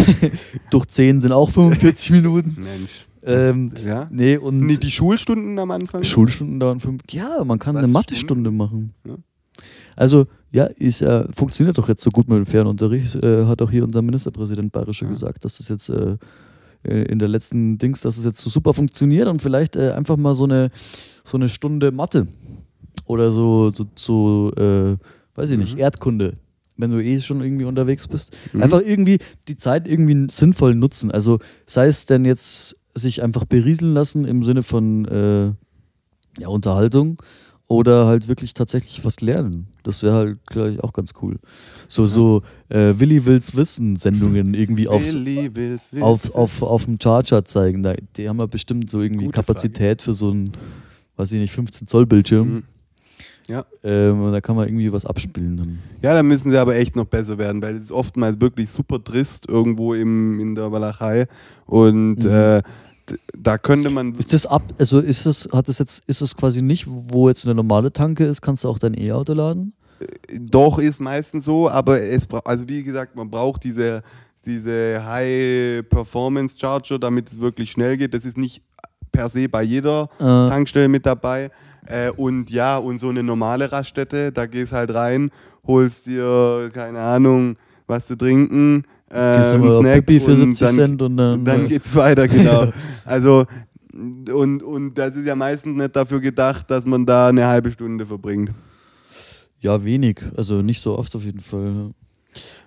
durch 0.71 0.87
10 0.87 1.21
sind 1.21 1.33
auch 1.33 1.51
45 1.51 2.11
Minuten. 2.13 2.57
Mensch. 2.57 3.07
Ähm, 3.25 3.73
ja? 3.87 4.09
Nee, 4.11 4.37
und 4.37 4.59
Nee, 4.61 4.77
die 4.77 4.91
Schulstunden 4.91 5.59
am 5.59 5.71
Anfang? 5.71 6.03
Schulstunden 6.03 6.59
dauern 6.59 6.81
fünf. 6.81 7.03
Ja, 7.11 7.45
man 7.45 7.59
kann 7.61 7.75
Was, 7.77 7.85
eine 7.85 7.93
Mathestunde 7.93 8.51
machen. 8.51 8.95
Ja. 9.07 9.15
Also, 9.95 10.27
ja, 10.53 10.65
ist, 10.65 11.01
äh, 11.03 11.25
funktioniert 11.33 11.79
doch 11.79 11.89
jetzt 11.89 12.03
so 12.03 12.11
gut 12.11 12.29
mit 12.29 12.37
dem 12.37 12.47
Fernunterricht. 12.47 13.17
Äh, 13.17 13.47
hat 13.47 13.63
auch 13.63 13.71
hier 13.71 13.85
unser 13.85 14.03
Ministerpräsident 14.03 14.71
Bayerischer 14.73 15.07
Ja. 15.07 15.13
gesagt, 15.13 15.45
dass 15.45 15.57
das 15.59 15.69
jetzt 15.69 15.89
äh, 15.89 16.17
äh, 16.85 17.05
in 17.05 17.19
der 17.19 17.29
letzten 17.29 17.79
Dings, 17.79 18.03
dass 18.03 18.19
es 18.19 18.25
jetzt 18.25 18.41
so 18.41 18.51
super 18.51 18.75
funktioniert 18.75 19.29
und 19.29 19.41
vielleicht 19.41 19.77
äh, 19.77 19.93
einfach 19.93 20.17
mal 20.17 20.35
so 20.35 20.45
eine, 20.45 20.71
so 21.25 21.37
eine 21.39 21.49
Stunde 21.49 21.91
Mathe 21.91 22.27
oder 23.07 23.33
so, 23.33 23.71
so, 23.71 23.87
so 23.95 24.53
äh, 24.57 24.97
weiß 25.35 25.51
ich 25.53 25.59
nicht, 25.59 25.75
Mhm. 25.75 25.81
Erdkunde. 25.81 26.37
Wenn 26.77 26.91
du 26.91 27.03
eh 27.03 27.21
schon 27.21 27.43
irgendwie 27.43 27.65
unterwegs 27.65 28.07
bist. 28.09 28.37
Mhm. 28.53 28.63
Einfach 28.63 28.81
irgendwie 28.83 29.19
die 29.49 29.57
Zeit 29.57 29.87
irgendwie 29.89 30.27
sinnvoll 30.31 30.75
nutzen. 30.75 31.11
Also 31.11 31.39
sei 31.67 31.87
es 31.87 32.07
denn 32.07 32.25
jetzt 32.25 32.77
sich 32.95 33.23
einfach 33.23 33.45
berieseln 33.45 33.95
lassen 33.95 34.25
im 34.27 34.43
Sinne 34.45 34.63
von 34.63 35.07
ja, 36.39 36.49
Unterhaltung 36.49 37.19
oder 37.73 38.07
halt 38.07 38.29
wirklich 38.29 38.53
tatsächlich 38.53 39.05
was 39.05 39.21
lernen. 39.23 39.67
Das 39.83 40.03
wäre 40.03 40.15
halt, 40.15 40.47
glaube 40.47 40.73
ich, 40.73 40.81
auch 40.85 40.93
ganz 40.93 41.13
cool. 41.23 41.37
So, 41.89 42.05
so 42.07 42.43
äh, 42.69 42.93
Willi 42.99 43.25
will's 43.25 43.57
wissen 43.57 43.97
Sendungen 43.97 44.53
irgendwie 44.55 44.89
aufs, 44.89 45.15
Willi 45.15 45.51
will's 45.55 45.93
wissen. 45.93 46.03
auf, 46.05 46.35
auf, 46.35 46.63
auf 46.63 46.85
dem 46.85 46.99
Charger 47.03 47.45
zeigen. 47.45 47.83
Da, 47.83 47.95
die 48.17 48.29
haben 48.29 48.39
ja 48.39 48.47
bestimmt 48.47 48.91
so 48.91 49.01
irgendwie 49.01 49.25
Gute 49.25 49.37
Kapazität 49.37 50.03
für 50.03 50.13
so 50.13 50.31
ein, 50.31 50.51
weiß 51.17 51.33
ich 51.33 51.41
nicht, 51.41 51.53
15 51.55 51.87
Zoll 51.89 52.05
Bildschirm. 52.07 52.49
Mhm. 52.55 52.63
Ja. 53.49 53.65
Ähm, 53.83 54.23
und 54.23 54.33
da 54.33 54.41
kann 54.41 54.55
man 54.55 54.69
irgendwie 54.69 54.93
was 54.93 55.05
abspielen. 55.05 55.57
Dann. 55.57 55.79
Ja, 56.03 56.15
da 56.15 56.23
müssen 56.23 56.51
sie 56.51 56.59
aber 56.59 56.77
echt 56.77 56.95
noch 56.95 57.07
besser 57.07 57.39
werden, 57.39 57.61
weil 57.63 57.75
es 57.77 57.85
ist 57.85 57.93
oftmals 57.93 58.41
wirklich 58.41 58.71
super 58.71 59.03
trist 59.03 59.49
irgendwo 59.49 59.95
im, 59.95 60.39
in 60.41 60.55
der 60.55 60.71
Walachei. 60.71 61.27
Und 61.67 62.23
Mhm. 62.25 62.31
äh, 62.31 62.63
da 63.37 63.59
könnte 63.59 63.91
man. 63.91 64.15
Ist 64.15 64.33
das 64.33 64.47
ab, 64.47 64.63
also 64.79 64.99
ist 65.01 65.27
das, 65.27 65.49
hat 65.53 65.69
das 65.69 65.79
jetzt, 65.79 66.03
ist 66.07 66.21
das 66.21 66.37
quasi 66.37 66.63
nicht, 66.63 66.87
wo 66.89 67.29
jetzt 67.29 67.45
eine 67.47 67.55
normale 67.55 67.93
Tanke 67.93 68.25
ist, 68.25 68.41
kannst 68.43 68.65
du 68.65 68.69
auch 68.69 68.79
dein 68.79 68.99
E-Auto 68.99 69.33
laden? 69.33 69.73
Doch, 70.41 70.79
ist 70.79 71.01
meistens 71.01 71.45
so, 71.45 71.69
aber 71.71 72.01
es 72.03 72.27
bra- 72.27 72.43
also 72.45 72.69
wie 72.69 72.83
gesagt, 72.83 73.15
man 73.15 73.31
braucht 73.31 73.63
diese, 73.65 74.03
diese 74.45 75.01
High-Performance-Charger, 75.07 76.99
damit 76.99 77.31
es 77.31 77.41
wirklich 77.41 77.71
schnell 77.71 77.97
geht. 77.97 78.15
Das 78.15 78.25
ist 78.25 78.37
nicht 78.37 78.63
per 79.13 79.29
se 79.29 79.49
bei 79.49 79.63
jeder 79.63 80.09
Äh, 80.19 80.23
Tankstelle 80.25 80.89
mit 80.89 81.07
dabei. 81.07 81.51
Äh, 81.87 82.11
und 82.11 82.51
ja, 82.51 82.79
und 82.79 83.01
so 83.01 83.09
eine 83.09 83.23
normale 83.23 83.71
Raststätte, 83.71 84.33
da 84.33 84.47
gehst 84.47 84.73
halt 84.73 84.95
rein, 84.95 85.31
holst 85.67 86.07
dir, 86.07 86.71
keine 86.73 87.01
Ahnung, 87.01 87.57
was 87.87 88.07
zu 88.07 88.17
trinken, 88.17 88.85
äh, 89.13 89.19
einen 89.19 89.73
Snack 89.73 90.07
Pippi 90.07 90.21
für 90.21 90.31
und 90.33 90.55
70 90.55 90.67
dann, 90.67 90.75
Cent 90.77 91.03
und 91.03 91.17
dann, 91.17 91.45
dann 91.45 91.69
geht's 91.69 91.95
weiter, 91.95 92.27
genau. 92.29 92.69
Also, 93.05 93.45
und, 93.93 94.63
und 94.63 94.95
das 94.95 95.15
ist 95.17 95.27
ja 95.27 95.35
meistens 95.35 95.77
nicht 95.77 95.95
dafür 95.95 96.21
gedacht, 96.21 96.71
dass 96.71 96.87
man 96.87 97.05
da 97.05 97.29
eine 97.29 97.47
halbe 97.47 97.71
Stunde 97.71 98.07
verbringt. 98.07 98.51
ja, 99.61 99.85
wenig. 99.85 100.21
Also 100.37 100.63
nicht 100.63 100.81
so 100.81 100.99
oft 100.99 101.15
auf 101.15 101.25
jeden 101.25 101.41
Fall. 101.41 101.91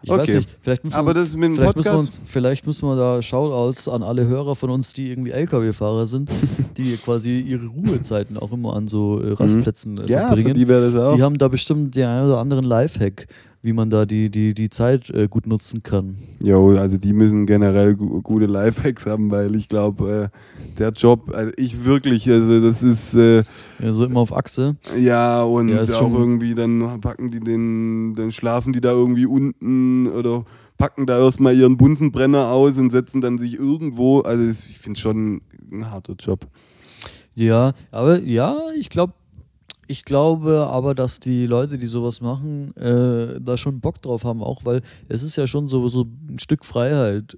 Ich 0.03 0.09
weiß 0.11 0.21
Okay. 0.21 0.35
nicht. 0.37 0.57
Vielleicht 0.61 0.83
müssen 0.83 0.95
Aber 0.95 1.07
wir, 1.09 1.13
das 1.15 1.33
mit 1.33 1.43
dem 1.45 1.55
vielleicht 1.55 1.75
müssen, 1.75 1.85
wir 1.87 1.91
Podcast. 1.93 2.19
uns, 2.19 2.29
vielleicht 2.29 2.67
müssen 2.67 2.87
wir 2.87 2.95
da 2.95 3.19
Shoutouts 3.23 3.87
an 3.87 4.03
alle 4.03 4.27
Hörer 4.27 4.55
von 4.55 4.69
uns, 4.69 4.93
die 4.93 5.09
irgendwie 5.09 5.31
LKW-Fahrer 5.31 6.05
sind, 6.05 6.29
die 6.77 6.95
quasi 6.97 7.39
ihre 7.39 7.65
Ruhezeiten 7.65 8.37
auch 8.37 8.51
immer 8.51 8.75
an 8.75 8.87
so 8.87 9.19
äh, 9.19 9.31
Rastplätzen 9.33 9.97
äh, 9.97 10.07
ja, 10.07 10.21
für 10.21 10.25
verbringen. 10.35 10.53
die 10.53 10.67
wäre 10.67 10.91
das 10.91 11.01
auch. 11.01 11.15
Die 11.15 11.23
haben 11.23 11.39
da 11.39 11.47
bestimmt 11.47 11.95
den 11.95 12.05
einen 12.05 12.27
oder 12.27 12.37
anderen 12.37 12.65
Lifehack, 12.65 13.25
wie 13.65 13.73
man 13.73 13.89
da 13.89 14.05
die, 14.05 14.29
die, 14.29 14.53
die 14.53 14.69
Zeit 14.69 15.09
äh, 15.09 15.27
gut 15.27 15.47
nutzen 15.47 15.81
kann. 15.81 16.17
Jo, 16.43 16.77
also 16.77 16.97
die 16.99 17.13
müssen 17.13 17.47
generell 17.47 17.95
gu 17.95 18.21
gute 18.21 18.45
Lifehacks 18.45 19.07
haben, 19.07 19.31
weil 19.31 19.55
ich 19.55 19.67
glaube, 19.67 20.29
äh, 20.31 20.77
der 20.77 20.91
Job, 20.91 21.31
also 21.33 21.51
ich 21.57 21.83
wirklich, 21.83 22.29
also 22.29 22.61
das 22.61 22.83
ist 22.83 23.15
äh, 23.15 23.43
Ja, 23.79 23.91
so 23.91 24.05
immer 24.05 24.19
auf 24.19 24.37
Achse. 24.37 24.75
ja 24.95 25.41
und 25.41 25.69
Ja, 25.69 25.81
auch 25.81 26.13
irgendwie 26.13 26.53
dann 26.53 27.01
packen 27.01 27.31
die 27.31 27.39
den, 27.39 28.13
dann 28.13 28.31
schlafen 28.31 28.71
die 28.71 28.81
da 28.81 28.91
irgendwie 28.91 29.25
unten 29.25 30.09
oder 30.09 30.45
packen 30.77 31.07
da 31.07 31.17
erstmal 31.17 31.57
ihren 31.57 31.75
Bunsenbrenner 31.75 32.49
aus 32.49 32.77
und 32.77 32.91
setzen 32.91 33.19
dann 33.19 33.39
sich 33.39 33.55
irgendwo. 33.55 34.19
Also 34.19 34.43
ich 34.47 34.77
finde 34.77 34.99
schon 34.99 35.41
ein 35.71 35.89
harter 35.89 36.13
Job. 36.19 36.45
Ja, 37.33 37.73
aber 37.89 38.19
ja, 38.21 38.55
ich 38.77 38.89
glaube, 38.89 39.13
ich 39.87 40.05
glaube 40.05 40.67
aber, 40.69 40.95
dass 40.95 41.19
die 41.19 41.45
Leute, 41.45 41.77
die 41.77 41.87
sowas 41.87 42.21
machen, 42.21 42.75
äh, 42.77 43.39
da 43.39 43.57
schon 43.57 43.79
Bock 43.79 44.01
drauf 44.01 44.23
haben, 44.23 44.43
auch 44.43 44.65
weil 44.65 44.81
es 45.07 45.23
ist 45.23 45.35
ja 45.35 45.47
schon 45.47 45.67
so, 45.67 45.87
so 45.89 46.03
ein 46.03 46.39
Stück 46.39 46.65
Freiheit, 46.65 47.37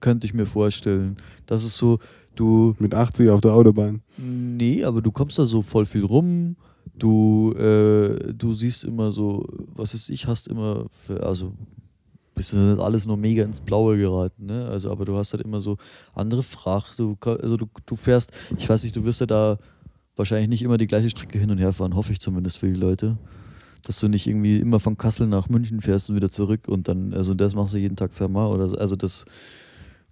könnte 0.00 0.26
ich 0.26 0.34
mir 0.34 0.46
vorstellen. 0.46 1.16
Das 1.46 1.64
ist 1.64 1.76
so, 1.76 1.98
du, 2.34 2.74
Mit 2.78 2.94
80 2.94 3.30
auf 3.30 3.40
der 3.40 3.52
Autobahn. 3.52 4.02
nee, 4.18 4.84
aber 4.84 5.02
du 5.02 5.10
kommst 5.10 5.38
da 5.38 5.44
so 5.44 5.62
voll 5.62 5.86
viel 5.86 6.04
rum, 6.04 6.56
du, 6.98 7.52
äh, 7.52 8.32
du 8.32 8.52
siehst 8.52 8.84
immer 8.84 9.12
so, 9.12 9.46
was 9.74 9.94
ist 9.94 10.10
ich, 10.10 10.26
hast 10.26 10.48
immer, 10.48 10.86
für, 10.90 11.22
also 11.22 11.52
bist 12.34 12.52
du 12.52 12.56
nicht 12.58 12.80
alles 12.80 13.06
nur 13.06 13.16
mega 13.16 13.44
ins 13.44 13.60
Blaue 13.60 13.96
geraten, 13.96 14.46
ne? 14.46 14.66
Also, 14.66 14.90
aber 14.90 15.04
du 15.04 15.16
hast 15.16 15.32
halt 15.32 15.44
immer 15.44 15.60
so 15.60 15.76
andere 16.14 16.42
Fracht, 16.42 16.98
du, 16.98 17.16
also 17.20 17.56
du, 17.56 17.66
du 17.86 17.96
fährst, 17.96 18.32
ich 18.56 18.68
weiß 18.68 18.82
nicht, 18.82 18.96
du 18.96 19.04
wirst 19.04 19.20
ja 19.20 19.26
da 19.26 19.58
wahrscheinlich 20.16 20.48
nicht 20.48 20.62
immer 20.62 20.78
die 20.78 20.86
gleiche 20.86 21.10
Strecke 21.10 21.38
hin 21.38 21.50
und 21.50 21.58
her 21.58 21.72
fahren, 21.72 21.94
hoffe 21.94 22.12
ich 22.12 22.20
zumindest 22.20 22.58
für 22.58 22.68
die 22.68 22.78
Leute. 22.78 23.18
Dass 23.84 24.00
du 24.00 24.08
nicht 24.08 24.26
irgendwie 24.26 24.58
immer 24.58 24.80
von 24.80 24.96
Kassel 24.96 25.26
nach 25.26 25.48
München 25.48 25.80
fährst 25.80 26.08
und 26.08 26.16
wieder 26.16 26.30
zurück 26.30 26.68
und 26.68 26.88
dann, 26.88 27.12
also 27.12 27.34
das 27.34 27.54
machst 27.54 27.74
du 27.74 27.78
jeden 27.78 27.96
Tag 27.96 28.14
zweimal 28.14 28.48
oder 28.48 28.68
so. 28.68 28.78
Also 28.78 28.96
das 28.96 29.26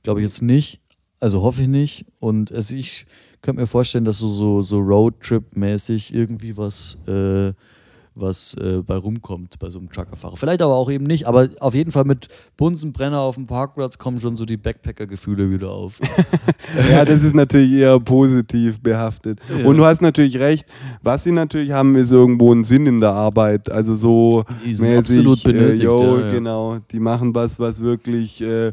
glaube 0.03 0.21
ich 0.21 0.25
jetzt 0.25 0.43
nicht. 0.43 0.81
Also 1.21 1.43
hoffe 1.43 1.62
ich 1.62 1.69
nicht. 1.69 2.05
Und 2.21 2.53
also 2.53 2.75
ich 2.75 3.07
könnte 3.41 3.62
mir 3.62 3.67
vorstellen, 3.67 4.05
dass 4.05 4.19
du 4.19 4.29
so, 4.29 4.61
so 4.61 4.79
Roadtrip-mäßig 4.79 6.12
irgendwie 6.12 6.57
was, 6.57 6.99
äh, 7.07 7.53
was 8.14 8.55
äh, 8.55 8.83
bei 8.87 8.96
rumkommt 8.96 9.59
bei 9.59 9.70
so 9.70 9.79
einem 9.79 9.90
Truckerfahrer. 9.90 10.37
Vielleicht 10.37 10.62
aber 10.62 10.75
auch 10.75 10.90
eben 10.90 11.05
nicht, 11.05 11.27
aber 11.27 11.48
auf 11.61 11.75
jeden 11.75 11.92
Fall 11.92 12.05
mit 12.05 12.29
Bunsenbrenner 12.57 13.20
auf 13.20 13.37
dem 13.37 13.46
Parkplatz 13.46 13.98
kommen 13.98 14.18
schon 14.18 14.37
so 14.37 14.44
die 14.44 14.57
Backpacker-Gefühle 14.57 15.51
wieder 15.51 15.70
auf. 15.70 15.98
ja, 16.90 17.05
das 17.05 17.22
ist 17.22 17.35
natürlich 17.35 17.72
eher 17.72 17.98
positiv 18.01 18.81
behaftet. 18.81 19.40
Ja. 19.48 19.66
Und 19.66 19.79
du 19.79 19.85
hast 19.85 20.03
natürlich 20.03 20.38
recht, 20.38 20.66
was 21.03 21.25
sie 21.25 21.33
natürlich 21.33 21.72
haben, 21.72 21.96
ist 21.96 22.12
irgendwo 22.12 22.53
ein 22.53 22.64
Sinn 22.64 22.87
in 22.87 23.01
der 23.01 23.12
Arbeit. 23.12 23.70
Also 23.70 23.94
so 23.94 24.44
mäßig, 24.64 24.98
absolut 24.98 25.42
benötigt. 25.42 25.83
Äh, 25.83 25.85
yo, 25.85 26.18
ja, 26.18 26.27
ja. 26.27 26.33
genau, 26.33 26.79
die 26.90 27.01
machen 27.01 27.35
was, 27.35 27.59
was 27.59 27.81
wirklich 27.81 28.42
äh, 28.42 28.72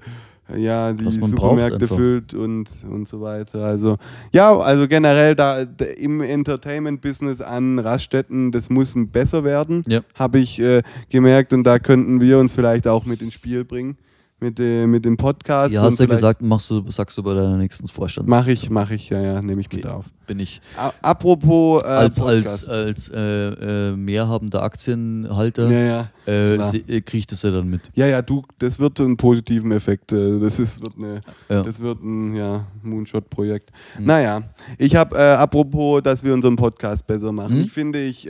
ja, 0.57 0.93
die 0.93 1.09
Supermärkte 1.11 1.87
füllt 1.87 2.33
und, 2.33 2.69
und 2.89 3.07
so 3.07 3.21
weiter. 3.21 3.63
Also 3.63 3.97
ja, 4.31 4.57
also 4.57 4.87
generell 4.87 5.35
da 5.35 5.65
im 5.97 6.21
Entertainment-Business 6.21 7.41
an 7.41 7.79
Raststätten, 7.79 8.51
das 8.51 8.69
muss 8.69 8.93
besser 8.95 9.43
werden, 9.43 9.83
Ja. 9.87 10.01
habe 10.15 10.39
ich 10.39 10.59
äh, 10.59 10.81
gemerkt 11.09 11.53
und 11.53 11.63
da 11.63 11.79
könnten 11.79 12.21
wir 12.21 12.39
uns 12.39 12.53
vielleicht 12.53 12.87
auch 12.87 13.05
mit 13.05 13.21
ins 13.21 13.33
Spiel 13.33 13.63
bringen. 13.65 13.97
Mit, 14.41 14.59
äh, 14.59 14.85
mit 14.87 15.03
dem 15.05 15.17
Podcast. 15.17 15.73
Ja, 15.73 15.81
hast 15.81 15.99
du 15.99 16.03
ja 16.03 16.09
gesagt, 16.09 16.41
machst 16.41 16.69
du, 16.69 16.89
sagst 16.89 17.17
du 17.17 17.23
bei 17.23 17.33
deiner 17.33 17.57
nächsten 17.57 17.87
Vorstands. 17.87 18.29
Mach 18.29 18.47
ich, 18.47 18.69
mach 18.69 18.89
ich, 18.91 19.09
ja, 19.09 19.21
ja, 19.21 19.41
nehme 19.41 19.61
ich 19.61 19.71
mit 19.71 19.85
Okay. 19.85 19.93
auf. 19.93 20.05
Bin 20.27 20.39
ich 20.39 20.61
A 20.77 20.91
apropos 21.01 21.81
äh, 21.83 21.87
als, 21.87 22.21
als, 22.21 22.65
Podcast. 22.65 22.69
als 22.69 23.09
äh, 23.09 23.89
äh, 23.89 23.95
mehrhabender 23.95 24.61
Aktienhalter 24.63 25.69
ja, 25.71 25.79
ja. 25.79 26.09
äh, 26.27 26.55
äh, 26.55 27.01
krieg 27.01 27.19
ich 27.21 27.27
das 27.27 27.41
ja 27.41 27.51
dann 27.51 27.69
mit. 27.69 27.89
Ja, 27.95 28.05
ja, 28.05 28.21
du, 28.21 28.43
das 28.59 28.77
wird 28.79 28.99
einen 29.01 29.17
positiven 29.17 29.71
Effekt. 29.71 30.13
äh, 30.13 30.39
Das 30.39 30.59
ist, 30.59 30.81
wird 30.81 30.93
eine, 30.97 31.21
Ja. 31.49 31.63
das 31.63 31.79
wird 31.79 32.01
ein 32.03 32.35
ja, 32.35 32.65
Moonshot-Projekt. 32.83 33.71
Mhm. 33.97 34.05
Naja, 34.05 34.43
ich 34.77 34.95
habe, 34.95 35.17
äh, 35.17 35.19
apropos, 35.33 36.03
dass 36.03 36.23
wir 36.23 36.33
unseren 36.33 36.55
Podcast 36.55 37.05
besser 37.07 37.31
machen. 37.31 37.55
Mhm. 37.55 37.61
Ich 37.61 37.71
finde, 37.71 37.99
ich, 38.03 38.29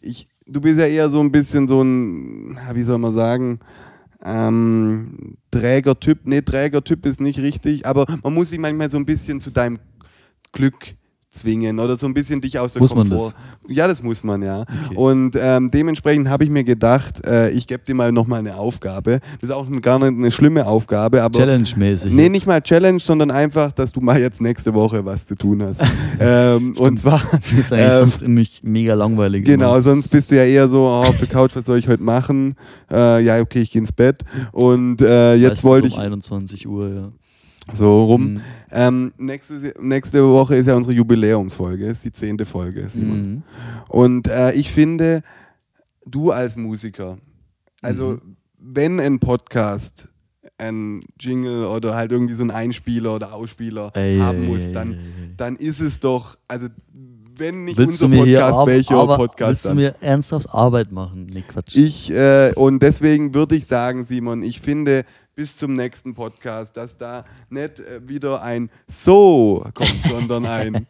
ich, 0.00 0.28
du 0.46 0.60
bist 0.60 0.78
ja 0.78 0.86
eher 0.86 1.10
so 1.10 1.20
ein 1.20 1.32
bisschen 1.32 1.66
so 1.66 1.82
ein, 1.82 2.56
wie 2.72 2.82
soll 2.84 2.98
man 2.98 3.12
sagen, 3.12 3.58
ähm, 4.24 5.36
Trägertyp. 5.50 6.20
Nee, 6.24 6.42
Trägertyp 6.42 7.06
ist 7.06 7.20
nicht 7.20 7.40
richtig, 7.40 7.86
aber 7.86 8.06
man 8.22 8.34
muss 8.34 8.50
sich 8.50 8.58
manchmal 8.58 8.90
so 8.90 8.96
ein 8.96 9.06
bisschen 9.06 9.40
zu 9.40 9.50
deinem 9.50 9.78
Glück 10.52 10.96
zwingen 11.32 11.78
oder 11.78 11.96
so 11.96 12.06
ein 12.06 12.14
bisschen 12.14 12.40
dich 12.40 12.58
aus 12.58 12.74
der 12.74 12.82
Muss 12.82 12.94
man 12.94 13.08
Komfort. 13.08 13.34
Ja, 13.66 13.88
das 13.88 14.02
muss 14.02 14.22
man, 14.22 14.42
ja. 14.42 14.60
Okay. 14.60 14.96
Und 14.96 15.36
ähm, 15.38 15.70
dementsprechend 15.70 16.28
habe 16.28 16.44
ich 16.44 16.50
mir 16.50 16.62
gedacht, 16.62 17.24
äh, 17.24 17.50
ich 17.50 17.66
gebe 17.66 17.82
dir 17.84 17.94
mal 17.94 18.12
nochmal 18.12 18.40
eine 18.40 18.56
Aufgabe. 18.56 19.20
Das 19.40 19.48
ist 19.48 19.50
auch 19.50 19.66
gar 19.80 19.98
nicht 19.98 20.08
eine 20.08 20.30
schlimme 20.30 20.66
Aufgabe, 20.66 21.22
aber. 21.22 21.38
Challenge-mäßig. 21.38 22.12
Nee, 22.12 22.24
jetzt. 22.24 22.32
nicht 22.32 22.46
mal 22.46 22.60
Challenge, 22.60 23.00
sondern 23.00 23.30
einfach, 23.30 23.72
dass 23.72 23.92
du 23.92 24.00
mal 24.00 24.20
jetzt 24.20 24.40
nächste 24.40 24.74
Woche 24.74 25.04
was 25.04 25.26
zu 25.26 25.34
tun 25.34 25.62
hast. 25.62 25.82
ähm, 26.20 26.74
und 26.76 27.00
zwar, 27.00 27.22
Das 27.32 27.52
ist 27.52 27.72
eigentlich 27.72 27.86
ähm, 27.86 27.98
sonst 28.00 28.28
mich 28.28 28.60
mega 28.62 28.94
langweilig. 28.94 29.44
genau, 29.44 29.74
immer. 29.74 29.82
sonst 29.82 30.08
bist 30.08 30.30
du 30.30 30.36
ja 30.36 30.44
eher 30.44 30.68
so 30.68 30.82
oh, 30.82 31.04
auf 31.06 31.18
der 31.18 31.28
Couch, 31.28 31.52
was 31.54 31.64
soll 31.64 31.78
ich 31.78 31.88
heute 31.88 32.02
machen? 32.02 32.56
Äh, 32.90 33.24
ja, 33.24 33.40
okay, 33.40 33.62
ich 33.62 33.70
gehe 33.70 33.80
ins 33.80 33.92
Bett. 33.92 34.22
Und 34.52 35.00
äh, 35.00 35.34
jetzt 35.36 35.64
wollte 35.64 35.86
um 35.86 35.92
ich 35.92 35.98
21 35.98 36.68
Uhr, 36.68 36.88
ja. 36.88 37.12
So 37.72 38.04
rum. 38.04 38.34
Mhm. 38.34 38.40
Ähm, 38.70 39.12
nächste, 39.18 39.74
nächste 39.80 40.26
Woche 40.28 40.56
ist 40.56 40.66
ja 40.66 40.74
unsere 40.74 40.94
Jubiläumsfolge, 40.94 41.86
ist 41.86 42.04
die 42.04 42.12
zehnte 42.12 42.44
Folge, 42.44 42.88
Simon. 42.88 43.30
Mhm. 43.30 43.42
Und 43.88 44.28
äh, 44.28 44.52
ich 44.52 44.70
finde, 44.72 45.22
du 46.06 46.30
als 46.30 46.56
Musiker, 46.56 47.18
also 47.82 48.12
Mhm. 48.12 48.36
wenn 48.58 49.00
ein 49.00 49.18
Podcast 49.18 50.08
ein 50.58 51.00
Jingle 51.18 51.66
oder 51.66 51.94
halt 51.96 52.12
irgendwie 52.12 52.34
so 52.34 52.44
ein 52.44 52.50
Einspieler 52.50 53.14
oder 53.16 53.32
Ausspieler 53.34 53.90
Ey, 53.94 54.18
haben 54.18 54.46
muss, 54.46 54.70
dann, 54.70 54.96
dann 55.36 55.56
ist 55.56 55.80
es 55.80 55.98
doch, 55.98 56.36
also 56.46 56.68
wenn 57.36 57.64
nicht 57.64 57.78
Willst 57.78 58.00
du 58.02 58.06
unser 58.06 58.18
Podcast, 58.18 58.66
welcher 58.66 58.96
aber, 58.96 59.16
Podcast 59.16 59.48
willst 59.48 59.64
du 59.64 59.68
dann? 59.70 59.76
mir 59.78 59.94
ernsthaft 60.00 60.50
Arbeit 60.50 60.92
machen? 60.92 61.26
Nee, 61.32 61.42
Quatsch. 61.48 61.74
Ich, 61.76 62.10
äh, 62.12 62.52
und 62.54 62.80
deswegen 62.80 63.34
würde 63.34 63.56
ich 63.56 63.66
sagen, 63.66 64.04
Simon, 64.04 64.42
ich 64.42 64.60
finde 64.60 65.04
bis 65.42 65.56
zum 65.56 65.72
nächsten 65.72 66.14
Podcast, 66.14 66.76
dass 66.76 66.96
da 66.96 67.24
nicht 67.50 67.80
äh, 67.80 68.00
wieder 68.06 68.40
ein 68.42 68.70
So 68.86 69.66
kommt, 69.74 69.92
sondern 70.08 70.46
ein 70.46 70.86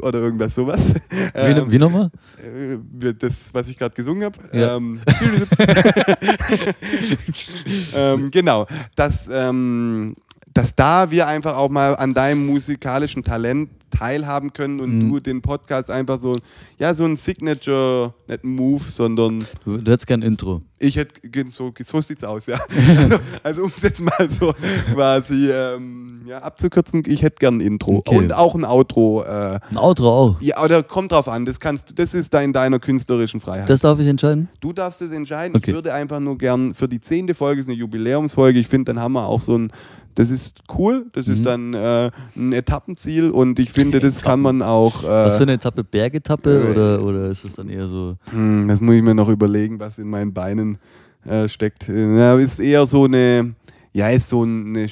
oder 0.00 0.18
irgendwas 0.18 0.56
sowas. 0.56 0.92
wie, 0.92 1.00
Ähm, 1.32 1.70
wie 1.70 1.78
nochmal? 1.78 2.10
äh, 2.42 3.14
das, 3.14 3.54
was 3.54 3.68
ich 3.68 3.78
gerade 3.78 3.94
gesungen 3.94 4.24
habe. 4.24 4.36
Ja. 4.52 4.74
Ähm, 4.74 5.00
ähm, 7.94 8.32
genau, 8.32 8.66
dass, 8.96 9.28
ähm, 9.30 10.16
dass 10.56 10.74
da 10.74 11.10
wir 11.10 11.26
einfach 11.26 11.56
auch 11.56 11.68
mal 11.68 11.94
an 11.96 12.14
deinem 12.14 12.46
musikalischen 12.46 13.22
Talent 13.24 13.70
teilhaben 13.90 14.52
können 14.52 14.80
und 14.80 14.98
Mhm. 14.98 15.08
du 15.10 15.20
den 15.20 15.42
Podcast 15.42 15.90
einfach 15.90 16.18
so, 16.18 16.34
ja, 16.78 16.92
so 16.92 17.04
ein 17.04 17.16
Signature, 17.16 18.12
nicht 18.26 18.42
ein 18.44 18.50
Move, 18.50 18.82
sondern 18.88 19.44
Du, 19.64 19.76
du 19.78 19.92
hättest 19.92 20.06
gern 20.08 20.20
ein 20.20 20.26
Intro. 20.26 20.60
ich 20.78 20.96
hätte, 20.96 21.20
so, 21.50 21.72
so 21.82 22.00
sieht's 22.00 22.24
aus, 22.24 22.46
ja. 22.46 22.58
also, 22.98 23.18
also 23.42 23.62
um 23.62 23.72
es 23.74 23.82
jetzt 23.82 24.02
mal 24.02 24.28
so 24.28 24.52
quasi 24.92 25.50
ähm, 25.50 26.22
ja, 26.26 26.38
abzukürzen, 26.42 27.04
ich 27.06 27.22
hätte 27.22 27.36
gern 27.38 27.58
ein 27.58 27.60
Intro 27.60 27.98
Okay. 27.98 28.16
und 28.18 28.32
auch 28.34 28.54
ein 28.56 28.64
Outro. 28.64 29.22
Äh, 29.22 29.60
Ein 29.70 29.76
Outro 29.78 30.08
auch. 30.10 30.40
ja, 30.40 30.62
oder 30.62 30.82
kommt 30.82 31.12
drauf 31.12 31.28
an, 31.28 31.44
das 31.44 31.60
kannst 31.60 31.90
du, 31.90 31.94
das 31.94 32.12
ist 32.14 32.34
da 32.34 32.42
in 32.42 32.52
deiner 32.52 32.78
künstlerischen 32.80 33.40
Freiheit. 33.40 33.70
Das 33.70 33.80
darf 33.80 33.98
ich 34.00 34.08
entscheiden? 34.08 34.48
du 34.60 34.72
darfst 34.72 35.00
es 35.00 35.12
entscheiden. 35.12 35.56
Okay. 35.56 35.70
Ich 35.70 35.74
würde 35.74 35.94
einfach 35.94 36.18
nur 36.20 36.36
gern 36.36 36.74
für 36.74 36.88
die 36.88 37.00
zehnte 37.00 37.34
Folge, 37.34 37.60
ist 37.62 37.68
eine 37.68 37.76
Jubiläumsfolge, 37.76 38.58
ich 38.58 38.68
finde, 38.68 38.92
dann 38.92 39.02
haben 39.02 39.12
wir 39.12 39.26
auch 39.26 39.40
so 39.40 39.56
ein, 39.56 39.70
das 40.16 40.30
ist 40.30 40.58
cool, 40.76 41.06
das 41.12 41.26
Mhm. 41.28 41.32
ist 41.32 41.46
dann 41.46 41.74
äh, 41.74 42.10
ein 42.34 42.52
Etappenziel 42.52 43.30
und 43.30 43.58
ich 43.58 43.70
finde, 43.70 44.00
das 44.00 44.22
kann 44.22 44.40
man 44.40 44.62
auch. 44.62 45.04
Äh, 45.04 45.08
Was 45.08 45.36
für 45.36 45.44
eine 45.44 45.52
Etappe? 45.52 45.84
Bergetappe 45.84 46.50
äh, 46.50 46.70
oder, 46.70 47.02
oder 47.04 47.26
ist 47.30 47.44
es 47.44 47.54
dann 47.54 47.68
eher 47.68 47.86
so. 47.86 48.16
Hm, 48.30 48.66
das 48.66 48.80
muss 48.80 48.94
ich 48.96 49.02
mir 49.02 49.14
noch 49.14 49.28
überlegen, 49.28 49.78
was 49.78 49.98
in 49.98 50.08
meinen 50.08 50.32
Beinen 50.32 50.78
äh, 51.24 51.48
steckt. 51.48 51.86
Ja, 51.88 52.36
ist 52.38 52.58
eher 52.60 52.84
so 52.86 53.04
eine, 53.04 53.54
ja, 53.92 54.08
ist 54.08 54.28
so 54.30 54.42
eine, 54.42 54.88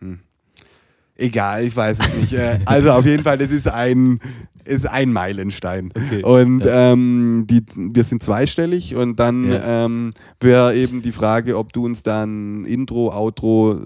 hm. 0.00 0.18
egal, 1.16 1.64
ich 1.64 1.76
weiß 1.76 1.98
es 2.00 2.16
nicht. 2.16 2.32
Äh, 2.32 2.58
also 2.64 2.90
auf 2.92 3.04
jeden 3.04 3.22
Fall, 3.22 3.38
das 3.38 3.50
ist 3.50 3.68
ein, 3.68 4.18
ist 4.66 4.88
ein 4.88 5.12
Meilenstein. 5.12 5.90
Okay, 5.94 6.22
Und 6.22 6.62
ähm, 6.66 7.46
die, 7.48 7.62
wir 7.76 8.04
sind 8.04 8.22
zweistellig 8.22 8.94
und 8.94 9.20
dann 9.20 9.50
Ja. 9.50 9.84
ähm, 9.86 10.10
wäre 10.40 10.74
eben 10.76 11.02
die 11.02 11.12
Frage, 11.12 11.56
ob 11.58 11.72
du 11.72 11.84
uns 11.84 12.02
dann 12.02 12.64
Intro, 12.64 13.12
Outro, 13.12 13.78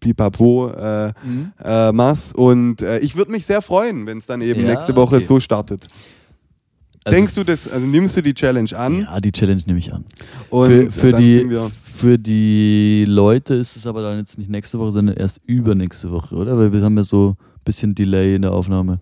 Pipapo 0.00 0.68
äh, 0.70 1.12
Mhm. 1.24 1.52
äh, 1.62 1.92
machst. 1.92 2.34
Und 2.34 2.82
äh, 2.82 2.98
ich 3.00 3.16
würde 3.16 3.30
mich 3.30 3.46
sehr 3.46 3.62
freuen, 3.62 4.06
wenn 4.06 4.18
es 4.18 4.26
dann 4.26 4.40
eben 4.40 4.60
Ja, 4.60 4.66
nächste 4.74 4.94
Woche 4.96 5.16
okay. 5.16 5.24
so 5.24 5.40
startet. 5.40 5.86
Also 7.04 7.16
Denkst 7.16 7.34
du 7.34 7.44
das, 7.44 7.70
also 7.70 7.86
nimmst 7.86 8.16
du 8.16 8.22
die 8.22 8.34
Challenge 8.34 8.68
an? 8.76 9.00
Ja, 9.02 9.20
die 9.20 9.32
Challenge 9.32 9.62
nehme 9.66 9.78
ich 9.78 9.92
an. 9.92 10.04
Und 10.50 10.68
für, 10.68 10.90
für, 10.92 11.12
die, 11.14 11.48
für 11.82 12.18
die 12.18 13.06
Leute 13.08 13.54
ist 13.54 13.74
es 13.76 13.86
aber 13.86 14.02
dann 14.02 14.18
jetzt 14.18 14.36
nicht 14.36 14.50
nächste 14.50 14.78
Woche, 14.78 14.92
sondern 14.92 15.16
erst 15.16 15.40
übernächste 15.46 16.10
Woche, 16.10 16.34
oder? 16.34 16.58
Weil 16.58 16.72
wir 16.74 16.82
haben 16.82 16.96
ja 16.98 17.02
so 17.04 17.36
bisschen 17.70 17.94
Delay 17.94 18.34
in 18.34 18.42
der 18.42 18.52
Aufnahme. 18.52 19.00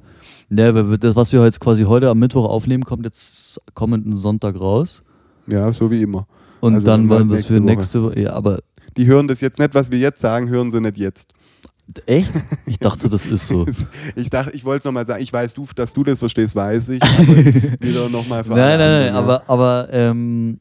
Ja, 0.51 0.75
wir- 0.75 0.99
das, 0.99 1.15
was 1.17 1.33
wir 1.33 1.45
jetzt 1.45 1.61
quasi 1.61 1.85
heute 1.85 2.09
am 2.11 2.19
Mittwoch 2.19 2.49
aufnehmen, 2.49 2.85
kommt 2.85 3.05
jetzt 3.05 3.61
kommenden 3.75 4.15
Sonntag 4.15 4.59
raus. 4.61 5.03
ja, 5.47 5.73
so 5.73 5.91
wie 5.91 6.03
immer. 6.03 6.27
Und 6.61 6.75
Also 6.75 6.87
dann 6.87 7.03
dann 7.03 7.11
wollen 7.11 7.29
wir 7.29 7.35
es 7.37 7.41
nächste 7.43 7.55
für 7.55 7.63
Woche. 7.63 7.71
nächste 7.75 8.03
Woche. 8.03 8.21
Ja, 8.21 8.33
aber 8.33 8.59
Die 8.97 9.07
hören 9.07 9.29
das 9.29 9.41
jetzt 9.41 9.59
nicht, 9.59 9.75
was 9.75 9.91
wir 9.91 9.99
jetzt 9.99 10.21
sagen, 10.21 10.49
hören 10.49 10.73
sie 10.73 10.81
nicht 10.81 10.99
jetzt. 10.99 11.33
echt? 12.07 12.33
Ich 12.67 12.79
dachte, 12.79 13.09
das 13.09 13.25
ist 13.27 13.47
so. 13.49 13.65
Ich 14.17 14.29
dachte, 14.31 14.51
ich 14.55 14.65
wollte 14.65 14.79
es 14.79 14.85
nochmal 14.85 15.07
sagen, 15.07 15.23
ich 15.23 15.33
weiß, 15.33 15.55
du, 15.55 15.67
dass 15.75 15.93
du 15.95 16.03
das 16.05 16.19
verstehst, 16.19 16.55
weiß 16.57 16.89
ich. 16.91 17.03
Aber 17.03 17.37
wieder 17.81 18.09
nochmal 18.09 18.43
Nein, 18.47 18.57
nein, 18.57 18.79
nein, 18.79 19.07
ja. 19.07 19.15
aber, 19.15 19.43
aber 19.49 19.89
ähm, 19.93 20.59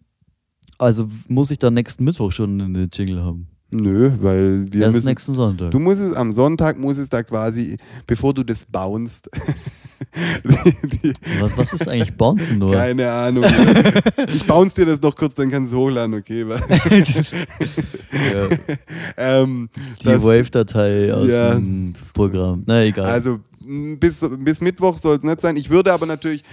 also 0.78 1.08
muss 1.28 1.50
ich 1.52 1.58
dann 1.60 1.74
nächsten 1.74 2.04
Mittwoch 2.04 2.32
schon 2.32 2.62
eine 2.62 2.88
Jingle 2.94 3.24
haben. 3.24 3.48
Nö, 3.70 4.12
weil 4.22 4.66
wir 4.72 4.84
Erst 4.84 4.94
müssen. 4.96 5.08
nächsten 5.08 5.34
Sonntag. 5.34 5.72
Du 5.72 5.80
musst 5.80 6.02
es 6.02 6.16
am 6.16 6.32
Sonntag, 6.32 6.78
muss 6.80 6.98
es 6.98 7.10
da 7.10 7.22
quasi, 7.24 7.78
bevor 8.06 8.34
du 8.34 8.44
das 8.44 8.64
bounst. 8.66 9.30
die, 10.46 10.88
die, 10.88 11.14
was, 11.42 11.58
was 11.58 11.74
ist 11.74 11.88
eigentlich 11.88 12.16
Bouncen 12.16 12.60
nur? 12.60 12.72
keine 12.74 13.12
Ahnung. 13.12 13.44
ich 14.30 14.46
bounce 14.48 14.76
dir 14.76 14.86
das 14.86 15.02
noch 15.02 15.16
kurz, 15.16 15.36
dann 15.36 15.50
kannst 15.52 15.74
du 15.74 15.78
hochladen, 15.78 16.14
okay? 16.16 16.46
Ja, 18.12 18.48
ähm, 19.42 19.70
die 20.02 20.08
Wave-Datei 20.08 21.14
aus 21.14 21.28
Ja. 21.30 21.54
dem 21.56 21.94
Programm. 22.14 22.64
Na 22.66 22.84
egal. 22.84 23.06
Also 23.06 23.40
bis, 24.00 24.26
bis 24.40 24.62
Mittwoch 24.62 24.98
soll 24.98 25.18
es 25.18 25.24
nicht 25.24 25.42
sein. 25.42 25.58
Ich 25.58 25.70
würde 25.70 25.92
aber 25.94 26.06
natürlich, 26.06 26.44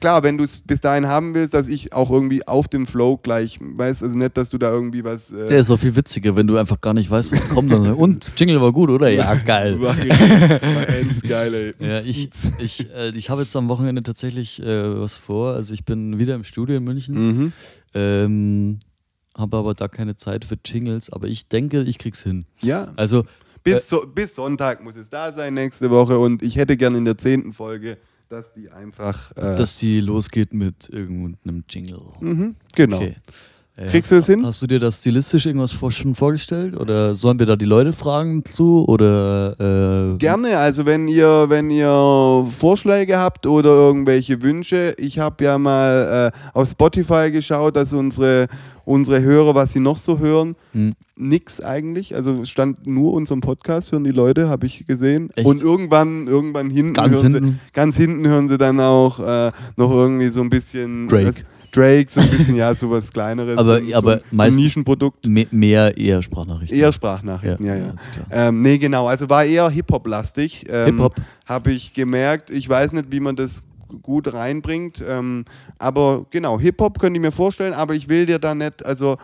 klar, 0.00 0.22
wenn 0.22 0.36
du 0.38 0.44
es 0.44 0.58
bis 0.58 0.80
dahin 0.80 1.06
haben 1.06 1.34
willst, 1.34 1.54
dass 1.54 1.68
ich 1.68 1.92
auch 1.92 2.10
irgendwie 2.10 2.46
auf 2.46 2.66
dem 2.68 2.86
Flow 2.86 3.16
gleich 3.16 3.58
weiß, 3.60 4.02
also 4.02 4.18
nicht, 4.18 4.36
dass 4.36 4.48
du 4.50 4.58
da 4.58 4.70
irgendwie 4.72 5.04
was. 5.04 5.32
Äh, 5.32 5.46
Der 5.48 5.58
ist 5.60 5.70
auch 5.70 5.78
viel 5.78 5.94
witziger, 5.96 6.34
wenn 6.36 6.46
du 6.46 6.56
einfach 6.56 6.80
gar 6.80 6.94
nicht 6.94 7.10
weißt, 7.10 7.32
was 7.32 7.48
kommt. 7.48 7.72
Dann 7.72 7.92
und 7.94 8.32
Jingle 8.36 8.60
war 8.60 8.72
gut, 8.72 8.90
oder? 8.90 9.08
Ja, 9.08 9.34
geil. 9.34 9.80
War, 9.80 9.96
war 9.96 10.88
ends 10.88 11.22
geil, 11.22 11.54
ey. 11.54 11.74
Ja, 11.88 12.00
ich, 12.00 12.28
ich, 12.58 12.90
äh, 12.94 13.10
ich 13.14 13.30
habe 13.30 13.42
jetzt 13.42 13.54
am 13.56 13.68
Wochenende 13.68 14.02
tatsächlich 14.02 14.62
äh, 14.62 15.00
was 15.00 15.16
vor. 15.18 15.54
Also 15.54 15.74
ich 15.74 15.84
bin 15.84 16.18
wieder 16.18 16.34
im 16.34 16.44
Studio 16.44 16.76
in 16.76 16.84
München, 16.84 17.14
Mhm. 17.14 17.52
ähm, 17.94 18.78
habe 19.36 19.56
aber 19.56 19.74
da 19.74 19.88
keine 19.88 20.16
Zeit 20.16 20.44
für 20.44 20.56
Jingles. 20.64 21.10
Aber 21.10 21.26
ich 21.28 21.48
denke, 21.48 21.82
ich 21.82 21.98
krieg's 21.98 22.22
hin. 22.22 22.44
Ja, 22.62 22.92
Also 22.96 23.24
bis, 23.64 23.88
so, 23.88 24.06
bis 24.06 24.34
Sonntag 24.34 24.82
muss 24.82 24.96
es 24.96 25.10
da 25.10 25.32
sein 25.32 25.54
nächste 25.54 25.90
Woche 25.90 26.18
und 26.18 26.42
ich 26.42 26.56
hätte 26.56 26.76
gern 26.76 26.94
in 26.94 27.04
der 27.04 27.18
zehnten 27.18 27.52
Folge, 27.52 27.98
dass 28.28 28.52
die 28.52 28.70
einfach. 28.70 29.32
Äh, 29.36 29.56
dass 29.56 29.78
die 29.78 30.00
losgeht 30.00 30.54
mit 30.54 30.88
irgendeinem 30.90 31.64
Jingle. 31.68 32.00
mhm, 32.20 32.54
genau. 32.74 32.98
Okay. 32.98 33.16
Äh, 33.76 33.88
Kriegst 33.88 34.12
du 34.12 34.16
das 34.16 34.26
hin? 34.26 34.46
Hast 34.46 34.62
du 34.62 34.68
dir 34.68 34.78
das 34.78 34.98
stilistisch 34.98 35.46
irgendwas 35.46 35.72
vor, 35.72 35.90
schon 35.90 36.14
vorgestellt? 36.14 36.78
Oder 36.78 37.16
sollen 37.16 37.40
wir 37.40 37.46
da 37.46 37.56
die 37.56 37.64
Leute 37.64 37.92
fragen 37.92 38.44
zu? 38.44 38.84
Oder 38.86 40.12
äh, 40.14 40.18
Gerne, 40.18 40.58
also 40.58 40.86
wenn 40.86 41.08
ihr, 41.08 41.46
wenn 41.48 41.70
ihr 41.70 42.46
Vorschläge 42.56 43.18
habt 43.18 43.46
oder 43.48 43.70
irgendwelche 43.70 44.42
Wünsche, 44.42 44.94
ich 44.96 45.18
habe 45.18 45.42
ja 45.42 45.58
mal 45.58 46.32
äh, 46.32 46.56
auf 46.56 46.70
Spotify 46.70 47.32
geschaut, 47.32 47.74
dass 47.74 47.92
unsere, 47.92 48.46
unsere 48.84 49.20
Hörer, 49.22 49.54
was 49.54 49.72
sie 49.72 49.80
noch 49.80 49.96
so 49.96 50.18
hören, 50.18 50.56
Hm. 50.72 50.94
nix 51.16 51.60
eigentlich. 51.60 52.14
Also 52.14 52.44
stand 52.44 52.86
nur 52.86 53.12
unserem 53.14 53.40
Podcast, 53.40 53.92
hören 53.92 54.04
die 54.04 54.10
Leute, 54.10 54.48
habe 54.48 54.66
ich 54.66 54.86
gesehen. 54.86 55.30
Echt? 55.36 55.46
Und 55.46 55.60
irgendwann, 55.62 56.26
irgendwann 56.26 56.70
hinten, 56.70 56.92
Ganz 56.94 57.22
hören 57.22 57.32
hinten? 57.34 57.48
Sie, 57.50 57.72
ganz 57.72 57.96
hinten 57.96 58.26
hören 58.28 58.48
sie 58.48 58.58
dann 58.58 58.80
auch 58.80 59.20
äh, 59.20 59.52
noch 59.76 59.90
irgendwie 59.90 60.28
so 60.28 60.40
ein 60.40 60.50
bisschen 60.50 61.08
Drake. 61.08 61.40
äh, 61.40 61.44
Drake, 61.72 62.06
so 62.08 62.20
ein 62.20 62.28
bisschen, 62.30 62.54
ja, 62.54 62.72
sowas 62.74 63.12
Kleineres. 63.12 63.58
Aber- 63.58 63.80
so, 63.84 63.94
aber 63.94 64.18
so, 64.18 64.24
so 64.30 64.36
meist- 64.36 64.58
Nischenprodukt. 64.58 65.26
Me 65.26 65.46
mehr 65.50 65.96
eher 65.98 66.22
Sprachnachrichten. 66.22 66.78
Eher 66.78 66.92
Sprachnachrichten, 66.92 67.66
ja, 67.66 67.74
ja. 67.74 67.92
klar. 68.12 68.26
Ähm, 68.30 68.62
nee, 68.62 68.78
genau, 68.78 69.08
also 69.08 69.28
war 69.28 69.44
eher 69.44 69.68
Hip-Hop-lastig. 69.70 70.66
Ähm, 70.68 70.86
Hip-Hop. 70.86 71.16
Habe 71.46 71.72
ich 71.72 71.92
gemerkt. 71.94 72.50
Ich 72.50 72.68
weiß 72.68 72.92
nicht, 72.92 73.10
wie 73.10 73.18
man 73.20 73.34
das 73.36 73.62
gut 74.02 74.32
reinbringt. 74.32 75.02
Ähm, 75.06 75.44
aber 75.78 76.26
genau, 76.30 76.58
Hip-Hop 76.58 76.98
könnte 76.98 77.18
ich 77.18 77.22
mir 77.22 77.32
vorstellen, 77.32 77.72
aber 77.72 77.94
ich 77.94 78.08
will 78.08 78.26
dir 78.26 78.38
da 78.38 78.54
nicht, 78.54 78.84
also 78.84 79.16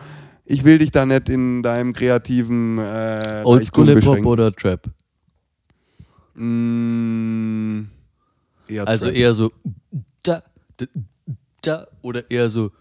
ich 0.45 0.63
will 0.63 0.77
dich 0.77 0.91
da 0.91 1.05
nicht 1.05 1.29
in 1.29 1.61
deinem 1.63 1.93
kreativen 1.93 2.77
äh, 2.79 3.41
Oldschool 3.43 3.87
Hip-Hop 3.89 4.25
oder 4.25 4.51
Trap? 4.51 4.89
Mm, 6.35 7.81
eher 8.67 8.87
Also 8.87 9.07
Trap. 9.07 9.15
eher 9.15 9.33
so 9.33 9.51
da, 10.23 10.43
da, 10.77 10.85
da 11.61 11.87
oder 12.01 12.29
eher 12.29 12.49
so 12.49 12.71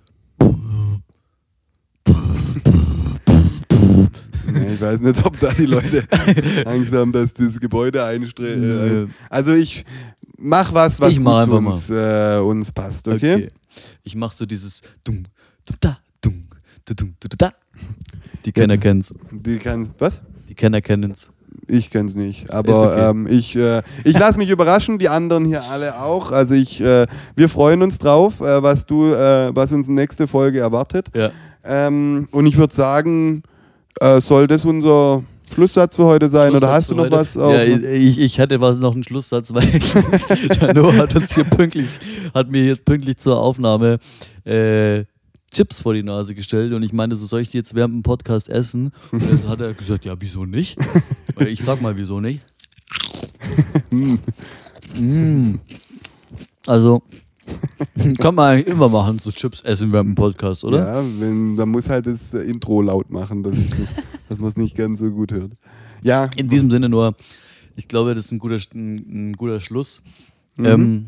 ich 4.81 4.81
weiß 4.81 5.01
nicht, 5.01 5.25
ob 5.25 5.39
da 5.39 5.53
die 5.53 5.67
Leute 5.67 6.05
Angst 6.65 6.93
haben, 6.93 7.13
dass 7.13 7.33
das 7.35 7.61
Gebäude 7.61 8.05
einstrahlt. 8.05 8.59
Nö. 8.59 9.07
Also 9.29 9.53
ich 9.53 9.85
mach 10.41 10.73
was, 10.75 11.01
was 11.01 11.13
Ich 11.13 11.21
mach 11.21 11.45
zu 11.45 11.57
uns, 11.57 11.91
äh, 11.91 12.39
uns 12.39 12.73
passt, 12.73 13.07
okay? 13.07 13.49
Ich 14.03 14.17
mach 14.17 14.33
so 14.33 14.47
dieses 14.47 14.81
dumm, 15.05 15.25
dumm, 15.67 15.77
da, 15.81 15.99
dumm, 16.21 16.47
du, 16.85 16.95
dumm, 16.95 17.15
du, 17.21 17.29
du, 17.29 17.37
da. 17.37 17.53
Die 18.45 18.53
Kenner 18.53 18.79
kennen's. 18.79 19.15
Die 19.31 19.59
kann, 19.59 19.91
was? 19.99 20.23
Die 20.49 20.55
Kenner 20.55 20.81
kennen's. 20.81 21.31
Ich 21.67 21.91
kenn's 21.91 22.15
nicht, 22.15 22.53
aber 22.53 22.83
okay. 22.83 23.11
ähm, 23.11 23.27
ich, 23.29 23.55
äh, 23.55 23.83
ich 24.03 24.19
lasse 24.19 24.39
mich 24.39 24.51
überraschen, 24.51 24.99
die 24.99 25.09
anderen 25.09 25.45
hier 25.45 25.63
alle 25.71 26.01
auch. 26.01 26.33
Also 26.33 26.55
ich, 26.55 26.81
äh, 26.81 27.07
wir 27.37 27.49
freuen 27.49 27.83
uns 27.83 27.99
drauf, 27.99 28.41
äh, 28.41 28.63
was 28.63 28.87
du, 28.87 29.13
äh, 29.13 29.55
was 29.55 29.71
uns 29.71 29.87
nächste 29.89 30.27
Folge 30.27 30.59
erwartet. 30.61 31.09
Ja. 31.15 31.31
Ähm, 31.63 32.27
und 32.33 32.47
ich 32.47 32.57
würde 32.57 32.75
sagen, 32.75 33.43
äh, 34.01 34.21
soll 34.21 34.47
das 34.47 34.65
unser 34.65 35.23
Schlusssatz 35.53 35.97
für 35.97 36.05
heute 36.05 36.29
sein? 36.29 36.55
Oder 36.55 36.73
hast 36.73 36.91
du 36.91 36.95
noch 36.95 37.11
was? 37.11 37.37
Auf, 37.37 37.53
Ja, 37.53 37.63
ich, 37.65 38.19
ich 38.19 38.41
hatte 38.41 38.61
was 38.61 38.77
noch 38.77 38.95
einen 38.95 39.05
Schlusssatz, 39.05 39.53
weil 39.53 39.65
Noah 40.75 40.95
hat 40.97 41.17
uns 41.17 41.35
hier 41.35 41.45
pünktlich, 41.45 41.89
hat 42.35 42.51
mir 42.51 42.65
jetzt 42.65 42.85
pünktlich 42.85 43.19
zur 43.19 43.39
Aufnahme 43.39 43.99
äh, 44.45 45.05
Chips 45.53 45.81
vor 45.81 45.95
die 45.95 46.03
Nase 46.03 46.35
gestellt 46.35 46.73
und 46.73 46.83
ich 46.83 46.93
meinte, 46.93 47.17
so 47.17 47.27
soll 47.27 47.41
ich 47.41 47.51
die 47.51 47.57
jetzt 47.57 47.75
während 47.75 47.95
dem 47.95 48.03
Podcast 48.03 48.49
essen? 48.49 48.93
Und 49.11 49.23
dann 49.23 49.49
hat 49.49 49.61
er 49.61 49.75
gesagt, 49.75 50.05
ja, 50.05 50.15
wieso 50.19 50.45
nicht? 50.45 50.79
Ich 51.39 51.63
sag 51.65 51.81
mal, 51.81 51.97
wieso 51.97 52.21
nicht? 52.21 52.41
Mm. 54.97 55.61
Also, 56.67 57.03
kann 58.19 58.35
man 58.35 58.53
eigentlich 58.55 58.67
immer 58.67 58.89
machen, 58.89 59.19
so 59.19 59.31
Chips 59.31 59.61
essen 59.63 59.93
während 59.93 60.11
dem 60.11 60.15
Podcast, 60.15 60.65
oder? 60.65 60.79
Ja, 60.79 61.05
wenn, 61.19 61.57
dann 61.57 61.69
muss 61.69 61.89
halt 61.89 62.07
das 62.07 62.35
äh, 62.35 62.41
Intro 62.41 62.83
laut 62.83 63.11
machen, 63.11 63.43
dass, 63.43 63.55
dass 64.29 64.39
man 64.39 64.51
es 64.51 64.57
nicht 64.57 64.77
ganz 64.77 65.01
so 65.01 65.11
gut 65.11 65.33
hört. 65.33 65.53
Ja, 66.03 66.31
In 66.37 66.49
diesem 66.49 66.71
Sinne 66.71 66.89
nur, 66.89 67.15
ich 67.77 67.89
glaube, 67.89 68.15
das 68.15 68.27
ist 68.27 68.33
ein 68.33 68.39
guter, 68.39 68.59
ein, 68.75 69.31
ein 69.31 69.33
guter 69.35 69.61
Schluss. 69.61 70.03
Mhm. 70.57 70.67
Ähm, 70.67 71.07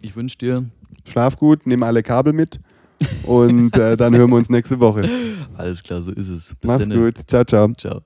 ich 0.00 0.16
wünsche 0.16 0.38
dir 0.38 0.66
schlaf 1.06 1.36
gut, 1.36 1.66
nimm 1.66 1.82
alle 1.82 2.02
Kabel 2.02 2.32
mit 2.32 2.60
und 3.24 3.76
äh, 3.76 3.96
dann 3.96 4.14
hören 4.14 4.30
wir 4.30 4.36
uns 4.36 4.50
nächste 4.50 4.78
Woche. 4.80 5.08
alles 5.56 5.82
klar, 5.82 6.02
so 6.02 6.12
ist 6.12 6.28
es. 6.28 6.54
Bis 6.60 6.70
Mach's 6.70 6.88
dann. 6.88 6.98
gut, 6.98 7.18
ciao, 7.26 7.44
ciao. 7.44 7.72
Ciao. 7.74 8.02